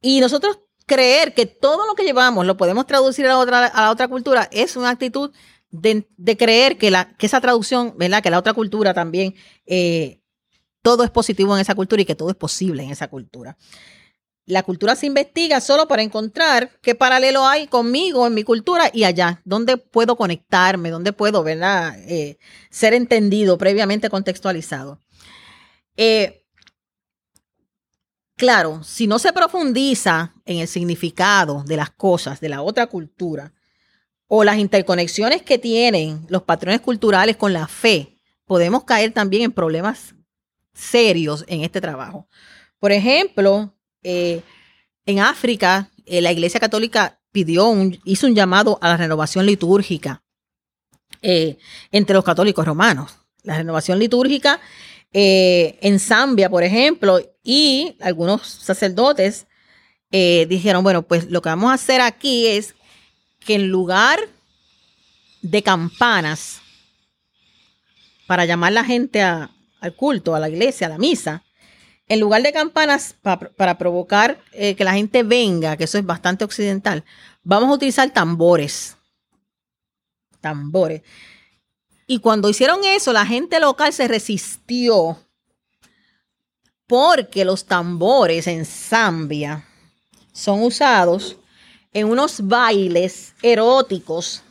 Y 0.00 0.20
nosotros 0.20 0.60
creer 0.86 1.34
que 1.34 1.46
todo 1.46 1.86
lo 1.86 1.94
que 1.94 2.04
llevamos 2.04 2.46
lo 2.46 2.56
podemos 2.56 2.86
traducir 2.86 3.26
a 3.26 3.30
la 3.30 3.38
otra, 3.38 3.66
a 3.66 3.82
la 3.82 3.90
otra 3.90 4.06
cultura 4.06 4.48
es 4.52 4.76
una 4.76 4.90
actitud 4.90 5.32
de, 5.70 6.36
creer 6.36 6.78
que, 6.78 6.90
la, 6.90 7.16
que 7.16 7.26
esa 7.26 7.40
traducción, 7.40 7.94
¿verdad? 7.96 8.22
Que 8.22 8.30
la 8.30 8.38
otra 8.38 8.54
cultura 8.54 8.94
también, 8.94 9.34
eh, 9.66 10.20
todo 10.86 11.02
es 11.02 11.10
positivo 11.10 11.52
en 11.52 11.60
esa 11.60 11.74
cultura 11.74 12.00
y 12.00 12.04
que 12.04 12.14
todo 12.14 12.30
es 12.30 12.36
posible 12.36 12.84
en 12.84 12.92
esa 12.92 13.08
cultura. 13.08 13.56
La 14.44 14.62
cultura 14.62 14.94
se 14.94 15.06
investiga 15.06 15.60
solo 15.60 15.88
para 15.88 16.02
encontrar 16.02 16.78
qué 16.80 16.94
paralelo 16.94 17.44
hay 17.44 17.66
conmigo 17.66 18.24
en 18.24 18.34
mi 18.34 18.44
cultura 18.44 18.88
y 18.94 19.02
allá, 19.02 19.42
dónde 19.44 19.78
puedo 19.78 20.14
conectarme, 20.16 20.90
dónde 20.90 21.12
puedo 21.12 21.42
¿verdad? 21.42 21.98
Eh, 22.08 22.38
ser 22.70 22.94
entendido, 22.94 23.58
previamente 23.58 24.08
contextualizado. 24.08 25.00
Eh, 25.96 26.44
claro, 28.36 28.84
si 28.84 29.08
no 29.08 29.18
se 29.18 29.32
profundiza 29.32 30.34
en 30.44 30.58
el 30.58 30.68
significado 30.68 31.64
de 31.66 31.78
las 31.78 31.90
cosas 31.90 32.38
de 32.38 32.48
la 32.48 32.62
otra 32.62 32.86
cultura 32.86 33.52
o 34.28 34.44
las 34.44 34.58
interconexiones 34.58 35.42
que 35.42 35.58
tienen 35.58 36.24
los 36.28 36.44
patrones 36.44 36.80
culturales 36.80 37.36
con 37.36 37.52
la 37.52 37.66
fe, 37.66 38.20
podemos 38.44 38.84
caer 38.84 39.10
también 39.10 39.42
en 39.42 39.50
problemas 39.50 40.14
serios 40.76 41.44
en 41.48 41.62
este 41.62 41.80
trabajo. 41.80 42.28
Por 42.78 42.92
ejemplo, 42.92 43.74
eh, 44.02 44.42
en 45.06 45.20
África, 45.20 45.90
eh, 46.04 46.20
la 46.20 46.32
Iglesia 46.32 46.60
Católica 46.60 47.18
pidió 47.32 47.66
un, 47.66 47.98
hizo 48.04 48.26
un 48.26 48.34
llamado 48.34 48.78
a 48.80 48.88
la 48.88 48.96
renovación 48.96 49.46
litúrgica 49.46 50.22
eh, 51.22 51.58
entre 51.90 52.14
los 52.14 52.24
católicos 52.24 52.64
romanos. 52.64 53.18
La 53.42 53.56
renovación 53.56 53.98
litúrgica 53.98 54.60
en 55.18 55.98
Zambia, 55.98 56.50
por 56.50 56.62
ejemplo, 56.62 57.18
y 57.42 57.96
algunos 58.00 58.46
sacerdotes 58.46 59.46
dijeron, 60.10 60.82
bueno, 60.82 61.02
pues 61.02 61.30
lo 61.30 61.40
que 61.40 61.48
vamos 61.48 61.70
a 61.70 61.74
hacer 61.74 62.02
aquí 62.02 62.46
es 62.48 62.74
que 63.40 63.54
en 63.54 63.68
lugar 63.68 64.18
de 65.40 65.62
campanas 65.62 66.60
para 68.26 68.44
llamar 68.44 68.72
la 68.72 68.84
gente 68.84 69.22
al 69.80 69.94
culto, 69.94 70.34
a 70.34 70.40
la 70.40 70.48
iglesia, 70.48 70.86
a 70.86 70.90
la 70.90 70.98
misa, 70.98 71.44
en 72.08 72.20
lugar 72.20 72.42
de 72.42 72.52
campanas 72.52 73.14
para 73.22 73.78
provocar 73.78 74.40
eh, 74.52 74.76
que 74.76 74.84
la 74.84 74.94
gente 74.94 75.22
venga, 75.22 75.76
que 75.76 75.84
eso 75.84 75.98
es 75.98 76.06
bastante 76.06 76.44
occidental, 76.44 77.04
vamos 77.42 77.70
a 77.70 77.74
utilizar 77.74 78.10
tambores. 78.10 78.96
Tambores. 80.40 81.02
Y 82.06 82.20
cuando 82.20 82.48
hicieron 82.48 82.84
eso, 82.84 83.12
la 83.12 83.26
gente 83.26 83.58
local 83.58 83.92
se 83.92 84.06
resistió 84.06 85.18
porque 86.86 87.44
los 87.44 87.64
tambores 87.66 88.46
en 88.46 88.64
Zambia 88.64 89.66
son 90.32 90.62
usados 90.62 91.36
en 91.92 92.08
unos 92.08 92.46
bailes 92.46 93.34
eróticos 93.42 94.42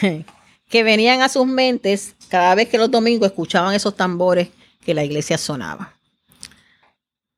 que 0.74 0.82
venían 0.82 1.22
a 1.22 1.28
sus 1.28 1.46
mentes 1.46 2.16
cada 2.28 2.52
vez 2.56 2.68
que 2.68 2.78
los 2.78 2.90
domingos 2.90 3.28
escuchaban 3.28 3.76
esos 3.76 3.94
tambores 3.94 4.48
que 4.84 4.92
la 4.92 5.04
iglesia 5.04 5.38
sonaba. 5.38 5.94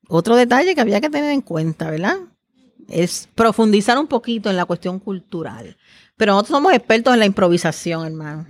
Otro 0.08 0.36
detalle 0.36 0.74
que 0.74 0.80
había 0.80 1.02
que 1.02 1.10
tener 1.10 1.32
en 1.32 1.42
cuenta, 1.42 1.90
¿verdad? 1.90 2.16
Es 2.88 3.28
profundizar 3.34 3.98
un 3.98 4.06
poquito 4.06 4.48
en 4.48 4.56
la 4.56 4.64
cuestión 4.64 4.98
cultural. 4.98 5.76
Pero 6.16 6.32
nosotros 6.32 6.56
somos 6.56 6.72
expertos 6.72 7.12
en 7.12 7.20
la 7.20 7.26
improvisación, 7.26 8.06
hermano. 8.06 8.46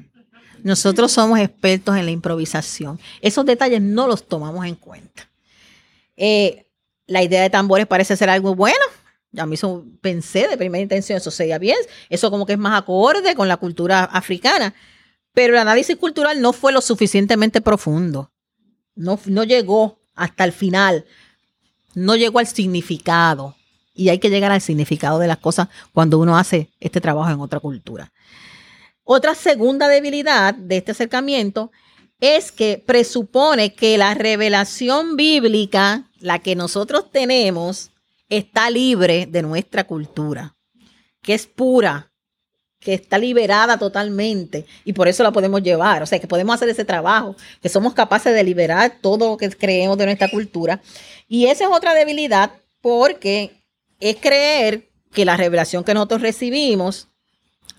Nosotros 0.62 1.10
somos 1.10 1.40
expertos 1.40 1.96
en 1.96 2.04
la 2.04 2.12
improvisación. 2.12 3.00
Esos 3.20 3.44
detalles 3.44 3.82
no 3.82 4.06
los 4.06 4.28
tomamos 4.28 4.66
en 4.66 4.76
cuenta. 4.76 5.28
Eh, 6.16 6.64
la 7.08 7.24
idea 7.24 7.42
de 7.42 7.50
tambores 7.50 7.88
parece 7.88 8.16
ser 8.16 8.30
algo 8.30 8.54
bueno. 8.54 8.84
Ya 9.36 9.46
mí 9.46 9.56
pensé 10.00 10.48
de 10.48 10.56
primera 10.56 10.82
intención, 10.82 11.18
eso 11.18 11.30
sería 11.30 11.58
bien. 11.58 11.76
Eso 12.08 12.30
como 12.30 12.46
que 12.46 12.54
es 12.54 12.58
más 12.58 12.76
acorde 12.76 13.34
con 13.34 13.46
la 13.46 13.58
cultura 13.58 14.04
africana. 14.04 14.74
Pero 15.32 15.52
el 15.52 15.60
análisis 15.60 15.96
cultural 15.96 16.40
no 16.40 16.52
fue 16.52 16.72
lo 16.72 16.80
suficientemente 16.80 17.60
profundo. 17.60 18.32
No, 18.94 19.20
no 19.26 19.44
llegó 19.44 20.00
hasta 20.14 20.44
el 20.44 20.52
final 20.52 21.04
no 21.96 22.14
llegó 22.14 22.38
al 22.38 22.46
significado. 22.46 23.56
Y 23.94 24.10
hay 24.10 24.18
que 24.18 24.28
llegar 24.28 24.52
al 24.52 24.60
significado 24.60 25.18
de 25.18 25.26
las 25.26 25.38
cosas 25.38 25.68
cuando 25.92 26.18
uno 26.18 26.36
hace 26.36 26.70
este 26.78 27.00
trabajo 27.00 27.30
en 27.30 27.40
otra 27.40 27.58
cultura. 27.58 28.12
Otra 29.02 29.34
segunda 29.34 29.88
debilidad 29.88 30.54
de 30.54 30.76
este 30.76 30.92
acercamiento 30.92 31.72
es 32.20 32.52
que 32.52 32.82
presupone 32.84 33.72
que 33.74 33.96
la 33.96 34.12
revelación 34.12 35.16
bíblica, 35.16 36.04
la 36.20 36.40
que 36.40 36.54
nosotros 36.54 37.10
tenemos, 37.10 37.90
está 38.28 38.70
libre 38.70 39.26
de 39.26 39.42
nuestra 39.42 39.84
cultura, 39.84 40.56
que 41.22 41.34
es 41.34 41.46
pura, 41.46 42.12
que 42.78 42.94
está 42.94 43.18
liberada 43.18 43.78
totalmente 43.78 44.66
y 44.84 44.92
por 44.92 45.08
eso 45.08 45.22
la 45.22 45.32
podemos 45.32 45.62
llevar. 45.62 46.02
O 46.02 46.06
sea, 46.06 46.18
que 46.18 46.26
podemos 46.26 46.54
hacer 46.54 46.68
ese 46.68 46.84
trabajo, 46.84 47.36
que 47.60 47.68
somos 47.68 47.94
capaces 47.94 48.34
de 48.34 48.44
liberar 48.44 48.98
todo 49.00 49.30
lo 49.30 49.36
que 49.36 49.50
creemos 49.50 49.98
de 49.98 50.06
nuestra 50.06 50.28
cultura 50.28 50.80
y 51.28 51.46
esa 51.46 51.64
es 51.64 51.70
otra 51.70 51.94
debilidad 51.94 52.52
porque 52.80 53.64
es 53.98 54.16
creer 54.16 54.90
que 55.12 55.24
la 55.24 55.36
revelación 55.36 55.82
que 55.82 55.94
nosotros 55.94 56.22
recibimos, 56.22 57.08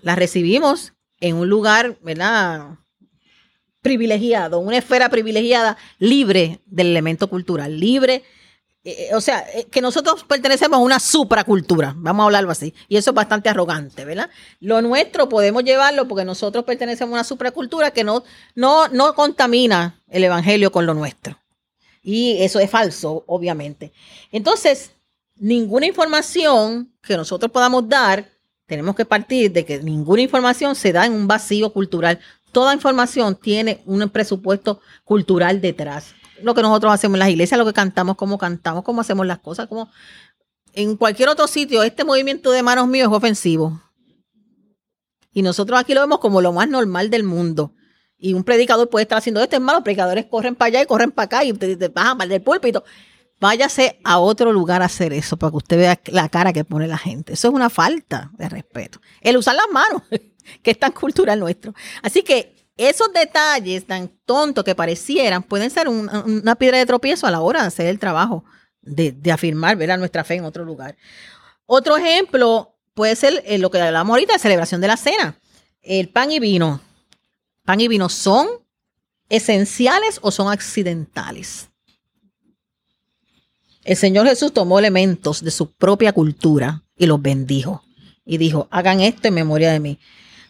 la 0.02 0.16
recibimos 0.16 0.92
en 1.20 1.36
un 1.36 1.48
lugar, 1.48 1.96
¿verdad? 2.02 2.78
Privilegiado, 3.80 4.58
una 4.58 4.78
esfera 4.78 5.08
privilegiada, 5.08 5.76
libre 5.98 6.60
del 6.66 6.88
elemento 6.88 7.28
cultural, 7.30 7.78
libre 7.78 8.24
eh, 8.90 9.14
o 9.14 9.20
sea, 9.20 9.44
eh, 9.52 9.66
que 9.70 9.80
nosotros 9.80 10.24
pertenecemos 10.24 10.78
a 10.78 10.82
una 10.82 11.00
supracultura, 11.00 11.94
vamos 11.96 12.22
a 12.22 12.26
hablarlo 12.26 12.50
así, 12.50 12.72
y 12.88 12.96
eso 12.96 13.10
es 13.10 13.14
bastante 13.14 13.48
arrogante, 13.48 14.04
¿verdad? 14.04 14.30
Lo 14.60 14.80
nuestro 14.80 15.28
podemos 15.28 15.64
llevarlo 15.64 16.08
porque 16.08 16.24
nosotros 16.24 16.64
pertenecemos 16.64 17.12
a 17.12 17.16
una 17.16 17.24
supracultura 17.24 17.90
que 17.90 18.04
no, 18.04 18.24
no, 18.54 18.88
no 18.88 19.14
contamina 19.14 20.00
el 20.08 20.24
evangelio 20.24 20.72
con 20.72 20.86
lo 20.86 20.94
nuestro. 20.94 21.38
Y 22.02 22.42
eso 22.42 22.60
es 22.60 22.70
falso, 22.70 23.24
obviamente. 23.26 23.92
Entonces, 24.32 24.92
ninguna 25.36 25.86
información 25.86 26.90
que 27.02 27.16
nosotros 27.16 27.52
podamos 27.52 27.88
dar, 27.88 28.26
tenemos 28.66 28.96
que 28.96 29.04
partir 29.04 29.52
de 29.52 29.64
que 29.64 29.82
ninguna 29.82 30.22
información 30.22 30.74
se 30.74 30.92
da 30.92 31.04
en 31.04 31.12
un 31.12 31.26
vacío 31.26 31.72
cultural. 31.72 32.18
Toda 32.52 32.72
información 32.72 33.36
tiene 33.36 33.82
un 33.84 34.08
presupuesto 34.08 34.80
cultural 35.04 35.60
detrás. 35.60 36.14
Lo 36.42 36.54
que 36.54 36.62
nosotros 36.62 36.92
hacemos 36.92 37.16
en 37.16 37.20
las 37.20 37.28
iglesias, 37.30 37.58
lo 37.58 37.66
que 37.66 37.72
cantamos, 37.72 38.16
cómo 38.16 38.38
cantamos, 38.38 38.84
cómo 38.84 39.00
hacemos 39.00 39.26
las 39.26 39.38
cosas, 39.38 39.66
como 39.66 39.90
en 40.72 40.96
cualquier 40.96 41.28
otro 41.28 41.46
sitio, 41.46 41.82
este 41.82 42.04
movimiento 42.04 42.50
de 42.50 42.62
manos 42.62 42.86
míos 42.88 43.08
es 43.10 43.16
ofensivo. 43.16 43.80
Y 45.32 45.42
nosotros 45.42 45.78
aquí 45.78 45.94
lo 45.94 46.00
vemos 46.00 46.18
como 46.18 46.40
lo 46.40 46.52
más 46.52 46.68
normal 46.68 47.10
del 47.10 47.24
mundo. 47.24 47.74
Y 48.16 48.34
un 48.34 48.44
predicador 48.44 48.88
puede 48.88 49.02
estar 49.04 49.18
haciendo 49.18 49.40
esto, 49.40 49.56
es 49.56 49.62
malo, 49.62 49.78
los 49.78 49.84
predicadores 49.84 50.26
corren 50.26 50.54
para 50.54 50.68
allá 50.68 50.82
y 50.82 50.86
corren 50.86 51.12
para 51.12 51.26
acá 51.26 51.44
y 51.44 51.52
te, 51.52 51.76
te 51.76 51.88
bajan 51.88 52.16
mal 52.16 52.28
del 52.28 52.42
púlpito. 52.42 52.84
Váyase 53.40 54.00
a 54.02 54.18
otro 54.18 54.52
lugar 54.52 54.82
a 54.82 54.86
hacer 54.86 55.12
eso 55.12 55.36
para 55.36 55.52
que 55.52 55.56
usted 55.58 55.78
vea 55.78 56.00
la 56.06 56.28
cara 56.28 56.52
que 56.52 56.64
pone 56.64 56.88
la 56.88 56.98
gente. 56.98 57.34
Eso 57.34 57.48
es 57.48 57.54
una 57.54 57.70
falta 57.70 58.32
de 58.36 58.48
respeto. 58.48 59.00
El 59.20 59.36
usar 59.36 59.54
las 59.54 59.68
manos, 59.72 60.02
que 60.62 60.72
es 60.72 60.78
tan 60.78 60.90
cultural 60.90 61.38
nuestro. 61.38 61.72
Así 62.02 62.22
que 62.22 62.57
esos 62.78 63.12
detalles 63.12 63.86
tan 63.86 64.08
tontos 64.24 64.64
que 64.64 64.74
parecieran 64.74 65.42
pueden 65.42 65.68
ser 65.68 65.88
una 65.88 66.54
piedra 66.54 66.78
de 66.78 66.86
tropiezo 66.86 67.26
a 67.26 67.30
la 67.30 67.40
hora 67.40 67.60
de 67.60 67.66
hacer 67.66 67.86
el 67.86 67.98
trabajo 67.98 68.44
de, 68.80 69.32
afirmar 69.32 69.76
ver 69.76 69.98
nuestra 69.98 70.24
fe 70.24 70.36
en 70.36 70.44
otro 70.44 70.64
lugar. 70.64 70.96
Otro 71.66 71.96
ejemplo 71.96 72.76
puede 72.94 73.16
ser 73.16 73.42
eh, 73.44 73.58
lo 73.58 73.70
que 73.70 73.80
hablamos 73.80 74.14
ahorita 74.14 74.38
celebración 74.38 74.80
de 74.80 74.88
la 74.88 74.96
cena. 74.96 75.38
El 75.82 76.08
pan 76.08 76.30
y 76.30 76.38
vino 76.38 76.80
pan 77.64 77.82
y 77.82 77.88
vino 77.88 78.08
son 78.08 78.48
esenciales 79.28 80.20
o 80.22 80.30
son 80.30 80.50
accidentales. 80.50 81.68
El 83.84 83.96
Señor 83.96 84.26
Jesús 84.26 84.54
tomó 84.54 84.78
elementos 84.78 85.44
de 85.44 85.50
su 85.50 85.72
propia 85.72 86.14
cultura 86.14 86.82
y 86.96 87.04
los 87.04 87.20
bendijo. 87.20 87.82
Y 88.24 88.38
dijo, 88.38 88.68
hagan 88.70 89.00
esto 89.00 89.28
en 89.28 89.34
memoria 89.34 89.70
de 89.70 89.80
mí. 89.80 89.98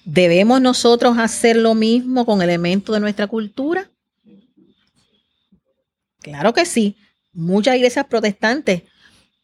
¿Debemos 0.05 0.61
nosotros 0.61 1.19
hacer 1.19 1.57
lo 1.57 1.75
mismo 1.75 2.25
con 2.25 2.43
elementos 2.43 2.95
de 2.95 3.01
nuestra 3.01 3.27
cultura? 3.27 3.91
Claro 6.21 6.53
que 6.53 6.65
sí. 6.65 6.97
Muchas 7.33 7.77
iglesias 7.77 8.07
protestantes 8.07 8.83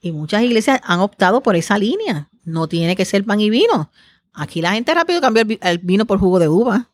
y 0.01 0.13
muchas 0.13 0.43
iglesias 0.43 0.81
han 0.85 1.01
optado 1.01 1.43
por 1.43 1.57
esa 1.57 1.79
línea. 1.79 2.29
No 2.45 2.69
tiene 2.69 2.97
que 2.97 3.05
ser 3.05 3.25
pan 3.25 3.41
y 3.41 3.51
vino. 3.51 3.91
Aquí 4.33 4.61
la 4.61 4.73
gente 4.73 4.93
rápido 4.93 5.21
cambia 5.21 5.47
el 5.63 5.79
vino 5.79 6.07
por 6.07 6.19
jugo 6.19 6.39
de 6.39 6.49
uva. 6.49 6.91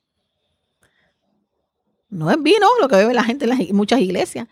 No 2.09 2.31
es 2.31 2.43
vino 2.43 2.67
lo 2.81 2.89
que 2.89 2.97
bebe 2.97 3.15
la 3.15 3.25
gente 3.25 3.47
en 3.47 3.77
muchas 3.77 4.01
iglesias. 4.01 4.49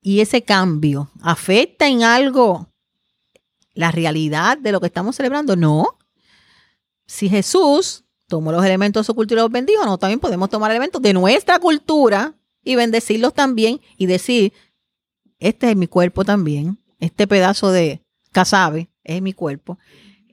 Y 0.00 0.20
ese 0.20 0.42
cambio 0.42 1.10
afecta 1.20 1.86
en 1.88 2.02
algo 2.02 2.72
la 3.74 3.90
realidad 3.90 4.58
de 4.58 4.72
lo 4.72 4.80
que 4.80 4.86
estamos 4.86 5.16
celebrando. 5.16 5.54
No. 5.54 5.98
Si 7.06 7.28
Jesús 7.28 8.04
tomó 8.28 8.52
los 8.52 8.64
elementos 8.64 9.02
de 9.02 9.06
su 9.06 9.14
cultura 9.14 9.40
y 9.40 9.42
los 9.42 9.50
bendijo, 9.50 9.84
no, 9.84 9.98
también 9.98 10.20
podemos 10.20 10.50
tomar 10.50 10.70
elementos 10.70 11.02
de 11.02 11.12
nuestra 11.12 11.58
cultura 11.58 12.34
y 12.62 12.76
bendecirlos 12.76 13.34
también 13.34 13.80
y 13.96 14.06
decir, 14.06 14.52
este 15.38 15.70
es 15.70 15.76
mi 15.76 15.86
cuerpo 15.86 16.24
también, 16.24 16.78
este 17.00 17.26
pedazo 17.26 17.72
de 17.72 18.02
casabe 18.30 18.90
es 19.02 19.22
mi 19.22 19.32
cuerpo. 19.32 19.78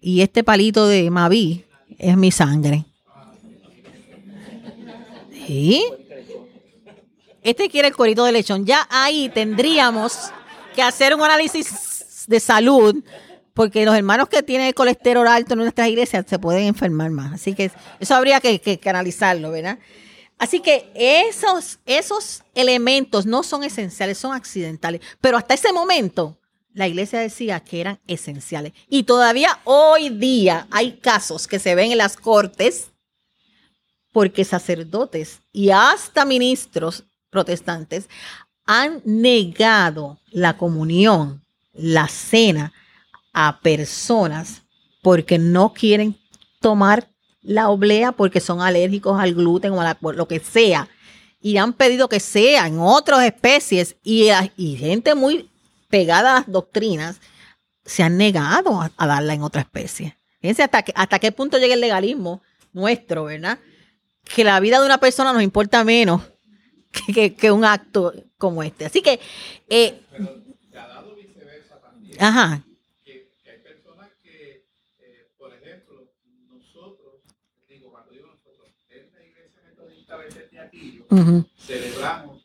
Y 0.02 0.22
este 0.22 0.44
palito 0.44 0.88
de 0.88 1.10
Maví 1.10 1.66
es 1.98 2.18
mi 2.18 2.32
sangre. 2.32 2.86
¿Sí? 5.48 5.84
Este 7.42 7.70
quiere 7.70 7.88
el 7.88 7.96
corito 7.96 8.26
de 8.26 8.32
lechón. 8.32 8.66
Ya 8.66 8.88
ahí 8.90 9.30
tendríamos 9.30 10.32
que 10.76 10.82
hacer 10.82 11.16
un 11.16 11.22
análisis 11.22 12.26
de 12.28 12.40
salud, 12.40 12.96
porque 13.56 13.86
los 13.86 13.96
hermanos 13.96 14.28
que 14.28 14.44
tienen 14.44 14.74
colesterol 14.74 15.26
alto 15.28 15.54
en 15.54 15.60
nuestras 15.60 15.88
iglesias 15.88 16.26
se 16.28 16.38
pueden 16.38 16.68
enfermar 16.68 17.10
más. 17.10 17.34
Así 17.34 17.56
que 17.56 17.72
eso 18.02 18.14
habría 18.14 18.42
que, 18.42 18.60
que, 18.60 18.90
analizarlo, 18.90 19.50
¿verdad? 19.50 19.80
Así 20.38 20.60
que 20.60 20.92
esos, 20.94 21.80
esos 21.86 22.44
elementos 22.54 23.26
no 23.26 23.44
son 23.44 23.64
esenciales, 23.64 24.18
son 24.18 24.34
accidentales. 24.34 25.00
Pero 25.22 25.38
hasta 25.38 25.54
ese 25.54 25.72
momento, 25.72 26.38
la 26.74 26.90
iglesia 26.90 27.22
decía 27.22 27.62
que 27.62 27.80
eran 27.80 28.02
esenciales. 28.08 28.74
Y 28.90 29.04
todavía 29.04 29.58
hoy 29.64 30.10
día 30.10 30.68
hay 30.70 30.98
casos 30.98 31.48
que 31.48 31.58
se 31.58 31.76
ven 31.76 31.94
en 31.94 31.98
las 31.98 32.18
cortes 32.18 32.92
porque 34.12 34.44
sacerdotes 34.44 35.40
y 35.54 35.70
hasta 35.70 36.26
ministros 36.26 37.06
protestantes 37.30 38.10
han 38.66 39.02
negado 39.06 40.20
la 40.32 40.58
comunión, 40.58 41.42
la 41.72 42.10
cena 42.10 42.74
a 43.36 43.60
personas 43.60 44.64
porque 45.04 45.38
no 45.38 45.74
quieren 45.74 46.18
tomar 46.62 47.08
la 47.42 47.70
oblea 47.70 48.12
porque 48.12 48.40
son 48.40 48.62
alérgicos 48.62 49.20
al 49.20 49.36
gluten 49.36 49.74
o 49.74 49.82
a 49.82 49.98
lo 50.02 50.28
que 50.28 50.40
sea. 50.40 50.90
Y 51.42 51.58
han 51.58 51.74
pedido 51.74 52.10
que 52.10 52.20
sea 52.20 52.66
en 52.66 52.80
otras 52.80 53.24
especies 53.24 53.98
y, 54.04 54.30
y 54.58 54.78
gente 54.78 55.14
muy 55.14 55.48
pegada 55.90 56.32
a 56.32 56.40
las 56.40 56.52
doctrinas 56.52 57.20
se 57.86 58.02
han 58.04 58.18
negado 58.18 58.82
a, 58.82 59.08
darla 59.08 59.34
en 59.34 59.44
otra 59.44 59.62
especie. 59.62 60.18
Fíjense 60.42 60.64
hasta, 60.64 60.84
hasta 60.96 61.20
qué 61.20 61.32
punto 61.32 61.58
llega 61.58 61.76
el 61.76 61.82
legalismo 61.82 62.42
nuestro, 62.74 63.26
¿verdad? 63.26 63.60
Que 64.24 64.44
la 64.44 64.60
vida 64.60 64.80
de 64.80 64.86
una 64.86 64.98
persona 64.98 65.32
nos 65.32 65.44
importa 65.44 65.84
menos 65.84 66.22
que, 67.40 67.52
un 67.52 67.64
acto 67.64 68.14
como 68.38 68.64
este. 68.64 68.86
Así 68.86 69.02
que... 69.02 69.20
Eh, 69.70 70.02
ajá. 72.20 72.64
Que, 73.04 73.30
hay 73.46 73.60
personas 73.60 74.10
que, 74.24 74.66
eh, 75.00 75.30
por 75.38 75.54
ejemplo, 75.54 76.12
nosotros, 76.50 77.22
digo, 77.70 77.92
cuando 77.92 78.12
digo 78.12 78.28
nosotros, 78.28 78.72
en 78.90 79.12
la 79.14 79.24
iglesia 79.24 79.62
metodista 79.64 80.18
de 80.18 81.05
aquí, 81.20 81.50
celebramos 81.58 82.42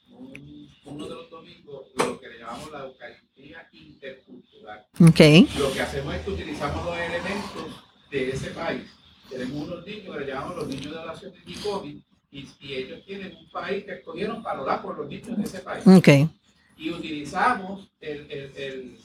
uno 0.85 1.05
de 1.09 1.15
los 1.15 1.31
domingos 1.31 1.87
lo 1.97 2.21
que 2.21 2.29
le 2.29 2.39
llamamos 2.39 2.71
la 2.73 2.85
Eucaristía 2.85 3.69
intercultural. 3.73 4.87
Okay. 5.11 5.49
Lo 5.59 5.73
que 5.73 5.81
hacemos 5.81 6.15
es 6.15 6.23
que 6.23 6.31
utilizamos 6.31 6.85
los 6.85 6.99
elementos 6.99 7.67
de 8.11 8.31
ese 8.31 8.51
país. 8.51 8.83
Tenemos 9.29 9.69
unos 9.69 9.87
niños 9.87 10.17
que 10.17 10.25
le 10.25 10.27
llamamos 10.27 10.57
los 10.57 10.69
niños 10.69 10.93
de 10.93 10.99
oración 10.99 11.33
de 11.33 11.45
Nicobi, 11.45 12.05
y, 12.33 12.49
ellos 12.63 13.05
tienen 13.05 13.37
un 13.37 13.51
país 13.51 13.85
que 13.85 13.93
escogieron 13.93 14.43
para 14.43 14.63
orar 14.63 14.83
por 14.83 14.97
los 14.97 15.09
niños 15.09 15.37
de 15.37 15.43
ese 15.43 15.61
país. 15.61 15.87
Okay. 15.87 16.29
Y 16.77 16.91
utilizamos 16.91 17.91
el, 18.01 18.31
el, 18.31 18.53
el, 18.57 18.99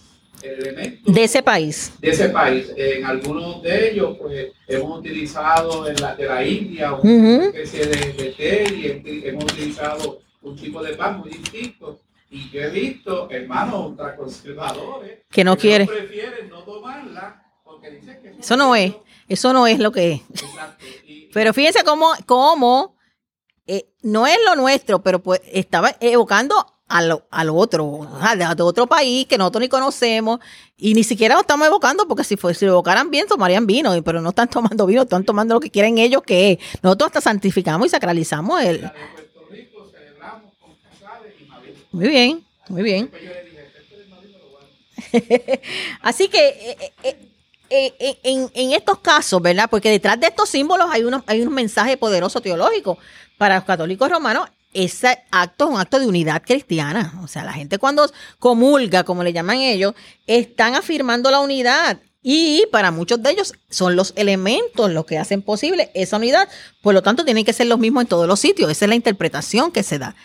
elemento 0.53 1.11
de 1.11 1.23
ese 1.23 1.41
país. 1.43 1.93
De 1.99 2.09
ese 2.09 2.29
país. 2.29 2.71
En 2.75 3.05
algunos 3.05 3.61
de 3.61 3.91
ellos, 3.91 4.17
pues 4.19 4.51
hemos 4.67 4.99
utilizado 4.99 5.87
en 5.87 5.99
la, 6.01 6.15
de 6.15 6.25
la 6.25 6.45
India 6.45 6.93
una 6.93 7.45
especie 7.45 7.85
de, 7.85 8.13
de 8.13 8.31
té 8.31 9.03
y 9.07 9.27
hemos 9.27 9.43
utilizado 9.45 10.21
un 10.41 10.55
tipo 10.55 10.81
de 10.83 10.93
pan 10.93 11.19
muy 11.19 11.29
distinto. 11.29 11.99
Y 12.29 12.49
yo 12.49 12.61
he 12.61 12.69
visto 12.69 13.29
hermanos 13.29 13.91
ultraconservadores 13.91 15.19
que 15.29 15.43
no 15.43 15.57
quieren. 15.57 15.87
prefieren 15.87 16.49
no 16.49 16.63
tomarla 16.63 17.43
porque 17.63 17.91
dicen 17.91 18.19
que 18.21 18.39
eso 18.39 18.57
no 18.57 18.75
es, 18.75 18.93
eso 19.27 19.53
no 19.53 19.67
es 19.67 19.79
lo 19.79 19.91
que 19.91 20.13
es. 20.13 20.21
Pero 21.33 21.53
fíjense 21.53 21.83
cómo, 21.83 22.11
cómo 22.25 22.95
eh, 23.67 23.89
no 24.03 24.27
es 24.27 24.37
lo 24.45 24.55
nuestro, 24.55 25.01
pero 25.01 25.21
pues 25.21 25.41
estaba 25.51 25.95
evocando 25.99 26.74
al, 26.87 27.23
al 27.31 27.49
otro, 27.49 28.07
de 28.37 28.63
otro 28.63 28.87
país 28.87 29.25
que 29.25 29.37
nosotros 29.37 29.61
ni 29.61 29.69
conocemos 29.69 30.39
y 30.77 30.93
ni 30.93 31.03
siquiera 31.03 31.35
lo 31.35 31.41
estamos 31.41 31.65
evocando 31.67 32.07
porque 32.07 32.23
si, 32.23 32.37
fue, 32.37 32.53
si 32.53 32.65
lo 32.65 32.73
evocaran 32.73 33.09
bien 33.09 33.27
tomarían 33.27 33.65
vino, 33.65 33.91
pero 34.03 34.21
no 34.21 34.29
están 34.29 34.47
tomando 34.51 34.85
vino, 34.85 35.01
están 35.01 35.23
tomando 35.23 35.55
lo 35.55 35.59
que 35.59 35.71
quieren 35.71 35.97
ellos 35.97 36.21
que 36.23 36.53
es. 36.53 36.57
Nosotros 36.81 37.07
hasta 37.07 37.21
santificamos 37.21 37.87
y 37.87 37.89
sacralizamos 37.89 38.61
el... 38.63 38.91
Muy 41.91 42.09
bien, 42.09 42.45
muy 42.67 42.83
bien. 42.83 43.09
Así 46.01 46.27
que 46.27 46.47
eh, 46.47 46.93
eh, 47.03 47.93
eh, 47.99 48.19
en, 48.23 48.51
en, 48.53 48.73
estos 48.73 48.99
casos, 48.99 49.41
¿verdad? 49.41 49.69
Porque 49.69 49.89
detrás 49.89 50.19
de 50.19 50.27
estos 50.27 50.49
símbolos 50.49 50.87
hay, 50.91 51.03
unos, 51.03 51.23
hay 51.25 51.41
un 51.41 51.53
mensaje 51.53 51.95
poderoso 51.95 52.41
teológico 52.41 52.97
para 53.37 53.55
los 53.55 53.63
católicos 53.63 54.09
romanos, 54.09 54.49
ese 54.75 55.23
acto 55.31 55.65
es 55.65 55.71
un 55.71 55.79
acto 55.79 55.99
de 55.99 56.07
unidad 56.07 56.43
cristiana. 56.45 57.19
O 57.23 57.27
sea, 57.27 57.43
la 57.43 57.53
gente 57.53 57.79
cuando 57.79 58.11
comulga, 58.37 59.03
como 59.03 59.23
le 59.23 59.33
llaman 59.33 59.57
ellos, 59.57 59.95
están 60.27 60.75
afirmando 60.75 61.31
la 61.31 61.39
unidad. 61.39 61.97
Y 62.21 62.65
para 62.71 62.91
muchos 62.91 63.21
de 63.21 63.31
ellos 63.31 63.53
son 63.69 63.95
los 63.95 64.13
elementos 64.15 64.91
los 64.91 65.05
que 65.05 65.17
hacen 65.17 65.41
posible 65.41 65.91
esa 65.93 66.17
unidad. 66.17 66.49
Por 66.81 66.93
lo 66.93 67.01
tanto, 67.01 67.23
tienen 67.23 67.45
que 67.45 67.53
ser 67.53 67.67
los 67.67 67.79
mismos 67.79 68.01
en 68.01 68.07
todos 68.07 68.27
los 68.27 68.39
sitios. 68.39 68.69
Esa 68.69 68.85
es 68.85 68.89
la 68.89 68.95
interpretación 68.95 69.71
que 69.71 69.83
se 69.83 69.97
da. 69.97 70.15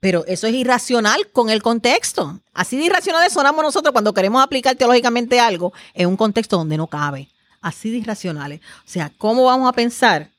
Pero 0.00 0.24
eso 0.26 0.46
es 0.46 0.54
irracional 0.54 1.28
con 1.32 1.48
el 1.48 1.62
contexto. 1.62 2.40
Así 2.52 2.76
de 2.76 2.84
irracionales 2.84 3.32
sonamos 3.32 3.62
nosotros 3.62 3.92
cuando 3.92 4.14
queremos 4.14 4.42
aplicar 4.42 4.76
teológicamente 4.76 5.38
algo 5.38 5.72
en 5.94 6.08
un 6.08 6.16
contexto 6.16 6.56
donde 6.56 6.76
no 6.76 6.86
cabe. 6.86 7.28
Así 7.60 7.90
de 7.90 7.98
irracionales. 7.98 8.60
O 8.60 8.88
sea, 8.88 9.12
¿cómo 9.16 9.44
vamos 9.44 9.68
a 9.68 9.72
pensar 9.72 10.30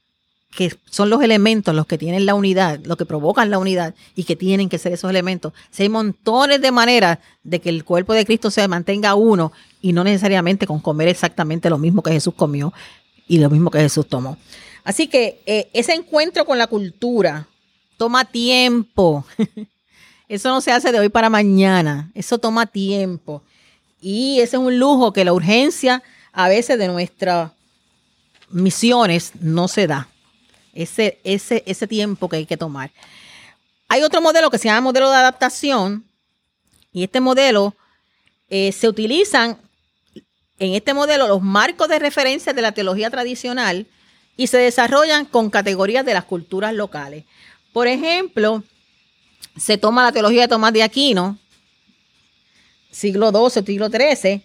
que 0.55 0.75
son 0.89 1.09
los 1.09 1.21
elementos 1.21 1.75
los 1.75 1.85
que 1.85 1.97
tienen 1.97 2.25
la 2.25 2.33
unidad, 2.33 2.79
los 2.83 2.97
que 2.97 3.05
provocan 3.05 3.49
la 3.49 3.59
unidad 3.59 3.93
y 4.15 4.23
que 4.23 4.35
tienen 4.35 4.69
que 4.69 4.77
ser 4.77 4.93
esos 4.93 5.09
elementos. 5.09 5.53
Si 5.69 5.83
hay 5.83 5.89
montones 5.89 6.61
de 6.61 6.71
maneras 6.71 7.19
de 7.43 7.59
que 7.59 7.69
el 7.69 7.83
cuerpo 7.83 8.13
de 8.13 8.25
Cristo 8.25 8.49
se 8.49 8.67
mantenga 8.67 9.15
uno 9.15 9.51
y 9.81 9.93
no 9.93 10.03
necesariamente 10.03 10.65
con 10.65 10.79
comer 10.79 11.09
exactamente 11.09 11.69
lo 11.69 11.77
mismo 11.77 12.01
que 12.01 12.11
Jesús 12.11 12.33
comió 12.33 12.73
y 13.27 13.39
lo 13.39 13.49
mismo 13.49 13.69
que 13.69 13.79
Jesús 13.79 14.07
tomó. 14.07 14.37
Así 14.83 15.07
que 15.07 15.41
eh, 15.45 15.69
ese 15.73 15.93
encuentro 15.93 16.45
con 16.45 16.57
la 16.57 16.67
cultura 16.67 17.47
toma 17.97 18.25
tiempo. 18.25 19.25
Eso 20.29 20.49
no 20.49 20.61
se 20.61 20.71
hace 20.71 20.91
de 20.91 20.99
hoy 20.99 21.09
para 21.09 21.29
mañana. 21.29 22.09
Eso 22.13 22.37
toma 22.37 22.65
tiempo. 22.65 23.43
Y 24.01 24.39
ese 24.39 24.57
es 24.57 24.61
un 24.61 24.79
lujo 24.79 25.13
que 25.13 25.25
la 25.25 25.33
urgencia 25.33 26.03
a 26.31 26.49
veces 26.49 26.77
de 26.79 26.87
nuestras 26.87 27.51
misiones 28.49 29.33
no 29.39 29.67
se 29.67 29.87
da 29.87 30.07
ese, 30.77 31.19
ese, 31.23 31.63
ese 31.65 31.87
tiempo 31.87 32.29
que 32.29 32.37
hay 32.37 32.45
que 32.45 32.55
tomar. 32.55 32.91
Hay 33.89 34.03
otro 34.03 34.21
modelo 34.21 34.49
que 34.49 34.57
se 34.57 34.67
llama 34.67 34.81
modelo 34.81 35.09
de 35.09 35.15
adaptación 35.15 36.05
y 36.93 37.03
este 37.03 37.19
modelo 37.19 37.75
eh, 38.49 38.71
se 38.71 38.87
utilizan 38.87 39.57
en 40.59 40.73
este 40.73 40.93
modelo 40.93 41.27
los 41.27 41.41
marcos 41.41 41.87
de 41.89 41.99
referencia 41.99 42.53
de 42.53 42.61
la 42.61 42.71
teología 42.71 43.09
tradicional 43.09 43.87
y 44.35 44.47
se 44.47 44.57
desarrollan 44.57 45.25
con 45.25 45.49
categorías 45.49 46.05
de 46.05 46.13
las 46.13 46.25
culturas 46.25 46.73
locales. 46.73 47.25
Por 47.73 47.87
ejemplo, 47.87 48.63
se 49.57 49.77
toma 49.77 50.03
la 50.03 50.11
teología 50.11 50.43
de 50.43 50.47
Tomás 50.47 50.73
de 50.73 50.83
Aquino, 50.83 51.37
siglo 52.91 53.31
XII, 53.31 53.65
siglo 53.65 53.89
XIII, 53.89 54.43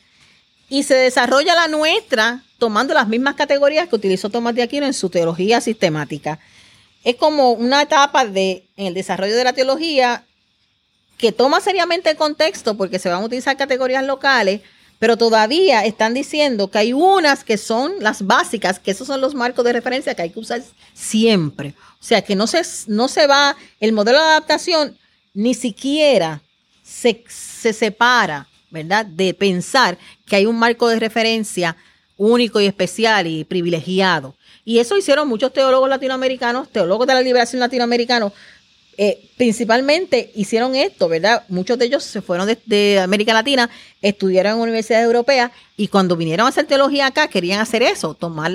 y 0.69 0.83
se 0.83 0.95
desarrolla 0.95 1.55
la 1.55 1.69
nuestra 1.69 2.43
tomando 2.63 2.95
las 2.95 3.09
mismas 3.09 3.35
categorías 3.35 3.89
que 3.89 3.97
utilizó 3.97 4.31
Tomás 4.31 4.55
de 4.55 4.63
Aquino 4.63 4.87
en 4.87 4.95
su 4.95 5.11
teología 5.11 5.61
sistemática. 5.61 6.39
Es 7.03 7.17
como 7.17 7.51
una 7.51 7.83
etapa 7.83 8.25
de, 8.25 8.69
en 8.77 8.87
el 8.87 8.95
desarrollo 8.95 9.35
de 9.35 9.43
la 9.43 9.53
teología 9.53 10.25
que 11.19 11.33
toma 11.33 11.61
seriamente 11.61 12.09
el 12.11 12.17
contexto 12.17 12.77
porque 12.77 13.01
se 13.01 13.09
van 13.09 13.21
a 13.21 13.27
utilizar 13.27 13.57
categorías 13.57 14.05
locales, 14.05 14.61
pero 15.01 15.17
todavía 15.17 15.85
están 15.85 16.15
diciendo 16.15 16.71
que 16.71 16.79
hay 16.79 16.93
unas 16.93 17.43
que 17.43 17.59
son 17.59 17.95
las 17.99 18.25
básicas, 18.25 18.79
que 18.79 18.93
esos 18.93 19.09
son 19.09 19.21
los 19.21 19.35
marcos 19.35 19.65
de 19.65 19.73
referencia 19.73 20.15
que 20.15 20.23
hay 20.23 20.31
que 20.31 20.39
usar 20.39 20.63
siempre. 20.95 21.75
O 22.01 22.05
sea, 22.05 22.23
que 22.23 22.37
no 22.37 22.47
se, 22.47 22.63
no 22.87 23.09
se 23.09 23.27
va, 23.27 23.57
el 23.81 23.91
modelo 23.91 24.19
de 24.19 24.25
adaptación 24.25 24.97
ni 25.35 25.55
siquiera 25.55 26.41
se, 26.85 27.25
se 27.29 27.73
separa, 27.73 28.47
¿verdad? 28.71 29.05
De 29.05 29.35
pensar 29.35 29.99
que 30.29 30.37
hay 30.37 30.47
un 30.47 30.61
marco 30.61 30.87
de 30.87 31.01
referencia 31.01 31.77
único 32.17 32.61
y 32.61 32.67
especial 32.67 33.27
y 33.27 33.45
privilegiado. 33.45 34.35
Y 34.65 34.79
eso 34.79 34.97
hicieron 34.97 35.29
muchos 35.29 35.53
teólogos 35.53 35.89
latinoamericanos, 35.89 36.69
teólogos 36.71 37.07
de 37.07 37.15
la 37.15 37.21
liberación 37.21 37.61
latinoamericanos, 37.61 38.33
eh, 38.99 39.31
principalmente 39.39 40.31
hicieron 40.35 40.75
esto, 40.75 41.09
¿verdad? 41.09 41.45
Muchos 41.49 41.79
de 41.79 41.87
ellos 41.87 42.05
se 42.05 42.21
fueron 42.21 42.47
de, 42.67 43.01
América 43.01 43.33
Latina, 43.33 43.71
estudiaron 44.03 44.55
en 44.55 44.61
universidades 44.61 45.07
europeas 45.07 45.51
y 45.77 45.89
cuando 45.89 46.15
vinieron 46.15 46.47
a 46.47 46.51
hacer 46.51 46.67
teología 46.67 47.07
acá 47.07 47.29
querían 47.29 47.61
hacer 47.61 47.83
eso, 47.83 48.13
tomar 48.15 48.53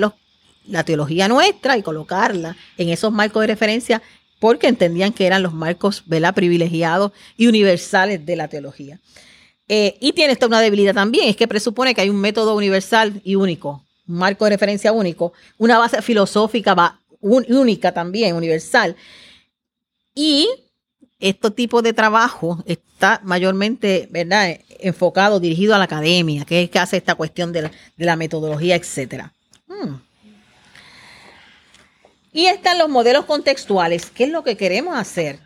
la 0.66 0.84
teología 0.84 1.26
nuestra 1.26 1.76
y 1.76 1.82
colocarla 1.82 2.56
en 2.76 2.88
esos 2.90 3.12
marcos 3.12 3.40
de 3.40 3.48
referencia 3.48 4.00
porque 4.38 4.68
entendían 4.68 5.12
que 5.12 5.26
eran 5.26 5.42
los 5.42 5.52
marcos, 5.52 6.04
¿verdad? 6.06 6.34
Privilegiados 6.34 7.10
y 7.36 7.48
universales 7.48 8.24
de 8.24 8.36
la 8.36 8.46
teología. 8.46 9.00
Eh, 9.68 9.96
y 10.00 10.12
tiene 10.12 10.32
esta 10.32 10.46
una 10.46 10.60
debilidad 10.60 10.94
también, 10.94 11.28
es 11.28 11.36
que 11.36 11.46
presupone 11.46 11.94
que 11.94 12.00
hay 12.00 12.08
un 12.08 12.20
método 12.20 12.56
universal 12.56 13.20
y 13.22 13.34
único, 13.34 13.84
un 14.06 14.16
marco 14.16 14.44
de 14.46 14.52
referencia 14.52 14.92
único, 14.92 15.34
una 15.58 15.78
base 15.78 16.00
filosófica 16.00 16.98
única 17.20 17.92
también, 17.92 18.34
universal. 18.34 18.96
Y 20.14 20.48
este 21.20 21.50
tipo 21.50 21.82
de 21.82 21.92
trabajo 21.92 22.62
está 22.66 23.20
mayormente, 23.24 24.08
¿verdad?, 24.10 24.58
enfocado, 24.80 25.40
dirigido 25.40 25.74
a 25.74 25.78
la 25.78 25.84
academia, 25.84 26.44
que 26.44 26.62
es 26.62 26.70
que 26.70 26.78
hace 26.78 26.96
esta 26.96 27.14
cuestión 27.14 27.52
de 27.52 27.70
la, 27.96 28.16
metodología, 28.16 28.76
etcétera. 28.76 29.32
Hmm. 29.66 29.96
Y 32.32 32.46
están 32.46 32.78
los 32.78 32.88
modelos 32.88 33.24
contextuales. 33.24 34.10
¿Qué 34.10 34.24
es 34.24 34.30
lo 34.30 34.44
que 34.44 34.56
queremos 34.56 34.96
hacer? 34.96 35.40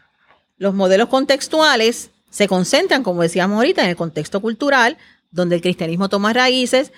Los 0.58 0.74
modelos 0.74 1.08
contextuales 1.08 2.10
se 2.32 2.48
concentran, 2.48 3.02
como 3.02 3.22
decíamos 3.22 3.56
ahorita, 3.56 3.84
en 3.84 3.90
el 3.90 3.96
contexto 3.96 4.40
cultural, 4.40 4.96
donde 5.30 5.56
el 5.56 5.60
cristianismo 5.60 6.08
toma 6.08 6.32
raíces. 6.32 6.90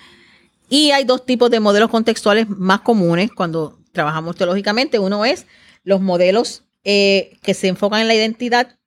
Y 0.69 0.91
hay 0.91 1.03
dos 1.03 1.25
tipos 1.25 1.51
de 1.51 1.59
modelos 1.59 1.89
contextuales 1.89 2.49
más 2.49 2.81
comunes 2.81 3.29
cuando 3.35 3.77
trabajamos 3.91 4.37
teológicamente. 4.37 4.97
Uno 4.97 5.25
es 5.25 5.45
los 5.83 5.99
modelos 5.99 6.63
eh, 6.85 7.37
que 7.43 7.53
se 7.53 7.67
enfocan 7.67 7.99
en 8.01 8.07
la 8.07 8.15
identidad 8.15 8.79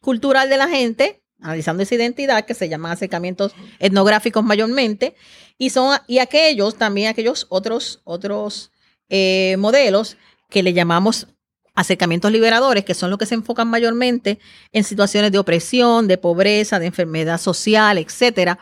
cultural 0.00 0.50
de 0.50 0.56
la 0.56 0.68
gente, 0.68 1.22
analizando 1.40 1.84
esa 1.84 1.94
identidad, 1.94 2.44
que 2.44 2.54
se 2.54 2.68
llaman 2.68 2.92
acercamientos 2.92 3.52
etnográficos 3.78 4.42
mayormente, 4.42 5.14
y 5.56 5.70
son 5.70 5.96
y 6.08 6.18
aquellos, 6.18 6.76
también 6.76 7.08
aquellos 7.08 7.46
otros, 7.48 8.00
otros 8.02 8.72
eh, 9.08 9.54
modelos 9.56 10.16
que 10.50 10.64
le 10.64 10.72
llamamos 10.72 11.28
acercamientos 11.74 12.30
liberadores, 12.30 12.84
que 12.84 12.94
son 12.94 13.10
los 13.10 13.18
que 13.18 13.26
se 13.26 13.34
enfocan 13.34 13.68
mayormente 13.68 14.38
en 14.72 14.84
situaciones 14.84 15.32
de 15.32 15.38
opresión, 15.38 16.06
de 16.06 16.18
pobreza, 16.18 16.78
de 16.78 16.86
enfermedad 16.86 17.38
social, 17.38 17.98
etcétera. 17.98 18.58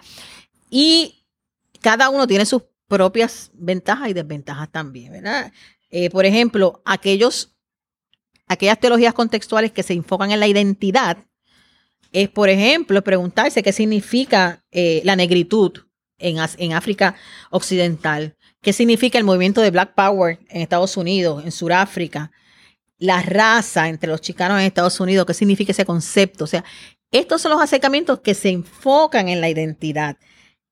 Y 0.71 1.25
cada 1.81 2.09
uno 2.09 2.27
tiene 2.27 2.47
sus 2.47 2.63
propias 2.87 3.51
ventajas 3.55 4.11
y 4.11 4.13
desventajas 4.13 4.71
también, 4.71 5.13
¿verdad? 5.13 5.53
Eh, 5.91 6.11
por 6.11 6.25
ejemplo, 6.25 6.83
aquellos, 6.85 7.57
aquellas 8.47 8.79
teologías 8.79 9.15
contextuales 9.15 9.73
que 9.73 9.83
se 9.83 9.95
enfocan 9.95 10.31
en 10.31 10.41
la 10.41 10.47
identidad, 10.47 11.19
es, 12.13 12.29
por 12.29 12.49
ejemplo, 12.49 13.03
preguntarse 13.03 13.63
qué 13.63 13.73
significa 13.73 14.65
eh, 14.73 15.01
la 15.05 15.15
negritud 15.15 15.73
en, 16.19 16.39
en 16.59 16.73
África 16.73 17.15
Occidental, 17.51 18.37
qué 18.61 18.73
significa 18.73 19.19
el 19.19 19.25
movimiento 19.25 19.61
de 19.61 19.71
Black 19.71 19.95
Power 19.95 20.41
en 20.49 20.61
Estados 20.61 20.97
Unidos, 20.97 21.45
en 21.45 21.53
Sudáfrica, 21.53 22.33
la 23.01 23.23
raza 23.23 23.89
entre 23.89 24.11
los 24.11 24.21
chicanos 24.21 24.61
en 24.61 24.67
Estados 24.67 25.01
Unidos, 25.01 25.27
qué 25.27 25.35
significa 25.35 25.73
ese 25.73 25.85
concepto. 25.85 26.45
O 26.45 26.47
sea, 26.47 26.65
estos 27.11 27.43
son 27.43 27.51
los 27.51 27.61
acercamientos 27.61 28.21
que 28.21 28.35
se 28.35 28.51
enfocan 28.51 29.29
en 29.29 29.41
la 29.41 29.49
identidad. 29.49 30.17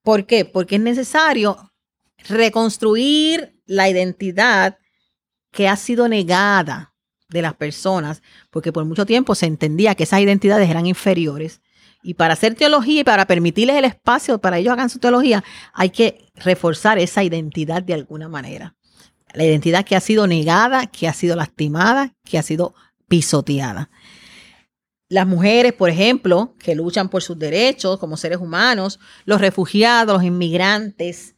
¿Por 0.05 0.27
qué? 0.27 0.45
Porque 0.45 0.77
es 0.77 0.83
necesario 0.83 1.73
reconstruir 2.29 3.59
la 3.67 3.89
identidad 3.89 4.79
que 5.51 5.69
ha 5.69 5.77
sido 5.77 6.07
negada 6.07 6.95
de 7.29 7.43
las 7.43 7.55
personas, 7.55 8.23
porque 8.51 8.73
por 8.73 8.85
mucho 8.85 9.07
tiempo 9.07 9.35
se 9.35 9.47
entendía 9.47 9.95
que 9.95 10.05
esas 10.05 10.21
identidades 10.21 10.69
eran 10.69 10.87
inferiores. 10.87 11.61
Y 12.03 12.15
para 12.15 12.35
hacer 12.35 12.55
teología 12.55 13.01
y 13.01 13.05
para 13.05 13.27
permitirles 13.27 13.77
el 13.77 13.85
espacio 13.85 14.39
para 14.39 14.59
ellos 14.59 14.73
hagan 14.73 14.91
su 14.91 14.99
teología, 14.99 15.43
hay 15.73 15.91
que 15.91 16.31
reforzar 16.37 16.99
esa 16.99 17.25
identidad 17.25 17.83
de 17.83 17.95
alguna 17.95 18.29
manera. 18.29 18.77
La 19.35 19.45
identidad 19.45 19.85
que 19.85 19.97
ha 19.97 20.01
sido 20.01 20.27
negada, 20.27 20.87
que 20.87 21.09
ha 21.09 21.13
sido 21.13 21.37
lastimada, 21.37 22.15
que 22.25 22.39
ha 22.39 22.43
sido 22.43 22.75
pisoteada. 23.09 23.91
Las 25.09 25.27
mujeres, 25.27 25.73
por 25.73 25.89
ejemplo, 25.89 26.55
que 26.59 26.75
luchan 26.75 27.09
por 27.09 27.23
sus 27.23 27.39
derechos 27.39 27.99
como 27.99 28.17
seres 28.17 28.39
humanos, 28.39 29.01
los 29.25 29.41
refugiados, 29.41 30.15
los 30.15 30.25
inmigrantes. 30.25 31.35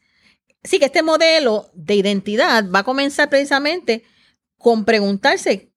Así 0.64 0.78
que 0.78 0.86
este 0.86 1.02
modelo 1.02 1.70
de 1.74 1.94
identidad 1.94 2.68
va 2.68 2.80
a 2.80 2.84
comenzar 2.84 3.30
precisamente 3.30 4.02
con 4.58 4.84
preguntarse 4.84 5.72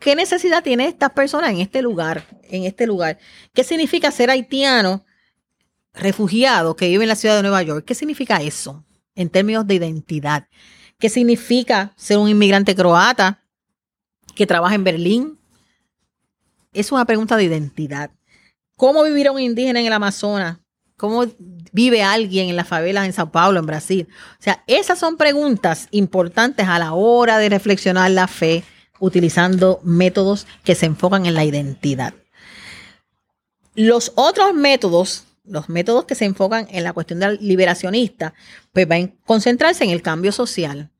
qué 0.00 0.16
necesidad 0.16 0.62
tiene 0.62 0.86
esta 0.86 1.14
persona 1.14 1.50
en 1.50 1.60
este 1.60 1.82
lugar, 1.82 2.26
en 2.44 2.64
este 2.64 2.86
lugar. 2.86 3.18
¿Qué 3.52 3.62
significa 3.62 4.10
ser 4.10 4.30
haitiano, 4.30 5.04
refugiado 5.92 6.76
que 6.76 6.88
vive 6.88 7.04
en 7.04 7.08
la 7.08 7.16
ciudad 7.16 7.36
de 7.36 7.42
Nueva 7.42 7.62
York? 7.62 7.84
¿Qué 7.84 7.94
significa 7.94 8.38
eso 8.38 8.84
en 9.14 9.28
términos 9.28 9.66
de 9.66 9.74
identidad? 9.74 10.48
¿Qué 11.04 11.10
significa 11.10 11.92
ser 11.96 12.16
un 12.16 12.30
inmigrante 12.30 12.74
croata 12.74 13.44
que 14.34 14.46
trabaja 14.46 14.74
en 14.74 14.84
Berlín? 14.84 15.38
Es 16.72 16.92
una 16.92 17.04
pregunta 17.04 17.36
de 17.36 17.44
identidad. 17.44 18.10
¿Cómo 18.74 19.02
vivirá 19.02 19.30
un 19.30 19.38
indígena 19.38 19.80
en 19.80 19.84
el 19.84 19.92
Amazonas? 19.92 20.60
¿Cómo 20.96 21.26
vive 21.72 22.02
alguien 22.02 22.48
en 22.48 22.56
las 22.56 22.68
favelas 22.68 23.04
en 23.04 23.12
Sao 23.12 23.30
Paulo, 23.30 23.60
en 23.60 23.66
Brasil? 23.66 24.08
O 24.40 24.42
sea, 24.42 24.64
esas 24.66 24.98
son 24.98 25.18
preguntas 25.18 25.88
importantes 25.90 26.68
a 26.68 26.78
la 26.78 26.94
hora 26.94 27.36
de 27.36 27.50
reflexionar 27.50 28.10
la 28.10 28.26
fe 28.26 28.64
utilizando 28.98 29.80
métodos 29.84 30.46
que 30.64 30.74
se 30.74 30.86
enfocan 30.86 31.26
en 31.26 31.34
la 31.34 31.44
identidad. 31.44 32.14
Los 33.74 34.10
otros 34.14 34.54
métodos 34.54 35.24
los 35.44 35.68
métodos 35.68 36.06
que 36.06 36.14
se 36.14 36.24
enfocan 36.24 36.66
en 36.70 36.84
la 36.84 36.94
cuestión 36.94 37.20
liberacionista, 37.40 38.32
pues 38.72 38.88
van 38.88 39.02
a 39.02 39.26
concentrarse 39.26 39.84
en 39.84 39.90
el 39.90 40.00
cambio 40.00 40.32
social. 40.32 40.90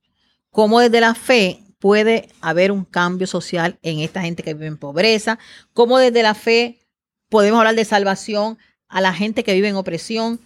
Cómo 0.54 0.78
desde 0.78 1.00
la 1.00 1.16
fe 1.16 1.64
puede 1.80 2.28
haber 2.40 2.70
un 2.70 2.84
cambio 2.84 3.26
social 3.26 3.76
en 3.82 3.98
esta 3.98 4.22
gente 4.22 4.44
que 4.44 4.54
vive 4.54 4.68
en 4.68 4.78
pobreza, 4.78 5.40
cómo 5.72 5.98
desde 5.98 6.22
la 6.22 6.34
fe 6.34 6.78
podemos 7.28 7.58
hablar 7.58 7.74
de 7.74 7.84
salvación 7.84 8.56
a 8.86 9.00
la 9.00 9.12
gente 9.12 9.42
que 9.42 9.52
vive 9.52 9.68
en 9.68 9.74
opresión, 9.74 10.40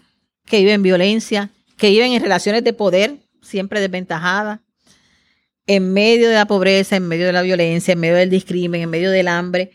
que 0.47 0.61
vive 0.61 0.73
en 0.73 0.83
violencia, 0.83 1.51
que 1.77 1.91
vive 1.91 2.07
en 2.07 2.23
relaciones 2.23 2.65
de 2.65 2.73
poder, 2.73 3.19
siempre 3.43 3.83
desventajadas, 3.83 4.61
en 5.67 5.93
medio 5.93 6.31
de 6.31 6.37
la 6.37 6.47
pobreza, 6.47 6.97
en 6.97 7.07
medio 7.07 7.27
de 7.27 7.35
la 7.35 7.43
violencia, 7.43 7.93
en 7.93 8.01
medio 8.01 8.17
del 8.17 8.31
discrimen, 8.31 8.81
en 8.81 8.89
medio 8.89 9.11
del 9.11 9.29
hambre. 9.29 9.73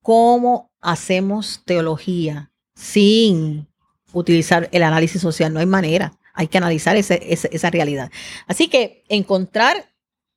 ¿Cómo 0.00 0.72
hacemos 0.80 1.60
teología 1.66 2.50
sin 2.74 3.68
utilizar 4.12 4.68
el 4.72 4.82
análisis 4.82 5.20
social. 5.20 5.52
No 5.52 5.60
hay 5.60 5.66
manera. 5.66 6.12
Hay 6.36 6.48
que 6.48 6.58
analizar 6.58 6.96
esa 6.96 7.70
realidad. 7.70 8.12
Así 8.46 8.68
que 8.68 9.02
encontrar 9.08 9.90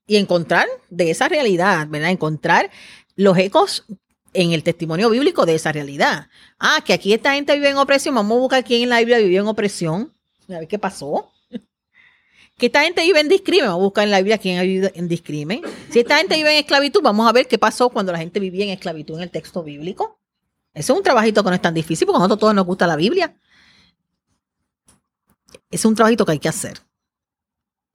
y 0.07 0.15
encontrar 0.15 0.65
de 0.89 1.11
esa 1.11 1.29
realidad, 1.29 1.87
¿verdad? 1.87 2.09
Encontrar 2.09 2.71
los 3.15 3.37
ecos 3.37 3.85
en 4.33 4.53
el 4.53 4.63
testimonio 4.63 5.09
bíblico 5.09 5.45
de 5.45 5.55
esa 5.55 5.71
realidad. 5.71 6.27
Ah, 6.57 6.81
que 6.83 6.93
aquí 6.93 7.13
esta 7.13 7.33
gente 7.33 7.53
vive 7.53 7.69
en 7.69 7.77
opresión. 7.77 8.15
Vamos 8.15 8.37
a 8.37 8.39
buscar 8.39 8.63
quién 8.63 8.83
en 8.83 8.89
la 8.89 8.99
Biblia 8.99 9.19
vivió 9.19 9.41
en 9.41 9.47
opresión. 9.47 10.13
A 10.47 10.59
ver 10.59 10.67
qué 10.67 10.79
pasó. 10.79 11.31
Que 12.57 12.65
esta 12.65 12.81
gente 12.81 13.01
vive 13.03 13.21
en 13.21 13.29
discrimen, 13.29 13.67
vamos 13.67 13.79
a 13.79 13.83
buscar 13.85 14.03
en 14.03 14.11
la 14.11 14.17
Biblia 14.17 14.37
quién 14.37 14.57
ha 14.57 14.63
vivido 14.63 14.91
en 14.93 15.07
discrimen. 15.07 15.61
Si 15.91 15.99
esta 15.99 16.17
gente 16.17 16.35
vive 16.35 16.51
en 16.51 16.57
esclavitud, 16.57 17.01
vamos 17.01 17.25
a 17.25 17.31
ver 17.31 17.47
qué 17.47 17.57
pasó 17.57 17.89
cuando 17.89 18.11
la 18.11 18.17
gente 18.17 18.37
vivía 18.41 18.65
en 18.65 18.71
esclavitud 18.71 19.15
en 19.15 19.23
el 19.23 19.31
texto 19.31 19.63
bíblico. 19.63 20.19
Eso 20.73 20.91
es 20.91 20.97
un 20.97 21.03
trabajito 21.03 21.41
que 21.41 21.49
no 21.49 21.55
es 21.55 21.61
tan 21.61 21.73
difícil 21.73 22.05
porque 22.05 22.17
a 22.17 22.19
nosotros 22.19 22.39
todos 22.39 22.53
nos 22.53 22.65
gusta 22.65 22.85
la 22.85 22.97
Biblia. 22.97 23.33
Es 25.69 25.85
un 25.85 25.95
trabajito 25.95 26.25
que 26.25 26.33
hay 26.33 26.39
que 26.39 26.49
hacer. 26.49 26.79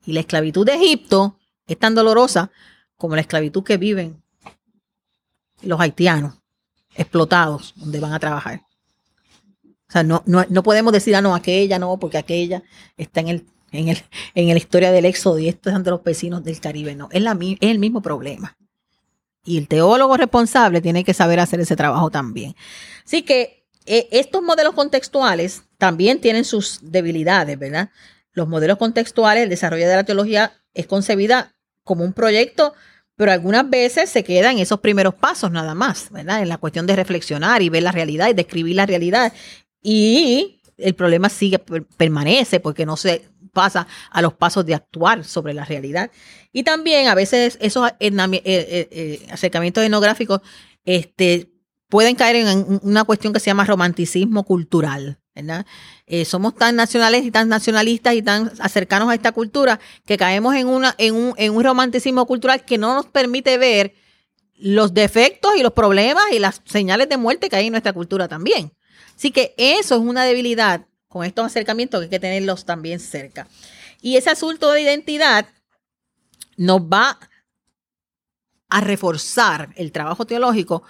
Y 0.05 0.13
la 0.13 0.21
esclavitud 0.21 0.65
de 0.65 0.75
Egipto 0.75 1.39
es 1.67 1.77
tan 1.77 1.95
dolorosa 1.95 2.51
como 2.95 3.15
la 3.15 3.21
esclavitud 3.21 3.63
que 3.63 3.77
viven 3.77 4.21
los 5.61 5.79
haitianos 5.79 6.35
explotados 6.95 7.73
donde 7.75 7.99
van 7.99 8.13
a 8.13 8.19
trabajar. 8.19 8.61
O 9.87 9.91
sea, 9.91 10.03
no, 10.03 10.23
no, 10.25 10.63
podemos 10.63 10.93
decir, 10.93 11.15
ah, 11.15 11.21
no, 11.21 11.35
aquella 11.35 11.77
no, 11.79 11.97
porque 11.97 12.17
aquella 12.17 12.63
está 12.97 13.19
en 13.19 13.27
el, 13.27 13.45
en 13.71 13.89
el, 13.89 13.97
en 14.33 14.47
la 14.47 14.57
historia 14.57 14.91
del 14.91 15.05
éxodo 15.05 15.39
y 15.39 15.47
estos 15.47 15.83
de 15.83 15.91
los 15.91 16.03
vecinos 16.03 16.43
del 16.43 16.59
Caribe. 16.59 16.95
No, 16.95 17.09
es, 17.11 17.21
la, 17.21 17.37
es 17.39 17.57
el 17.69 17.79
mismo 17.79 18.01
problema. 18.01 18.57
Y 19.43 19.57
el 19.57 19.67
teólogo 19.67 20.17
responsable 20.17 20.81
tiene 20.81 21.03
que 21.03 21.13
saber 21.13 21.39
hacer 21.39 21.59
ese 21.59 21.75
trabajo 21.75 22.09
también. 22.09 22.55
Así 23.05 23.21
que 23.21 23.64
eh, 23.85 24.07
estos 24.11 24.41
modelos 24.41 24.73
contextuales 24.73 25.63
también 25.77 26.19
tienen 26.19 26.43
sus 26.43 26.79
debilidades, 26.81 27.57
¿verdad? 27.59 27.89
Los 28.33 28.47
modelos 28.47 28.77
contextuales, 28.77 29.43
el 29.43 29.49
desarrollo 29.49 29.87
de 29.87 29.95
la 29.95 30.03
teología 30.03 30.53
es 30.73 30.87
concebida 30.87 31.55
como 31.83 32.03
un 32.03 32.13
proyecto, 32.13 32.73
pero 33.15 33.31
algunas 33.31 33.69
veces 33.69 34.09
se 34.09 34.23
queda 34.23 34.51
en 34.51 34.59
esos 34.59 34.79
primeros 34.79 35.13
pasos 35.15 35.51
nada 35.51 35.75
más, 35.75 36.11
¿verdad? 36.11 36.41
En 36.41 36.49
la 36.49 36.57
cuestión 36.57 36.85
de 36.87 36.95
reflexionar 36.95 37.61
y 37.61 37.69
ver 37.69 37.83
la 37.83 37.91
realidad 37.91 38.29
y 38.29 38.33
describir 38.33 38.75
la 38.75 38.85
realidad. 38.85 39.31
Y 39.81 40.61
el 40.77 40.95
problema 40.95 41.29
sigue, 41.29 41.59
permanece, 41.59 42.59
porque 42.59 42.85
no 42.85 42.97
se 42.97 43.29
pasa 43.53 43.87
a 44.09 44.21
los 44.21 44.33
pasos 44.33 44.65
de 44.65 44.75
actuar 44.75 45.23
sobre 45.23 45.53
la 45.53 45.63
realidad. 45.63 46.11
Y 46.51 46.63
también 46.63 47.07
a 47.07 47.15
veces 47.15 47.57
esos 47.61 47.89
eh, 47.99 48.11
eh, 48.41 49.27
acercamientos 49.31 49.83
etnográficos 49.83 50.41
este, 50.83 51.54
pueden 51.89 52.15
caer 52.15 52.35
en 52.35 52.79
una 52.83 53.03
cuestión 53.03 53.33
que 53.33 53.39
se 53.39 53.47
llama 53.47 53.65
romanticismo 53.65 54.43
cultural. 54.43 55.19
¿verdad? 55.35 55.65
somos 56.25 56.55
tan 56.55 56.77
nacionales 56.77 57.25
y 57.25 57.31
tan 57.31 57.49
nacionalistas 57.49 58.13
y 58.13 58.21
tan 58.21 58.55
cercanos 58.69 59.09
a 59.09 59.15
esta 59.15 59.33
cultura 59.33 59.81
que 60.05 60.17
caemos 60.17 60.55
en, 60.55 60.67
una, 60.67 60.95
en, 60.97 61.13
un, 61.13 61.33
en 61.35 61.53
un 61.53 61.61
romanticismo 61.61 62.25
cultural 62.25 62.63
que 62.63 62.77
no 62.77 62.95
nos 62.95 63.07
permite 63.07 63.57
ver 63.57 63.95
los 64.57 64.93
defectos 64.93 65.51
y 65.57 65.61
los 65.61 65.73
problemas 65.73 66.23
y 66.31 66.39
las 66.39 66.61
señales 66.65 67.09
de 67.09 67.17
muerte 67.17 67.49
que 67.49 67.57
hay 67.57 67.67
en 67.67 67.71
nuestra 67.71 67.93
cultura 67.93 68.27
también. 68.27 68.71
Así 69.15 69.31
que 69.31 69.53
eso 69.57 69.95
es 69.95 70.01
una 70.01 70.23
debilidad 70.23 70.85
con 71.07 71.25
estos 71.25 71.45
acercamientos 71.45 71.99
que 71.99 72.03
hay 72.05 72.09
que 72.09 72.19
tenerlos 72.19 72.65
también 72.65 72.99
cerca. 72.99 73.47
Y 74.01 74.17
ese 74.17 74.29
asunto 74.29 74.71
de 74.71 74.81
identidad 74.81 75.47
nos 76.57 76.81
va 76.81 77.19
a 78.69 78.81
reforzar 78.81 79.73
el 79.75 79.91
trabajo 79.91 80.25
teológico 80.25 80.83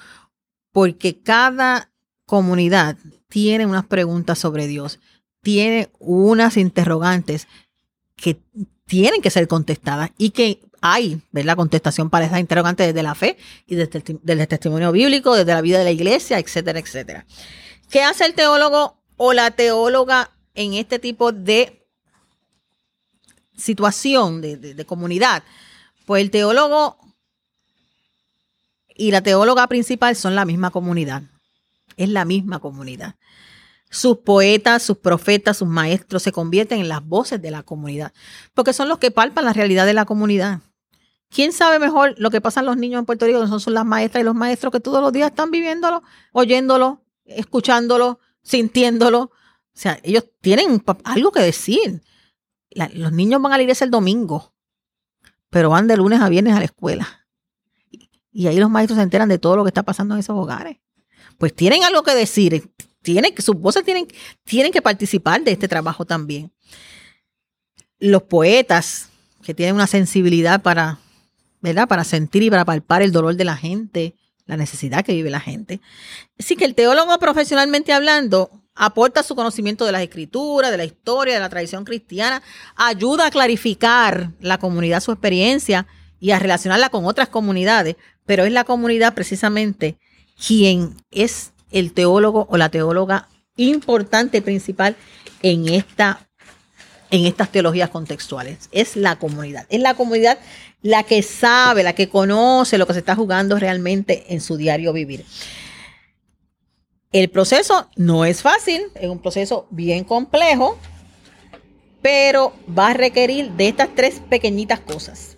porque 0.75 1.21
cada 1.21 1.89
comunidad 2.25 2.97
tiene 3.29 3.65
unas 3.65 3.85
preguntas 3.85 4.37
sobre 4.37 4.67
Dios, 4.67 4.99
tiene 5.41 5.89
unas 5.99 6.57
interrogantes 6.57 7.47
que 8.17 8.41
tienen 8.85 9.21
que 9.21 9.29
ser 9.29 9.47
contestadas 9.47 10.11
y 10.17 10.31
que 10.31 10.59
hay, 10.81 11.21
la 11.31 11.55
Contestación 11.55 12.09
para 12.09 12.25
esas 12.25 12.41
interrogantes 12.41 12.87
desde 12.87 13.03
la 13.03 13.15
fe 13.15 13.37
y 13.65 13.75
desde 13.75 14.03
el, 14.27 14.47
testimonio 14.49 14.91
bíblico, 14.91 15.33
desde 15.33 15.53
la 15.53 15.61
vida 15.61 15.77
de 15.77 15.85
la 15.85 15.91
iglesia, 15.91 16.39
etcétera, 16.39 16.77
etcétera. 16.77 17.25
¿Qué 17.89 18.03
hace 18.03 18.25
el 18.25 18.33
teólogo 18.33 19.01
o 19.15 19.31
la 19.31 19.51
teóloga 19.51 20.31
en 20.55 20.73
este 20.73 20.99
tipo 20.99 21.31
de 21.31 21.87
situación, 23.55 24.41
de 24.41 24.85
comunidad? 24.85 25.41
Pues 26.05 26.21
el 26.21 26.31
teólogo 26.31 26.97
y 28.95 29.11
la 29.11 29.21
teóloga 29.21 29.67
principal 29.67 30.15
son 30.15 30.35
la 30.35 30.45
misma 30.45 30.71
comunidad. 30.71 31.23
Es 31.97 32.09
la 32.09 32.25
misma 32.25 32.59
comunidad. 32.59 33.15
Sus 33.89 34.17
poetas, 34.17 34.81
sus 34.83 34.97
profetas, 34.97 35.57
sus 35.57 35.67
maestros 35.67 36.23
se 36.23 36.31
convierten 36.31 36.79
en 36.79 36.89
las 36.89 37.05
voces 37.05 37.41
de 37.41 37.51
la 37.51 37.63
comunidad, 37.63 38.13
porque 38.53 38.73
son 38.73 38.89
los 38.89 38.97
que 38.97 39.11
palpan 39.11 39.45
la 39.45 39.53
realidad 39.53 39.85
de 39.85 39.93
la 39.93 40.05
comunidad. 40.05 40.61
¿Quién 41.29 41.51
sabe 41.51 41.79
mejor 41.79 42.15
lo 42.17 42.31
que 42.31 42.41
pasan 42.41 42.65
los 42.65 42.77
niños 42.77 42.99
en 42.99 43.05
Puerto 43.05 43.25
Rico? 43.25 43.45
Son, 43.47 43.59
son 43.59 43.73
las 43.73 43.85
maestras 43.85 44.21
y 44.21 44.25
los 44.25 44.35
maestros 44.35 44.71
que 44.71 44.79
todos 44.79 45.01
los 45.01 45.11
días 45.11 45.29
están 45.29 45.51
viviéndolo, 45.51 46.01
oyéndolo, 46.31 47.03
escuchándolo, 47.25 48.19
sintiéndolo. 48.41 49.19
O 49.21 49.31
sea, 49.73 49.99
ellos 50.03 50.25
tienen 50.41 50.83
algo 51.03 51.31
que 51.31 51.41
decir. 51.41 52.01
los 52.93 53.11
niños 53.11 53.41
van 53.41 53.53
a 53.53 53.57
la 53.57 53.63
iglesia 53.63 53.85
el 53.85 53.91
domingo, 53.91 54.53
pero 55.49 55.69
van 55.69 55.87
de 55.87 55.97
lunes 55.97 56.21
a 56.21 56.29
viernes 56.29 56.55
a 56.55 56.59
la 56.59 56.65
escuela. 56.65 57.24
Y 58.35 58.47
ahí 58.47 58.57
los 58.57 58.69
maestros 58.69 58.97
se 58.97 59.03
enteran 59.03 59.29
de 59.29 59.39
todo 59.39 59.55
lo 59.55 59.63
que 59.63 59.69
está 59.69 59.81
pasando 59.81 60.13
en 60.13 60.19
esos 60.19 60.37
hogares. 60.37 60.77
Pues 61.39 61.55
tienen 61.55 61.83
algo 61.83 62.03
que 62.03 62.13
decir, 62.13 62.69
tienen, 63.01 63.33
sus 63.39 63.55
voces 63.55 63.83
tienen, 63.83 64.07
tienen 64.43 64.71
que 64.71 64.81
participar 64.81 65.41
de 65.43 65.53
este 65.53 65.67
trabajo 65.67 66.05
también. 66.05 66.51
Los 67.97 68.23
poetas, 68.23 69.09
que 69.41 69.53
tienen 69.53 69.73
una 69.73 69.87
sensibilidad 69.87 70.61
para 70.61 70.99
¿verdad? 71.65 71.87
Para 71.87 72.03
sentir 72.03 72.43
y 72.43 72.49
para 72.51 72.63
palpar 72.63 73.01
el 73.01 73.11
dolor 73.11 73.35
de 73.35 73.43
la 73.43 73.57
gente, 73.57 74.15
la 74.45 74.55
necesidad 74.55 75.03
que 75.03 75.13
vive 75.13 75.31
la 75.31 75.39
gente. 75.39 75.81
Así 76.39 76.55
que 76.55 76.63
el 76.63 76.75
teólogo 76.75 77.17
profesionalmente 77.17 77.91
hablando 77.91 78.51
aporta 78.75 79.23
su 79.23 79.35
conocimiento 79.35 79.83
de 79.85 79.91
las 79.91 80.03
escrituras, 80.03 80.69
de 80.69 80.77
la 80.77 80.85
historia, 80.85 81.33
de 81.33 81.39
la 81.39 81.49
tradición 81.49 81.83
cristiana, 81.83 82.43
ayuda 82.75 83.27
a 83.27 83.31
clarificar 83.31 84.31
la 84.39 84.59
comunidad 84.59 85.01
su 85.01 85.11
experiencia 85.11 85.87
y 86.19 86.31
a 86.31 86.39
relacionarla 86.39 86.89
con 86.89 87.05
otras 87.05 87.29
comunidades, 87.29 87.95
pero 88.25 88.45
es 88.45 88.51
la 88.51 88.63
comunidad 88.63 89.13
precisamente 89.13 89.97
quien 90.47 90.95
es 91.11 91.51
el 91.71 91.93
teólogo 91.93 92.47
o 92.49 92.57
la 92.57 92.69
teóloga 92.69 93.27
importante 93.57 94.41
principal 94.41 94.95
en 95.41 95.69
esta 95.69 96.27
en 97.11 97.25
estas 97.25 97.51
teologías 97.51 97.89
contextuales. 97.89 98.67
Es 98.71 98.95
la 98.95 99.17
comunidad. 99.17 99.65
Es 99.69 99.79
la 99.79 99.93
comunidad 99.93 100.39
la 100.81 101.03
que 101.03 101.21
sabe, 101.21 101.83
la 101.83 101.93
que 101.93 102.09
conoce 102.09 102.77
lo 102.77 102.87
que 102.87 102.93
se 102.93 102.99
está 102.99 103.15
jugando 103.15 103.57
realmente 103.57 104.25
en 104.33 104.41
su 104.41 104.57
diario 104.57 104.91
vivir. 104.91 105.25
El 107.11 107.29
proceso 107.29 107.89
no 107.95 108.25
es 108.25 108.41
fácil, 108.41 108.81
es 108.95 109.09
un 109.09 109.19
proceso 109.19 109.67
bien 109.69 110.03
complejo, 110.03 110.77
pero 112.01 112.53
va 112.77 112.89
a 112.89 112.93
requerir 112.93 113.51
de 113.51 113.69
estas 113.69 113.95
tres 113.95 114.21
pequeñitas 114.29 114.81
cosas. 114.81 115.34